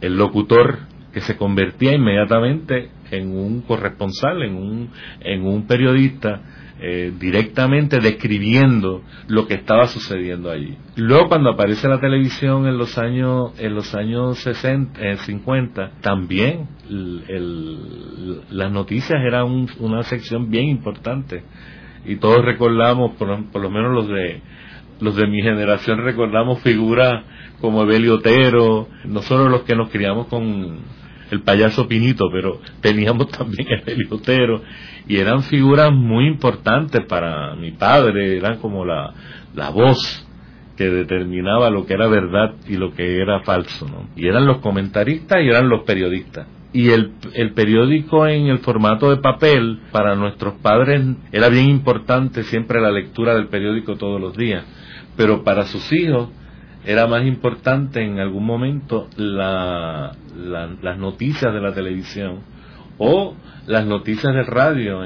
el 0.00 0.16
locutor 0.16 0.80
que 1.12 1.20
se 1.20 1.36
convertía 1.36 1.94
inmediatamente 1.94 2.90
en 3.16 3.36
un 3.36 3.62
corresponsal, 3.62 4.42
en 4.42 4.54
un, 4.54 4.90
en 5.20 5.46
un 5.46 5.66
periodista 5.66 6.40
eh, 6.80 7.12
directamente 7.18 8.00
describiendo 8.00 9.02
lo 9.28 9.46
que 9.46 9.54
estaba 9.54 9.86
sucediendo 9.86 10.50
allí. 10.50 10.76
Luego 10.96 11.28
cuando 11.28 11.50
aparece 11.50 11.88
la 11.88 12.00
televisión 12.00 12.66
en 12.66 12.76
los 12.76 12.98
años 12.98 13.52
en 13.58 13.74
los 13.74 13.94
años 13.94 14.38
60, 14.40 15.16
50, 15.18 15.82
eh, 15.84 15.90
también 16.00 16.66
las 18.50 18.72
noticias 18.72 19.20
eran 19.24 19.66
una 19.78 20.02
sección 20.02 20.50
bien 20.50 20.68
importante 20.68 21.44
y 22.04 22.16
todos 22.16 22.44
recordamos, 22.44 23.12
por, 23.16 23.28
lo 23.28 23.70
menos 23.70 23.94
los 23.94 24.08
de 24.08 24.42
los 25.00 25.14
de 25.16 25.26
mi 25.26 25.42
generación 25.42 26.04
recordamos 26.04 26.60
figuras 26.60 27.24
como 27.60 27.82
Evelio 27.82 28.16
Otero, 28.16 28.88
no 29.04 29.22
solo 29.22 29.48
los 29.48 29.62
que 29.62 29.76
nos 29.76 29.90
criamos 29.90 30.26
con 30.26 30.80
el 31.34 31.42
payaso 31.42 31.86
Pinito, 31.86 32.30
pero 32.32 32.60
teníamos 32.80 33.28
también 33.28 33.68
a 33.68 33.80
Evelio 33.80 34.08
Otero 34.10 34.62
y 35.06 35.18
eran 35.18 35.42
figuras 35.42 35.92
muy 35.92 36.26
importantes 36.26 37.02
para 37.06 37.54
mi 37.56 37.72
padre, 37.72 38.38
eran 38.38 38.58
como 38.58 38.84
la, 38.84 39.12
la 39.54 39.70
voz 39.70 40.26
que 40.76 40.88
determinaba 40.90 41.70
lo 41.70 41.86
que 41.86 41.94
era 41.94 42.08
verdad 42.08 42.54
y 42.66 42.76
lo 42.76 42.94
que 42.94 43.18
era 43.20 43.40
falso, 43.40 43.86
¿no? 43.86 44.08
Y 44.16 44.26
eran 44.26 44.46
los 44.46 44.58
comentaristas 44.58 45.40
y 45.42 45.48
eran 45.48 45.68
los 45.68 45.82
periodistas. 45.82 46.46
y 46.72 46.90
el, 46.90 47.12
el, 47.34 47.52
periódico 47.52 48.26
en 48.26 48.48
el 48.48 48.58
formato 48.58 49.10
de 49.10 49.18
papel 49.18 49.78
para 49.92 50.16
nuestros 50.16 50.54
padres 50.54 51.00
era 51.30 51.48
bien 51.48 51.68
importante 51.68 52.42
siempre 52.42 52.80
la 52.80 52.90
lectura 52.90 53.34
del 53.34 53.46
periódico 53.46 53.94
todos 53.96 54.20
los 54.20 54.36
días, 54.36 54.64
pero 55.16 55.44
para 55.44 55.66
sus 55.66 55.92
hijos 55.92 56.30
era 56.84 57.06
más 57.06 57.24
importante 57.26 58.02
en 58.02 58.18
algún 58.18 58.44
momento 58.44 59.08
la, 59.16 60.12
las 60.36 60.98
noticias 60.98 61.52
de 61.52 61.60
la 61.60 61.72
televisión 61.72 62.40
o 62.98 63.34
las 63.66 63.86
noticias 63.86 64.34
del 64.34 64.46
radio 64.46 65.00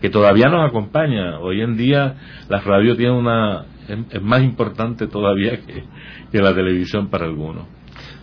que 0.00 0.10
todavía 0.10 0.48
nos 0.48 0.68
acompaña. 0.68 1.38
Hoy 1.40 1.60
en 1.60 1.76
día 1.76 2.16
la 2.48 2.60
radio 2.60 2.96
tiene 2.96 3.12
una 3.12 3.64
es, 3.88 4.22
más 4.22 4.42
importante 4.42 5.06
todavía 5.08 5.60
que, 5.60 5.84
que 6.30 6.40
la 6.40 6.54
televisión 6.54 7.08
para 7.08 7.26
algunos. 7.26 7.64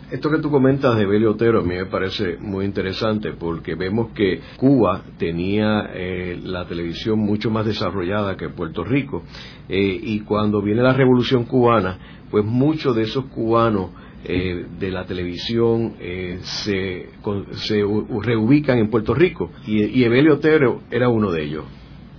Esto 0.10 0.32
que 0.32 0.40
tú 0.40 0.50
comentas 0.50 0.96
de 0.96 1.06
Belio 1.06 1.32
Otero 1.32 1.60
a 1.60 1.64
mí 1.64 1.76
me 1.76 1.86
parece 1.86 2.38
muy 2.38 2.64
interesante 2.64 3.34
porque 3.34 3.76
vemos 3.76 4.12
que 4.16 4.40
Cuba 4.56 5.02
tenía 5.18 5.90
eh, 5.94 6.40
la 6.42 6.66
televisión 6.66 7.20
mucho 7.20 7.52
más 7.52 7.66
desarrollada 7.66 8.38
que 8.38 8.48
Puerto 8.48 8.86
Rico 8.86 9.24
eh, 9.68 10.00
y 10.02 10.22
cuando 10.22 10.62
viene 10.62 10.82
la 10.82 10.94
revolución 10.94 11.44
cubana, 11.44 12.00
pues 12.30 12.46
muchos 12.46 12.96
de 12.96 13.04
esos 13.04 13.26
cubanos 13.26 13.92
eh, 14.24 14.66
de 14.80 14.92
la 14.92 15.06
televisión 15.06 15.94
se, 16.42 17.10
se, 17.54 17.84
reubican 18.22 18.78
en 18.80 18.90
Puerto 18.90 19.14
Rico. 19.14 19.52
Y, 19.66 19.84
y 19.84 20.04
Evelio 20.04 20.36
Otero 20.36 20.82
era 20.92 21.10
uno 21.10 21.32
de 21.32 21.44
ellos, 21.44 21.66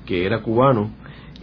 que 0.06 0.24
era 0.24 0.42
cubano 0.42 0.90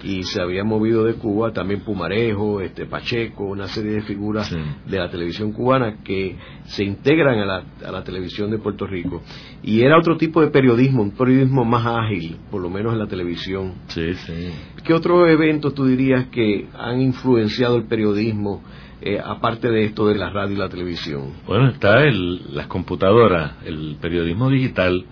y 0.05 0.21
se 0.21 0.39
había 0.39 0.63
movido 0.63 1.03
de 1.03 1.15
Cuba 1.15 1.51
también 1.51 1.81
Pumarejo, 1.81 2.61
este 2.61 2.85
Pacheco, 2.85 3.45
una 3.45 3.67
serie 3.67 3.93
de 3.93 4.01
figuras 4.03 4.55
de 4.85 4.99
la 4.99 5.09
televisión 5.09 5.51
cubana 5.51 6.03
que 6.03 6.37
se 6.65 6.83
integran 6.83 7.39
a 7.39 7.45
la, 7.45 7.63
a 7.87 7.91
la, 7.91 8.03
televisión 8.03 8.51
de 8.51 8.59
Puerto 8.59 8.85
Rico. 8.85 9.23
Y 9.63 9.81
era 9.81 9.97
otro 9.97 10.15
tipo 10.15 10.41
de 10.41 10.51
periodismo, 10.51 11.01
un 11.01 11.11
periodismo 11.11 11.65
más 11.65 11.87
ágil, 11.87 12.37
por 12.51 12.61
lo 12.61 12.69
menos 12.69 12.93
en 12.93 12.99
la 12.99 13.07
televisión. 13.07 13.73
Sí, 13.87 14.13
sí. 14.13 14.51
¿Qué 14.83 14.93
otros 14.93 15.27
eventos 15.27 15.73
tú 15.73 15.85
dirías 15.85 16.27
que 16.27 16.67
han 16.77 17.01
influenciado 17.01 17.75
el 17.77 17.85
periodismo? 17.85 18.61
Eh, 19.01 19.19
aparte 19.23 19.69
de 19.69 19.85
esto 19.85 20.07
de 20.07 20.15
la 20.15 20.29
radio 20.29 20.55
y 20.55 20.59
la 20.59 20.69
televisión? 20.69 21.33
Bueno, 21.47 21.69
está 21.69 22.03
el, 22.03 22.55
las 22.55 22.67
computadoras, 22.67 23.55
el 23.65 23.97
periodismo 23.99 24.51
digital, 24.51 25.03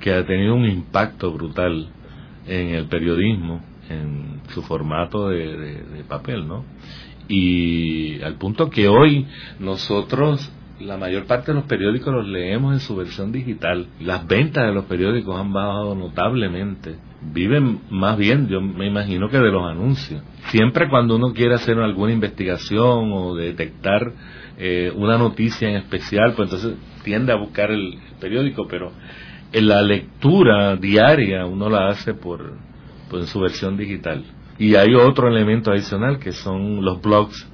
que 0.00 0.12
ha 0.12 0.26
tenido 0.26 0.54
un 0.54 0.66
impacto 0.66 1.32
brutal 1.32 1.88
en 2.46 2.74
el 2.74 2.86
periodismo 2.86 3.71
en 3.92 4.40
su 4.48 4.62
formato 4.62 5.28
de, 5.28 6.04
papel, 6.08 6.46
¿no? 6.46 6.64
Y 7.28 8.20
al 8.22 8.34
punto 8.34 8.68
que 8.68 8.88
hoy 8.88 9.26
nosotros 9.58 10.50
la 10.80 10.96
mayor 10.96 11.26
parte 11.26 11.52
de 11.52 11.58
los 11.58 11.68
periódicos 11.68 12.12
los 12.12 12.26
leemos 12.26 12.72
en 12.72 12.80
su 12.80 12.96
versión 12.96 13.30
digital. 13.30 13.86
Las 14.00 14.26
ventas 14.26 14.66
de 14.66 14.72
los 14.72 14.86
periódicos 14.86 15.38
han 15.38 15.52
bajado 15.52 15.94
notablemente. 15.94 16.96
Viven 17.20 17.80
más 17.90 18.18
bien, 18.18 18.48
yo 18.48 18.60
me 18.60 18.86
imagino 18.86 19.28
que 19.28 19.38
de 19.38 19.52
los 19.52 19.62
anuncios. 19.64 20.22
Siempre 20.48 20.88
cuando 20.88 21.16
uno 21.16 21.32
quiere 21.32 21.54
hacer 21.54 21.78
alguna 21.78 22.12
investigación 22.12 23.12
o 23.12 23.36
detectar 23.36 24.12
eh, 24.58 24.92
una 24.94 25.18
noticia 25.18 25.68
en 25.68 25.76
especial, 25.76 26.34
pues 26.36 26.52
entonces 26.52 26.78
tiende 27.04 27.32
a 27.32 27.36
buscar 27.36 27.70
el 27.70 27.98
periódico, 28.20 28.66
pero 28.68 28.92
en 29.52 29.68
la 29.68 29.82
lectura 29.82 30.76
diaria 30.76 31.46
uno 31.46 31.68
la 31.68 31.88
hace 31.88 32.14
por, 32.14 32.54
en 33.18 33.26
su 33.26 33.40
versión 33.40 33.76
digital. 33.76 34.24
Y 34.58 34.74
hay 34.74 34.94
otro 34.94 35.28
elemento 35.28 35.70
adicional 35.70 36.18
que 36.18 36.32
son 36.32 36.84
los 36.84 37.00
blogs, 37.00 37.48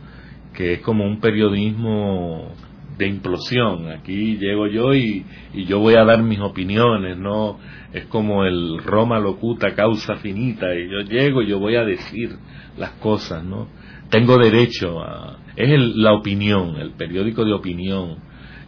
que 0.55 0.75
es 0.75 0.81
como 0.81 1.05
un 1.05 1.21
periodismo 1.21 2.53
de 2.97 3.07
implosión. 3.07 3.91
Aquí 3.91 4.37
llego 4.37 4.67
yo 4.67 4.95
y, 4.95 5.25
y, 5.55 5.65
yo 5.65 5.79
voy 5.79 5.95
a 5.95 6.05
dar 6.05 6.23
mis 6.23 6.41
opiniones, 6.41 7.17
no 7.17 7.59
es 7.93 8.05
como 8.07 8.45
el 8.45 8.79
Roma 8.79 9.19
locuta 9.19 9.75
causa 9.75 10.17
finita 10.17 10.75
y 10.75 10.91
yo 10.91 11.01
llego 11.01 11.43
y 11.43 11.49
yo 11.49 11.59
voy 11.59 11.77
a 11.77 11.85
decir 11.85 12.37
las 12.77 12.91
cosas, 12.93 13.45
¿no? 13.45 13.69
Tengo 14.11 14.39
derecho 14.39 15.01
a 15.01 15.39
es 15.59 15.73
el, 15.73 16.01
la 16.01 16.13
opinión, 16.13 16.77
el 16.77 16.93
periódico 16.93 17.45
de 17.45 17.53
opinión, 17.53 18.19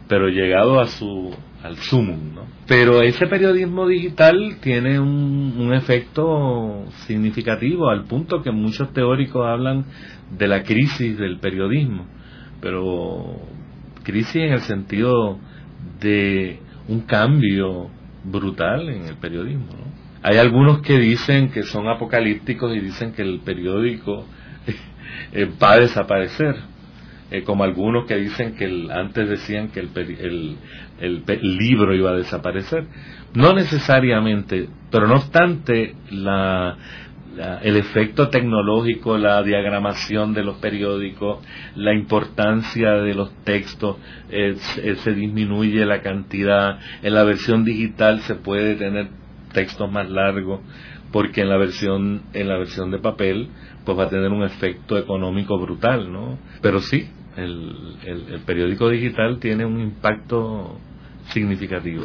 pero 0.09 0.27
llegado 0.27 0.81
a 0.81 0.87
su 0.87 1.33
al 1.63 1.77
sumum, 1.77 2.35
¿no? 2.35 2.47
Pero 2.67 3.01
ese 3.01 3.27
periodismo 3.27 3.87
digital 3.87 4.57
tiene 4.61 4.99
un, 4.99 5.55
un, 5.57 5.73
efecto 5.73 6.85
significativo 7.05 7.89
al 7.89 8.05
punto 8.05 8.41
que 8.41 8.51
muchos 8.51 8.91
teóricos 8.93 9.45
hablan 9.45 9.85
de 10.37 10.47
la 10.47 10.63
crisis 10.63 11.17
del 11.17 11.39
periodismo, 11.39 12.05
pero 12.61 13.41
crisis 14.03 14.37
en 14.37 14.53
el 14.53 14.61
sentido 14.61 15.37
de 15.99 16.59
un 16.87 17.01
cambio 17.01 17.89
brutal 18.23 18.89
en 18.89 19.05
el 19.05 19.17
periodismo. 19.17 19.67
¿no? 19.71 19.91
Hay 20.23 20.37
algunos 20.37 20.81
que 20.81 20.97
dicen 20.97 21.49
que 21.51 21.63
son 21.63 21.87
apocalípticos 21.87 22.75
y 22.75 22.79
dicen 22.79 23.13
que 23.13 23.21
el 23.21 23.39
periódico 23.39 24.25
eh, 25.33 25.49
va 25.61 25.73
a 25.73 25.79
desaparecer 25.79 26.70
eh, 27.31 27.43
como 27.43 27.63
algunos 27.63 28.05
que 28.05 28.15
dicen 28.17 28.55
que 28.55 28.65
el, 28.65 28.91
antes 28.91 29.29
decían 29.29 29.69
que 29.69 29.79
el, 29.79 29.89
el, 29.95 30.57
el, 30.99 31.57
libro 31.57 31.95
iba 31.95 32.11
a 32.11 32.15
desaparecer. 32.15 32.85
No 33.33 33.53
necesariamente, 33.53 34.67
pero 34.91 35.07
no 35.07 35.15
obstante, 35.15 35.95
la, 36.09 36.77
el 37.61 37.77
efecto 37.77 38.27
tecnológico, 38.27 39.17
la 39.17 39.41
diagramación 39.43 40.33
de 40.33 40.43
los 40.43 40.57
periódicos, 40.57 41.39
la 41.75 41.93
importancia 41.93 42.91
de 42.95 43.13
los 43.13 43.33
textos, 43.45 43.97
eh, 44.29 44.55
eh, 44.83 44.95
se 44.95 45.13
disminuye 45.13 45.85
la 45.85 46.01
cantidad. 46.01 46.79
En 47.01 47.13
la 47.13 47.23
versión 47.23 47.63
digital 47.63 48.19
se 48.21 48.35
puede 48.35 48.75
tener 48.75 49.07
textos 49.53 49.89
más 49.89 50.09
largos 50.09 50.61
porque 51.11 51.41
en 51.41 51.49
la 51.49 51.57
versión 51.57 52.23
en 52.33 52.47
la 52.47 52.57
versión 52.57 52.89
de 52.89 52.99
papel 52.99 53.49
pues 53.83 53.97
va 53.97 54.03
a 54.03 54.09
tener 54.09 54.29
un 54.29 54.43
efecto 54.43 54.97
económico 54.97 55.57
brutal, 55.59 56.11
¿no? 56.11 56.37
Pero 56.61 56.79
sí, 56.79 57.09
el, 57.37 57.97
el, 58.05 58.39
periódico 58.41 58.89
digital 58.89 59.39
tiene 59.39 59.65
un 59.65 59.79
impacto 59.79 60.77
significativo. 61.29 62.03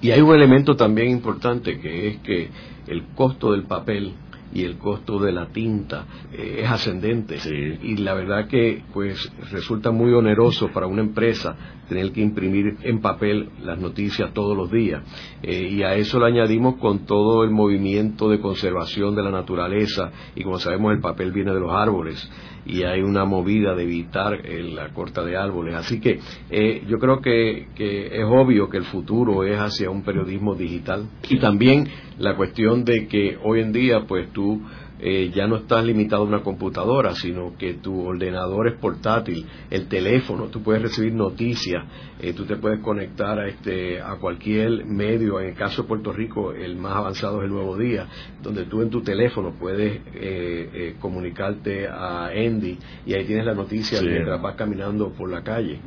Y 0.00 0.10
hay 0.10 0.20
un 0.20 0.34
elemento 0.34 0.76
también 0.76 1.10
importante 1.10 1.80
que 1.80 2.08
es 2.08 2.18
que 2.18 2.48
el 2.86 3.06
costo 3.14 3.52
del 3.52 3.64
papel 3.64 4.14
y 4.52 4.64
el 4.64 4.78
costo 4.78 5.18
de 5.18 5.32
la 5.32 5.46
tinta 5.46 6.06
eh, 6.32 6.60
es 6.62 6.70
ascendente. 6.70 7.36
Y 7.82 7.96
la 7.96 8.14
verdad 8.14 8.48
que 8.48 8.82
pues 8.92 9.30
resulta 9.50 9.90
muy 9.90 10.12
oneroso 10.12 10.68
para 10.68 10.86
una 10.86 11.02
empresa 11.02 11.56
tener 11.88 12.12
que 12.12 12.20
imprimir 12.20 12.76
en 12.82 13.00
papel 13.00 13.50
las 13.62 13.78
noticias 13.78 14.32
todos 14.32 14.56
los 14.56 14.70
días. 14.70 15.02
Eh, 15.42 15.68
y 15.70 15.82
a 15.82 15.94
eso 15.94 16.18
le 16.18 16.26
añadimos 16.26 16.76
con 16.76 17.04
todo 17.04 17.44
el 17.44 17.50
movimiento 17.50 18.28
de 18.28 18.40
conservación 18.40 19.14
de 19.14 19.22
la 19.22 19.30
naturaleza. 19.30 20.10
Y 20.34 20.44
como 20.44 20.58
sabemos 20.58 20.92
el 20.92 21.00
papel 21.00 21.32
viene 21.32 21.52
de 21.52 21.60
los 21.60 21.72
árboles 21.72 22.30
y 22.68 22.82
hay 22.82 23.00
una 23.00 23.24
movida 23.24 23.74
de 23.74 23.82
evitar 23.82 24.38
la 24.46 24.90
corta 24.90 25.24
de 25.24 25.36
árboles. 25.36 25.74
Así 25.74 26.00
que 26.00 26.20
eh, 26.50 26.84
yo 26.86 26.98
creo 26.98 27.20
que, 27.20 27.66
es 27.76 28.24
obvio 28.24 28.68
que 28.68 28.76
el 28.76 28.84
futuro 28.84 29.42
es 29.44 29.58
hacia 29.58 29.90
un 29.90 30.02
periodismo 30.02 30.54
digital 30.54 31.06
y 31.28 31.38
también 31.38 31.88
la 32.18 32.36
cuestión 32.36 32.84
de 32.84 33.08
que 33.08 33.38
hoy 33.42 33.60
en 33.60 33.72
día 33.72 34.04
pues 34.06 34.30
tú 34.32 34.60
eh, 35.00 35.30
ya 35.32 35.46
no 35.46 35.56
estás 35.56 35.84
limitado 35.84 36.22
a 36.22 36.26
una 36.26 36.42
computadora, 36.42 37.14
sino 37.14 37.56
que 37.56 37.74
tu 37.74 38.00
ordenador 38.00 38.66
es 38.68 38.74
portátil, 38.78 39.46
el 39.70 39.86
teléfono, 39.86 40.46
tú 40.46 40.62
puedes 40.62 40.82
recibir 40.82 41.12
noticias, 41.12 41.84
eh, 42.20 42.32
tú 42.32 42.44
te 42.46 42.56
puedes 42.56 42.80
conectar 42.80 43.38
a, 43.38 43.46
este, 43.46 44.00
a 44.00 44.16
cualquier 44.16 44.84
medio, 44.86 45.40
en 45.40 45.50
el 45.50 45.54
caso 45.54 45.82
de 45.82 45.88
Puerto 45.88 46.12
Rico 46.12 46.52
el 46.52 46.76
más 46.76 46.96
avanzado 46.96 47.38
es 47.38 47.44
el 47.44 47.50
Nuevo 47.50 47.76
Día, 47.76 48.06
donde 48.42 48.64
tú 48.64 48.82
en 48.82 48.90
tu 48.90 49.00
teléfono 49.02 49.54
puedes 49.58 50.00
eh, 50.14 50.96
comunicarte 50.98 51.86
a 51.86 52.26
Andy 52.26 52.76
y 53.06 53.14
ahí 53.14 53.24
tienes 53.24 53.46
la 53.46 53.54
noticia 53.54 54.00
mientras 54.02 54.42
vas 54.42 54.56
caminando 54.56 55.12
por 55.12 55.30
la 55.30 55.42
calle. 55.42 55.78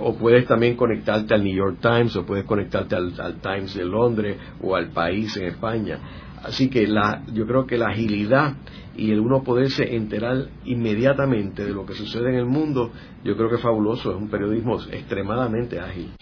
o 0.00 0.16
puedes 0.16 0.46
también 0.46 0.76
conectarte 0.76 1.34
al 1.34 1.42
New 1.42 1.56
York 1.56 1.78
Times 1.80 2.14
o 2.14 2.24
puedes 2.24 2.44
conectarte 2.44 2.94
al, 2.94 3.20
al 3.20 3.40
Times 3.40 3.74
de 3.74 3.84
Londres 3.84 4.36
o 4.62 4.76
al 4.76 4.90
País 4.90 5.36
en 5.36 5.46
España 5.46 5.98
Así 6.44 6.68
que 6.68 6.86
la, 6.86 7.22
yo 7.32 7.46
creo 7.46 7.66
que 7.66 7.78
la 7.78 7.88
agilidad 7.88 8.54
y 8.96 9.10
el 9.10 9.20
uno 9.20 9.42
poderse 9.42 9.96
enterar 9.96 10.48
inmediatamente 10.64 11.64
de 11.64 11.72
lo 11.72 11.86
que 11.86 11.94
sucede 11.94 12.28
en 12.30 12.36
el 12.36 12.46
mundo, 12.46 12.92
yo 13.24 13.36
creo 13.36 13.48
que 13.48 13.56
es 13.56 13.62
fabuloso, 13.62 14.10
es 14.10 14.16
un 14.16 14.28
periodismo 14.28 14.78
extremadamente 14.90 15.80
ágil. 15.80 16.12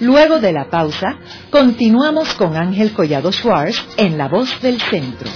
Luego 0.00 0.40
de 0.40 0.52
la 0.52 0.68
pausa, 0.68 1.16
continuamos 1.50 2.34
con 2.34 2.56
Ángel 2.56 2.92
Collado 2.92 3.32
Schwartz 3.32 3.86
en 3.96 4.18
La 4.18 4.28
Voz 4.28 4.60
del 4.60 4.80
Centro. 4.80 5.30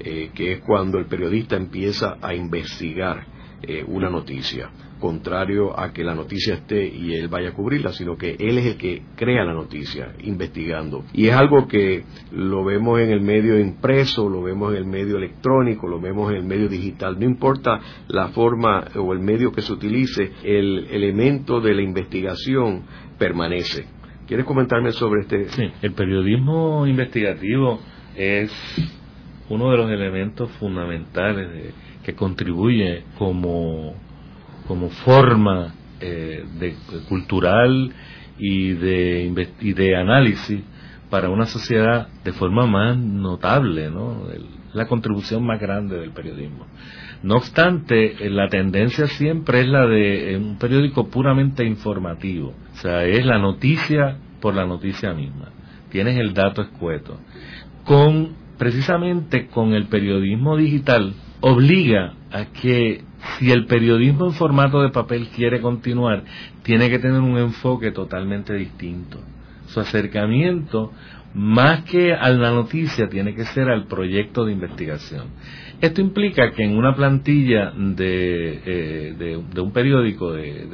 eh, 0.00 0.30
que 0.34 0.54
es 0.54 0.60
cuando 0.60 0.98
el 0.98 1.06
periodista 1.06 1.56
empieza 1.56 2.16
a 2.20 2.34
investigar 2.34 3.24
eh, 3.62 3.84
una 3.86 4.10
noticia 4.10 4.70
contrario 4.98 5.78
a 5.78 5.92
que 5.92 6.04
la 6.04 6.14
noticia 6.14 6.54
esté 6.54 6.86
y 6.86 7.14
él 7.14 7.28
vaya 7.28 7.50
a 7.50 7.52
cubrirla, 7.52 7.92
sino 7.92 8.16
que 8.16 8.36
él 8.38 8.58
es 8.58 8.66
el 8.66 8.76
que 8.76 9.02
crea 9.16 9.44
la 9.44 9.54
noticia, 9.54 10.14
investigando. 10.24 11.04
Y 11.12 11.28
es 11.28 11.34
algo 11.34 11.66
que 11.66 12.04
lo 12.32 12.64
vemos 12.64 13.00
en 13.00 13.10
el 13.10 13.20
medio 13.20 13.58
impreso, 13.58 14.28
lo 14.28 14.42
vemos 14.42 14.72
en 14.72 14.78
el 14.78 14.86
medio 14.86 15.16
electrónico, 15.16 15.88
lo 15.88 16.00
vemos 16.00 16.30
en 16.30 16.38
el 16.38 16.44
medio 16.44 16.68
digital, 16.68 17.18
no 17.18 17.24
importa 17.24 17.80
la 18.08 18.28
forma 18.28 18.84
o 18.96 19.12
el 19.12 19.20
medio 19.20 19.52
que 19.52 19.62
se 19.62 19.72
utilice, 19.72 20.32
el 20.42 20.88
elemento 20.90 21.60
de 21.60 21.74
la 21.74 21.82
investigación 21.82 22.82
permanece. 23.18 23.86
¿Quieres 24.26 24.44
comentarme 24.44 24.92
sobre 24.92 25.22
este? 25.22 25.48
Sí, 25.48 25.70
el 25.80 25.92
periodismo 25.92 26.86
investigativo 26.86 27.80
es 28.14 28.52
uno 29.48 29.70
de 29.70 29.76
los 29.78 29.90
elementos 29.90 30.50
fundamentales 30.52 31.74
que 32.02 32.14
contribuye 32.14 33.04
como 33.16 33.94
como 34.68 34.90
forma 34.90 35.74
eh, 36.00 36.44
cultural 37.08 37.90
y 38.38 38.72
de, 38.74 39.48
y 39.60 39.72
de 39.72 39.96
análisis 39.96 40.60
para 41.10 41.30
una 41.30 41.46
sociedad 41.46 42.08
de 42.22 42.32
forma 42.32 42.66
más 42.66 42.96
notable, 42.96 43.90
¿no? 43.90 44.24
la 44.74 44.86
contribución 44.86 45.44
más 45.44 45.58
grande 45.58 45.98
del 45.98 46.10
periodismo. 46.10 46.66
No 47.22 47.36
obstante, 47.36 48.24
eh, 48.24 48.30
la 48.30 48.48
tendencia 48.48 49.08
siempre 49.08 49.60
es 49.60 49.66
la 49.66 49.86
de 49.86 50.36
un 50.36 50.58
periódico 50.58 51.08
puramente 51.08 51.64
informativo, 51.64 52.54
o 52.74 52.76
sea, 52.76 53.04
es 53.04 53.24
la 53.24 53.38
noticia 53.38 54.18
por 54.40 54.54
la 54.54 54.66
noticia 54.66 55.14
misma. 55.14 55.48
Tienes 55.90 56.18
el 56.18 56.34
dato 56.34 56.60
escueto. 56.62 57.18
Con 57.84 58.36
precisamente 58.58 59.46
con 59.46 59.72
el 59.72 59.86
periodismo 59.86 60.56
digital 60.56 61.14
obliga 61.40 62.14
a 62.30 62.46
que 62.46 63.02
si 63.36 63.50
el 63.50 63.66
periodismo 63.66 64.26
en 64.26 64.32
formato 64.32 64.80
de 64.82 64.90
papel 64.90 65.28
quiere 65.28 65.60
continuar, 65.60 66.24
tiene 66.62 66.88
que 66.90 66.98
tener 66.98 67.20
un 67.20 67.38
enfoque 67.38 67.90
totalmente 67.90 68.54
distinto. 68.54 69.20
Su 69.66 69.80
acercamiento, 69.80 70.92
más 71.34 71.84
que 71.84 72.14
a 72.14 72.30
la 72.30 72.50
noticia, 72.50 73.08
tiene 73.08 73.34
que 73.34 73.44
ser 73.44 73.68
al 73.68 73.86
proyecto 73.86 74.44
de 74.44 74.52
investigación. 74.52 75.26
Esto 75.80 76.00
implica 76.00 76.50
que 76.52 76.64
en 76.64 76.76
una 76.76 76.94
plantilla 76.94 77.70
de, 77.76 78.62
eh, 78.66 79.14
de, 79.52 79.60
un 79.60 79.72
periódico, 79.72 80.32
de, 80.32 80.66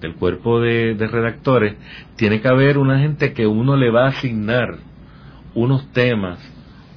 del 0.00 0.14
cuerpo 0.14 0.60
de, 0.60 0.94
redactores, 0.94 1.76
tiene 2.16 2.40
que 2.40 2.48
haber 2.48 2.78
una 2.78 3.00
gente 3.00 3.32
que 3.32 3.46
uno 3.46 3.76
le 3.76 3.90
va 3.90 4.04
a 4.04 4.10
asignar 4.10 4.78
unos 5.54 5.90
temas, 5.92 6.38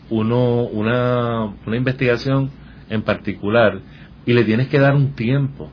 uno, 0.10 0.64
una, 0.64 1.54
una 1.66 1.76
investigación 1.76 2.52
en 2.90 3.02
particular 3.02 3.82
y 4.30 4.34
le 4.34 4.44
tienes 4.44 4.68
que 4.68 4.78
dar 4.78 4.94
un 4.94 5.16
tiempo. 5.16 5.72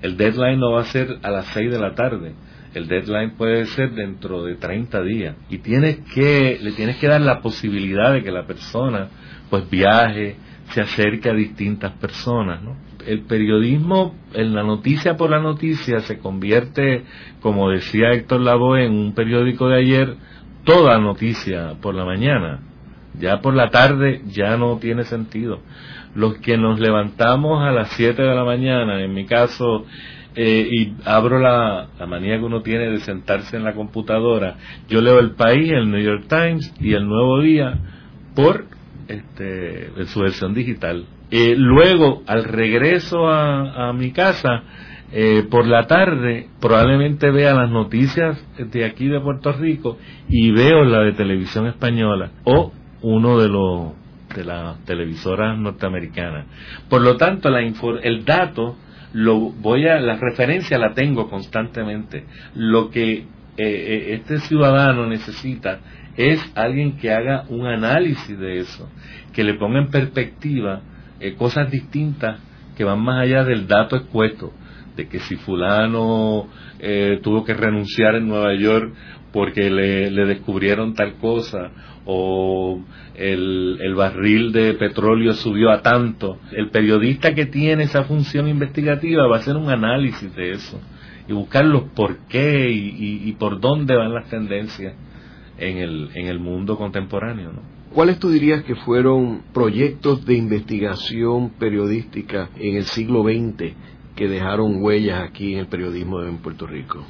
El 0.00 0.16
deadline 0.16 0.58
no 0.58 0.72
va 0.72 0.80
a 0.80 0.86
ser 0.86 1.20
a 1.22 1.30
las 1.30 1.46
6 1.54 1.70
de 1.70 1.78
la 1.78 1.94
tarde. 1.94 2.34
El 2.74 2.88
deadline 2.88 3.36
puede 3.36 3.64
ser 3.66 3.92
dentro 3.92 4.42
de 4.42 4.56
30 4.56 5.02
días. 5.04 5.36
Y 5.48 5.58
tienes 5.58 6.00
que, 6.12 6.58
le 6.60 6.72
tienes 6.72 6.96
que 6.96 7.06
dar 7.06 7.20
la 7.20 7.40
posibilidad 7.40 8.12
de 8.12 8.24
que 8.24 8.32
la 8.32 8.44
persona 8.44 9.08
pues 9.48 9.70
viaje, 9.70 10.34
se 10.70 10.80
acerque 10.80 11.30
a 11.30 11.32
distintas 11.32 11.92
personas. 11.92 12.58
El 13.06 13.20
periodismo, 13.20 14.16
en 14.34 14.52
la 14.52 14.64
noticia 14.64 15.16
por 15.16 15.30
la 15.30 15.38
noticia, 15.38 16.00
se 16.00 16.18
convierte, 16.18 17.04
como 17.40 17.70
decía 17.70 18.10
Héctor 18.10 18.40
Lavoe 18.40 18.84
en 18.84 18.94
un 18.94 19.14
periódico 19.14 19.68
de 19.68 19.78
ayer, 19.78 20.16
toda 20.64 20.98
noticia 20.98 21.74
por 21.80 21.94
la 21.94 22.04
mañana. 22.04 22.62
Ya 23.16 23.40
por 23.40 23.54
la 23.54 23.70
tarde 23.70 24.22
ya 24.26 24.56
no 24.56 24.78
tiene 24.78 25.04
sentido 25.04 25.60
los 26.14 26.38
que 26.38 26.56
nos 26.56 26.78
levantamos 26.80 27.62
a 27.62 27.72
las 27.72 27.88
7 27.92 28.20
de 28.20 28.34
la 28.34 28.44
mañana, 28.44 29.02
en 29.02 29.12
mi 29.12 29.26
caso, 29.26 29.86
eh, 30.34 30.66
y 30.70 30.94
abro 31.04 31.38
la, 31.38 31.88
la, 31.98 32.06
manía 32.06 32.38
que 32.38 32.44
uno 32.44 32.62
tiene 32.62 32.90
de 32.90 33.00
sentarse 33.00 33.56
en 33.56 33.64
la 33.64 33.74
computadora, 33.74 34.56
yo 34.88 35.00
leo 35.00 35.18
El 35.18 35.32
País, 35.32 35.70
el 35.70 35.90
New 35.90 36.00
York 36.00 36.24
Times 36.28 36.72
y 36.80 36.94
el 36.94 37.06
Nuevo 37.06 37.40
Día 37.40 37.78
por 38.34 38.66
este, 39.08 39.90
su 40.06 40.20
versión 40.20 40.54
digital. 40.54 41.06
Eh, 41.30 41.54
luego, 41.56 42.22
al 42.26 42.44
regreso 42.44 43.28
a, 43.28 43.88
a 43.88 43.92
mi 43.92 44.12
casa, 44.12 44.62
eh, 45.14 45.46
por 45.50 45.66
la 45.66 45.86
tarde 45.86 46.48
probablemente 46.58 47.30
vea 47.30 47.52
las 47.52 47.70
noticias 47.70 48.42
de 48.56 48.86
aquí 48.86 49.08
de 49.08 49.20
Puerto 49.20 49.52
Rico 49.52 49.98
y 50.26 50.52
veo 50.52 50.84
la 50.84 51.00
de 51.00 51.12
televisión 51.12 51.66
española 51.66 52.30
o 52.44 52.72
uno 53.02 53.38
de 53.38 53.48
los 53.50 53.92
de 54.34 54.44
la 54.44 54.76
televisora 54.84 55.54
norteamericana. 55.54 56.46
Por 56.88 57.02
lo 57.02 57.16
tanto, 57.16 57.48
el 57.48 58.24
dato 58.24 58.76
lo 59.12 59.38
voy 59.38 59.86
a 59.86 60.00
la 60.00 60.16
referencia 60.16 60.78
la 60.78 60.94
tengo 60.94 61.28
constantemente. 61.28 62.24
Lo 62.54 62.90
que 62.90 63.12
eh, 63.12 63.24
eh, 63.56 64.14
este 64.14 64.38
ciudadano 64.40 65.06
necesita 65.06 65.80
es 66.16 66.40
alguien 66.54 66.96
que 66.96 67.12
haga 67.12 67.44
un 67.48 67.66
análisis 67.66 68.38
de 68.38 68.58
eso, 68.58 68.88
que 69.32 69.44
le 69.44 69.54
ponga 69.54 69.78
en 69.78 69.90
perspectiva 69.90 70.80
eh, 71.20 71.34
cosas 71.34 71.70
distintas 71.70 72.40
que 72.76 72.84
van 72.84 73.00
más 73.00 73.22
allá 73.22 73.44
del 73.44 73.66
dato 73.66 73.96
expuesto, 73.96 74.52
de 74.96 75.08
que 75.08 75.20
si 75.20 75.36
fulano 75.36 76.48
tuvo 77.22 77.44
que 77.44 77.54
renunciar 77.54 78.16
en 78.16 78.26
Nueva 78.26 78.54
York 78.54 78.92
porque 79.32 79.70
le, 79.70 80.10
descubrieron 80.26 80.94
tal 80.94 81.14
cosa 81.14 81.70
o 82.04 82.80
el, 83.14 83.78
el, 83.80 83.94
barril 83.94 84.52
de 84.52 84.74
petróleo 84.74 85.32
subió 85.34 85.70
a 85.70 85.82
tanto. 85.82 86.38
El 86.52 86.70
periodista 86.70 87.34
que 87.34 87.46
tiene 87.46 87.84
esa 87.84 88.04
función 88.04 88.48
investigativa 88.48 89.26
va 89.26 89.36
a 89.36 89.40
hacer 89.40 89.56
un 89.56 89.70
análisis 89.70 90.34
de 90.34 90.52
eso 90.52 90.80
y 91.28 91.32
buscar 91.32 91.64
los 91.64 91.84
por 91.90 92.18
qué 92.28 92.70
y, 92.70 93.28
y, 93.28 93.32
por 93.32 93.60
dónde 93.60 93.96
van 93.96 94.12
las 94.12 94.28
tendencias 94.28 94.94
en 95.58 95.78
el, 95.78 96.10
en 96.14 96.26
el 96.26 96.38
mundo 96.38 96.76
contemporáneo. 96.76 97.52
¿Cuáles 97.94 98.18
tú 98.18 98.30
dirías 98.30 98.64
que 98.64 98.74
fueron 98.74 99.42
proyectos 99.52 100.24
de 100.24 100.34
investigación 100.34 101.50
periodística 101.50 102.48
en 102.56 102.76
el 102.76 102.84
siglo 102.84 103.22
XX 103.22 103.74
que 104.16 104.28
dejaron 104.28 104.82
huellas 104.82 105.22
aquí 105.22 105.52
en 105.52 105.60
el 105.60 105.66
periodismo 105.66 106.22
en 106.22 106.38
Puerto 106.38 106.66
Rico? 106.66 107.04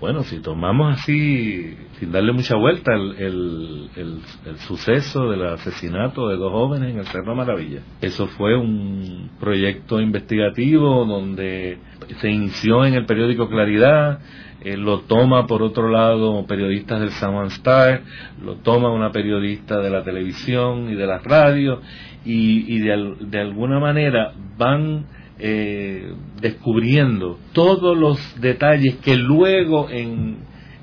Bueno, 0.00 0.22
si 0.22 0.38
tomamos 0.38 0.96
así, 0.96 1.76
sin 1.98 2.12
darle 2.12 2.32
mucha 2.32 2.54
vuelta, 2.54 2.94
el, 2.94 3.90
el, 3.96 4.20
suceso 4.58 5.28
del 5.28 5.44
asesinato 5.44 6.28
de 6.28 6.36
dos 6.36 6.52
jóvenes 6.52 6.92
en 6.92 7.00
el 7.00 7.06
Cerro 7.06 7.34
Maravilla. 7.34 7.80
Eso 8.00 8.28
fue 8.28 8.56
un 8.56 9.30
proyecto 9.40 10.00
investigativo 10.00 11.04
donde 11.04 11.78
se 12.20 12.30
inició 12.30 12.84
en 12.84 12.94
el 12.94 13.06
periódico 13.06 13.48
Claridad, 13.48 14.20
eh, 14.60 14.76
lo 14.76 15.00
toma 15.00 15.48
por 15.48 15.64
otro 15.64 15.90
lado 15.90 16.46
periodistas 16.46 17.00
del 17.00 17.10
San 17.10 17.32
Juan 17.32 17.48
Star, 17.48 18.02
lo 18.40 18.54
toma 18.56 18.92
una 18.92 19.10
periodista 19.10 19.80
de 19.80 19.90
la 19.90 20.04
televisión 20.04 20.90
y 20.90 20.94
de 20.94 21.06
la 21.06 21.18
radio, 21.18 21.80
y, 22.24 22.72
y 22.72 22.78
de, 22.78 23.16
de 23.18 23.40
alguna 23.40 23.80
manera 23.80 24.32
van 24.56 25.06
eh, 25.40 26.12
descubriendo 26.40 27.38
todos 27.52 27.96
los 27.96 28.40
detalles 28.40 28.96
que 28.96 29.16
luego 29.16 29.88
en, 29.88 30.38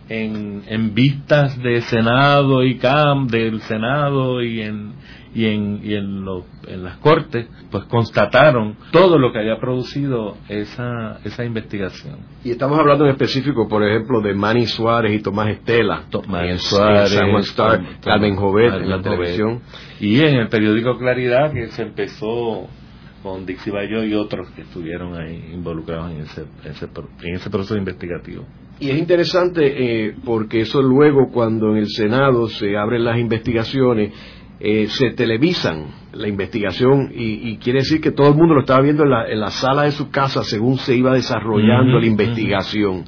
en, 0.08 0.64
en, 0.68 0.93
vistas 0.93 1.58
de 1.62 1.82
Senado 1.82 2.64
y 2.64 2.78
CAM, 2.78 3.28
del 3.28 3.60
Senado 3.62 4.41
y 4.41 4.62
en, 4.62 4.93
y 5.34 5.45
en, 5.45 5.82
y 5.84 5.93
en, 5.93 6.26
en 6.68 6.84
las 6.84 6.97
cortes, 6.99 7.47
pues 7.70 7.84
constataron 7.86 8.78
todo 8.91 9.20
lo 9.20 9.34
que 9.34 9.39
había 9.39 9.60
producido 9.60 10.38
esa, 10.47 11.20
esa 11.26 11.43
investigación. 11.43 12.20
Y 12.45 12.51
estamos 12.51 12.80
hablando 12.80 13.03
en 13.03 13.12
específico, 13.12 13.68
por 13.68 13.84
ejemplo, 13.84 14.22
de 14.22 14.34
Manny 14.34 14.68
Suárez 14.68 15.14
y 15.14 15.22
Tomás 15.22 15.49
Estela. 15.49 16.03
Tomás 16.10 16.62
Suárez, 16.62 17.53
Carmen 18.01 18.38
Jovet 18.38 18.74
en 18.76 18.89
la 18.89 19.01
televisión. 19.01 19.62
Y 19.99 20.22
en 20.22 20.36
el 20.36 20.47
periódico 20.47 20.97
Claridad, 20.97 21.51
que 21.51 21.68
se 21.68 21.82
empezó 21.82 22.70
con 23.26 23.43
Dixie 23.43 23.73
Bayo 23.73 24.03
y 24.03 24.13
otros 24.13 24.51
que 24.51 24.61
estuvieron 24.61 25.15
ahí 25.15 25.49
involucrados 25.51 26.11
en 26.11 26.19
ese, 26.19 26.45
en 27.23 27.36
ese 27.36 27.49
proceso 27.49 27.76
investigativo. 27.76 28.45
Y 28.80 28.91
es 28.91 28.99
interesante 28.99 29.63
eh, 30.07 30.15
porque 30.23 30.61
eso 30.61 30.80
luego 30.80 31.32
cuando 31.32 31.71
en 31.71 31.78
el 31.78 31.88
Senado 31.88 32.47
se 32.49 32.78
abren 32.78 33.03
las 33.03 33.17
investigaciones, 33.17 34.13
eh, 34.60 34.88
se 34.88 35.12
televisan 35.12 36.06
la 36.16 36.30
investigación 36.30 37.12
y, 37.14 37.58
quiere 37.58 37.80
decir 37.80 37.99
que 37.99 38.12
todo 38.12 38.30
el 38.30 38.36
mundo 38.36 38.53
lo 38.53 38.62
estaba 38.62 38.82
viendo 38.82 39.03
en 39.03 39.10
la, 39.10 39.28
en 39.28 39.39
la 39.39 39.49
sala 39.49 39.84
de 39.84 39.91
su 39.91 40.10
casa 40.10 40.43
según 40.43 40.78
se 40.78 40.95
iba 40.95 41.14
desarrollando 41.14 41.99
la 41.99 42.06
investigación. 42.06 43.03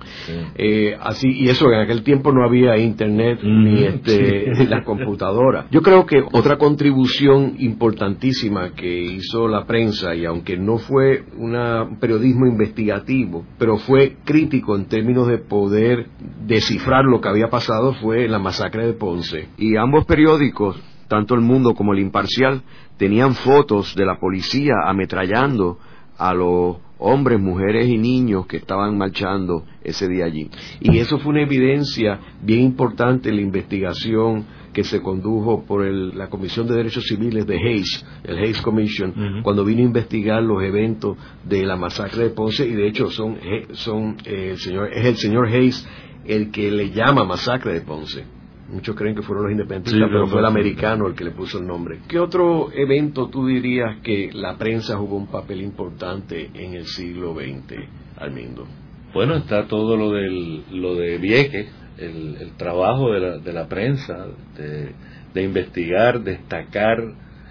Eh, 0.55 0.97
así 0.99 1.29
y 1.29 1.49
eso 1.49 1.71
en 1.71 1.79
aquel 1.79 2.03
tiempo 2.03 2.33
no 2.33 2.45
había 2.45 2.77
internet 2.77 3.39
ni 3.43 3.83
este 3.83 4.65
la 4.65 4.83
computadora. 4.83 5.67
Yo 5.71 5.81
creo 5.81 6.05
que 6.05 6.21
otra 6.33 6.57
contribución 6.57 7.55
importantísima 7.59 8.71
que 8.71 9.01
hizo 9.01 9.47
la 9.47 9.65
prensa 9.65 10.13
y 10.15 10.25
aunque 10.25 10.57
no 10.57 10.77
fue 10.77 11.23
un 11.37 11.97
periodismo 11.99 12.45
investigativo, 12.45 13.45
pero 13.57 13.77
fue 13.77 14.17
crítico 14.25 14.75
en 14.75 14.85
términos 14.85 15.27
de 15.27 15.37
poder 15.37 16.07
descifrar 16.45 17.05
lo 17.05 17.21
que 17.21 17.29
había 17.29 17.47
pasado 17.47 17.93
fue 17.93 18.27
la 18.27 18.39
masacre 18.39 18.85
de 18.85 18.93
Ponce. 18.93 19.47
Y 19.57 19.77
ambos 19.77 20.05
periódicos 20.05 20.77
tanto 21.07 21.35
el 21.35 21.41
mundo 21.41 21.73
como 21.73 21.93
el 21.93 21.99
imparcial, 21.99 22.63
tenían 22.97 23.33
fotos 23.35 23.95
de 23.95 24.05
la 24.05 24.19
policía 24.19 24.73
ametrallando 24.85 25.77
a 26.17 26.33
los 26.33 26.77
hombres, 26.99 27.39
mujeres 27.39 27.87
y 27.87 27.97
niños 27.97 28.47
que 28.47 28.57
estaban 28.57 28.97
marchando 28.97 29.63
ese 29.83 30.07
día 30.07 30.25
allí. 30.25 30.49
Y 30.79 30.97
eso 30.97 31.19
fue 31.19 31.31
una 31.31 31.43
evidencia 31.43 32.19
bien 32.41 32.61
importante 32.61 33.29
en 33.29 33.35
la 33.35 33.41
investigación 33.41 34.45
que 34.73 34.83
se 34.83 35.01
condujo 35.01 35.63
por 35.65 35.85
la 35.85 36.29
Comisión 36.29 36.67
de 36.67 36.75
Derechos 36.75 37.05
Civiles 37.05 37.47
de 37.47 37.57
Hayes, 37.57 38.05
el 38.23 38.37
Hayes 38.37 38.61
Commission, 38.61 39.41
cuando 39.41 39.65
vino 39.65 39.81
a 39.81 39.85
investigar 39.85 40.43
los 40.43 40.61
eventos 40.61 41.17
de 41.43 41.65
la 41.65 41.75
masacre 41.75 42.23
de 42.23 42.29
Ponce 42.29 42.67
y 42.67 42.73
de 42.73 42.87
hecho 42.87 43.09
son, 43.09 43.37
son 43.71 44.17
eh, 44.25 44.51
el 44.51 44.57
señor, 44.57 44.89
es 44.93 45.05
el 45.05 45.17
señor 45.17 45.47
Hayes 45.47 45.87
el 46.25 46.51
que 46.51 46.69
le 46.69 46.91
llama 46.91 47.23
masacre 47.23 47.73
de 47.73 47.81
Ponce. 47.81 48.36
Muchos 48.69 48.95
creen 48.97 49.15
que 49.15 49.21
fueron 49.21 49.45
los 49.45 49.51
independentistas, 49.53 50.09
pero 50.11 50.27
fue 50.27 50.39
el 50.39 50.45
americano 50.45 51.07
el 51.07 51.15
que 51.15 51.23
le 51.23 51.31
puso 51.31 51.59
el 51.59 51.67
nombre. 51.67 51.99
¿Qué 52.07 52.19
otro 52.19 52.69
evento 52.73 53.29
tú 53.29 53.47
dirías 53.47 54.01
que 54.03 54.29
la 54.33 54.57
prensa 54.57 54.97
jugó 54.97 55.15
un 55.15 55.27
papel 55.27 55.61
importante 55.61 56.51
en 56.53 56.73
el 56.73 56.85
siglo 56.85 57.33
XX, 57.33 57.77
Almindo? 58.17 58.67
Bueno, 59.13 59.35
está 59.35 59.67
todo 59.67 59.95
lo, 59.95 60.11
del, 60.11 60.63
lo 60.81 60.95
de 60.95 61.17
Vieques, 61.17 61.71
el, 61.97 62.51
trabajo 62.57 63.13
de 63.13 63.19
la, 63.21 63.37
de 63.37 63.53
la 63.53 63.67
prensa, 63.67 64.27
de, 64.57 65.41
investigar, 65.41 66.21
destacar 66.21 66.97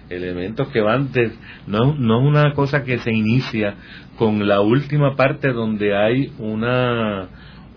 elementos 0.09 0.67
que 0.69 0.81
van 0.81 1.11
de, 1.13 1.31
no, 1.65 1.95
no 1.95 2.21
es 2.21 2.27
una 2.27 2.53
cosa 2.53 2.83
que 2.83 2.99
se 2.99 3.11
inicia 3.11 3.75
con 4.17 4.47
la 4.47 4.61
última 4.61 5.15
parte 5.15 5.51
donde 5.51 5.95
hay 5.95 6.31
una, 6.37 7.27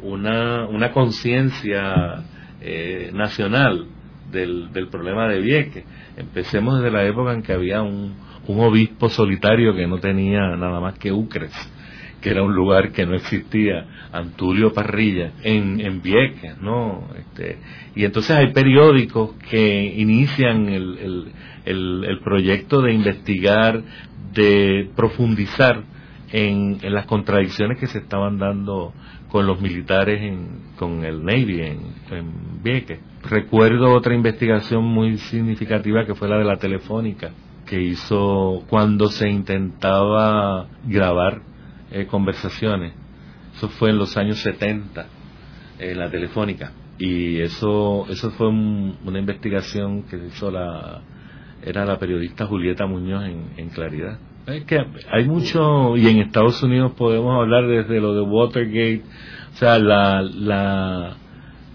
una, 0.02 0.66
una 0.68 0.92
conciencia 0.92 2.24
eh, 2.60 3.10
nacional 3.12 3.86
del, 4.30 4.72
del, 4.72 4.88
problema 4.88 5.28
de 5.28 5.40
Vieques. 5.40 5.84
Empecemos 6.16 6.78
desde 6.78 6.90
la 6.90 7.04
época 7.04 7.32
en 7.32 7.42
que 7.42 7.52
había 7.52 7.82
un, 7.82 8.14
un 8.46 8.60
obispo 8.60 9.08
solitario 9.08 9.74
que 9.74 9.86
no 9.86 9.98
tenía 9.98 10.56
nada 10.56 10.80
más 10.80 10.98
que 10.98 11.12
Ucres, 11.12 11.52
que 12.20 12.30
era 12.30 12.42
un 12.42 12.54
lugar 12.54 12.92
que 12.92 13.06
no 13.06 13.14
existía, 13.14 13.86
Antulio 14.12 14.72
Parrilla, 14.72 15.32
en, 15.42 15.80
en 15.80 16.02
Vieques, 16.02 16.60
¿no? 16.60 17.08
Este, 17.16 17.58
y 17.94 18.04
entonces 18.04 18.36
hay 18.36 18.52
periódicos 18.52 19.34
que 19.48 19.94
inician 19.96 20.68
el, 20.68 20.98
el, 20.98 21.32
el, 21.64 22.04
el 22.04 22.20
proyecto 22.20 22.82
de 22.82 22.92
investigar, 22.92 23.82
de 24.34 24.90
profundizar 24.94 25.82
en, 26.32 26.78
las 26.92 27.06
contradicciones 27.06 27.78
que 27.78 27.86
se 27.86 27.98
estaban 27.98 28.38
dando 28.38 28.92
con 29.28 29.46
los 29.46 29.60
militares 29.60 30.20
en, 30.22 30.48
con 30.76 31.04
el 31.04 31.24
Navy 31.24 31.60
en, 31.60 32.60
Vieques. 32.62 33.00
Recuerdo 33.22 33.92
otra 33.92 34.14
investigación 34.14 34.84
muy 34.84 35.16
significativa 35.18 36.04
que 36.04 36.14
fue 36.14 36.28
la 36.28 36.38
de 36.38 36.44
la 36.44 36.56
telefónica, 36.56 37.30
que 37.66 37.80
hizo 37.80 38.64
cuando 38.68 39.08
se 39.08 39.28
intentaba 39.28 40.66
grabar 40.84 41.42
eh, 41.90 42.06
conversaciones. 42.06 42.92
Eso 43.54 43.68
fue 43.68 43.90
en 43.90 43.98
los 43.98 44.16
años 44.16 44.40
70, 44.40 45.06
en 45.78 45.98
la 45.98 46.10
telefónica. 46.10 46.72
Y 46.98 47.40
eso, 47.40 48.06
eso 48.10 48.30
fue 48.32 48.48
una 48.48 49.18
investigación 49.18 50.02
que 50.04 50.16
hizo 50.16 50.50
la, 50.50 51.00
era 51.62 51.84
la 51.84 51.98
periodista 51.98 52.46
Julieta 52.46 52.86
Muñoz 52.86 53.24
en, 53.24 53.52
en 53.56 53.68
Claridad 53.70 54.18
es 54.46 54.64
que 54.64 54.78
hay 55.10 55.26
mucho, 55.26 55.96
y 55.96 56.06
en 56.08 56.18
Estados 56.18 56.62
Unidos 56.62 56.92
podemos 56.96 57.34
hablar 57.36 57.66
desde 57.66 58.00
lo 58.00 58.14
de 58.14 58.22
Watergate, 58.22 59.02
o 59.52 59.56
sea, 59.56 59.78
la, 59.78 60.22
la, 60.22 61.16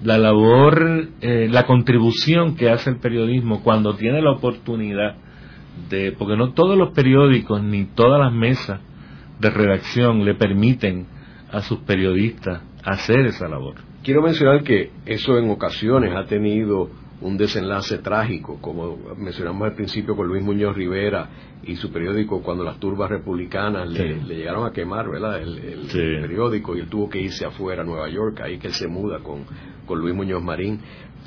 la 0.04 0.18
labor, 0.18 1.10
eh, 1.22 1.48
la 1.50 1.66
contribución 1.66 2.56
que 2.56 2.70
hace 2.70 2.90
el 2.90 2.98
periodismo 2.98 3.64
cuando 3.64 3.96
tiene 3.96 4.22
la 4.22 4.32
oportunidad 4.32 5.16
de, 5.90 6.14
porque 6.14 6.38
no 6.38 6.54
todos 6.54 6.78
los 6.78 6.92
periódicos 6.92 7.62
ni 7.62 7.86
todas 7.86 8.20
las 8.20 8.34
mesas 8.34 8.80
de 9.40 9.50
redacción 9.50 10.24
le 10.24 10.36
permiten 10.36 11.08
a 11.52 11.62
sus 11.62 11.80
periodistas 11.80 12.62
hacer 12.84 13.26
esa 13.26 13.48
labor. 13.48 13.76
Quiero 14.04 14.22
mencionar 14.22 14.64
que 14.64 14.92
eso 15.06 15.38
en 15.38 15.50
ocasiones 15.50 16.16
ha 16.16 16.26
tenido 16.26 16.90
un 17.26 17.38
desenlace 17.38 17.98
trágico, 17.98 18.60
como 18.62 18.98
mencionamos 19.18 19.68
al 19.68 19.74
principio 19.74 20.16
con 20.16 20.28
Luis 20.28 20.44
Muñoz 20.44 20.76
Rivera 20.76 21.28
y 21.64 21.76
su 21.76 21.92
periódico 21.92 22.44
cuando 22.44 22.64
las 22.64 22.80
turbas 22.80 23.10
republicanas 23.10 23.90
le, 23.90 24.20
llegaron 24.24 24.68
a 24.68 24.72
quemar 24.72 25.10
¿verdad? 25.10 25.42
El, 25.42 25.88
periódico 26.22 26.76
y 26.76 26.82
él 26.82 26.88
tuvo 26.88 27.10
que 27.10 27.20
irse 27.20 27.44
afuera 27.44 27.82
a 27.82 27.86
Nueva 27.86 28.08
York, 28.10 28.42
ahí 28.42 28.60
que 28.60 28.68
él 28.68 28.74
se 28.74 28.88
muda 28.88 29.20
con, 29.20 29.44
con 29.88 30.00
Luis 30.00 30.14
Muñoz 30.14 30.44
Marín 30.44 30.80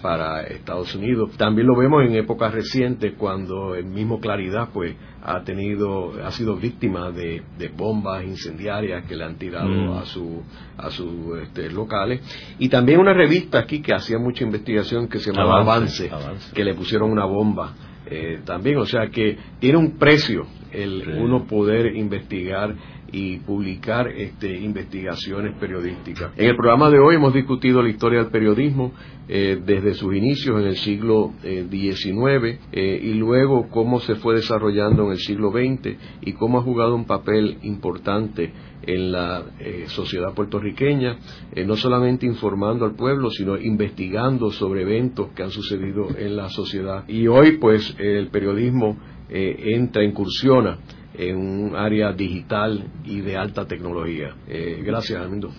para 0.02 0.42
Estados 0.42 0.94
Unidos. 0.94 1.36
También 1.36 1.66
lo 1.66 1.76
vemos 1.76 2.04
en 2.04 2.14
épocas 2.14 2.52
recientes 2.52 3.14
cuando 3.16 3.74
el 3.74 3.86
mismo 3.86 4.20
Claridad 4.20 4.68
pues 4.72 4.96
ha 5.22 5.42
tenido 5.42 6.12
ha 6.24 6.30
sido 6.30 6.56
víctima 6.56 7.10
de, 7.10 7.42
bombas 7.76 8.24
incendiarias 8.24 9.04
que 9.06 9.16
le 9.16 9.24
han 9.24 9.36
tirado 9.36 9.68
mm. 9.68 9.98
a 9.98 10.04
su 10.04 10.42
a 10.76 10.90
sus 10.90 11.38
este, 11.42 11.70
locales 11.70 12.20
y 12.58 12.68
también 12.68 13.00
una 13.00 13.12
revista 13.12 13.58
aquí 13.58 13.82
que 13.82 13.92
hacía 13.92 14.18
mucha 14.18 14.44
investigación 14.44 15.08
que 15.08 15.18
se 15.18 15.32
llamaba 15.32 15.60
Avance, 15.60 16.10
que 16.54 16.64
le 16.64 16.74
pusieron 16.74 17.10
una 17.10 17.24
bomba 17.24 17.74
eh, 18.06 18.40
también 18.44 18.78
o 18.78 18.86
sea 18.86 19.08
que 19.10 19.36
tiene 19.58 19.76
un 19.76 19.98
precio 19.98 20.46
el 20.72 21.08
uno 21.18 21.46
poder 21.46 21.96
investigar 21.96 22.74
y 23.10 23.38
publicar 23.38 24.08
este, 24.08 24.58
investigaciones 24.58 25.56
periodísticas. 25.58 26.32
En 26.36 26.48
el 26.48 26.56
programa 26.56 26.90
de 26.90 26.98
hoy 26.98 27.16
hemos 27.16 27.32
discutido 27.32 27.82
la 27.82 27.88
historia 27.88 28.20
del 28.20 28.30
periodismo 28.30 28.92
eh, 29.30 29.60
desde 29.62 29.94
sus 29.94 30.14
inicios 30.14 30.58
en 30.60 30.68
el 30.68 30.76
siglo 30.76 31.32
XIX 31.42 32.44
eh, 32.44 32.58
eh, 32.72 33.00
y 33.02 33.14
luego 33.14 33.68
cómo 33.68 34.00
se 34.00 34.14
fue 34.14 34.36
desarrollando 34.36 35.04
en 35.04 35.12
el 35.12 35.18
siglo 35.18 35.50
XX 35.50 35.96
y 36.22 36.32
cómo 36.32 36.58
ha 36.58 36.62
jugado 36.62 36.94
un 36.94 37.04
papel 37.04 37.58
importante 37.62 38.52
en 38.82 39.12
la 39.12 39.44
sociedad 39.88 40.32
puertorriqueña, 40.32 41.18
no 41.66 41.76
solamente 41.76 42.24
informando 42.24 42.86
al 42.86 42.94
pueblo, 42.94 43.28
sino 43.28 43.58
investigando 43.58 44.50
sobre 44.50 44.80
eventos 44.80 45.28
que 45.34 45.42
han 45.42 45.50
sucedido 45.50 46.08
en 46.16 46.36
la 46.36 46.48
sociedad. 46.48 47.06
Y 47.06 47.26
hoy, 47.26 47.58
pues, 47.58 47.94
el 47.98 48.28
periodismo 48.28 48.96
entra, 49.28 50.02
incursiona 50.02 50.78
en 51.18 51.36
un 51.36 51.76
área 51.76 52.12
digital 52.12 52.84
y 53.04 53.20
de 53.20 53.36
alta 53.36 53.66
tecnología. 53.66 54.34
Eh, 54.46 54.80
gracias, 54.84 55.20
Armindo. 55.20 55.50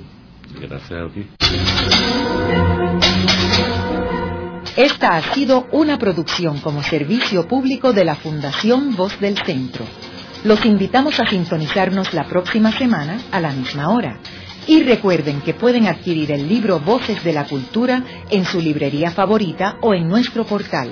Gracias 0.60 0.92
a 0.92 1.10
ti. 1.14 1.28
Esta 4.76 5.18
ha 5.18 5.34
sido 5.34 5.68
una 5.72 5.98
producción 5.98 6.60
como 6.60 6.82
servicio 6.82 7.48
público 7.48 7.92
de 7.92 8.06
la 8.06 8.16
Fundación 8.16 8.96
Voz 8.96 9.20
del 9.20 9.38
Centro. 9.38 9.86
Los 10.46 10.66
invitamos 10.66 11.20
a 11.20 11.28
sintonizarnos 11.28 12.14
la 12.14 12.24
próxima 12.24 12.72
semana 12.72 13.20
a 13.32 13.42
la 13.42 13.52
misma 13.52 13.90
hora. 13.90 14.20
Y 14.68 14.84
recuerden 14.84 15.42
que 15.42 15.54
pueden 15.54 15.88
adquirir 15.88 16.32
el 16.32 16.48
libro 16.48 16.80
Voces 16.80 17.24
de 17.24 17.34
la 17.34 17.46
Cultura 17.46 18.04
en 18.30 18.46
su 18.46 18.62
librería 18.62 19.12
favorita 19.12 19.78
o 19.82 19.94
en 19.94 20.08
nuestro 20.08 20.46
portal. 20.46 20.90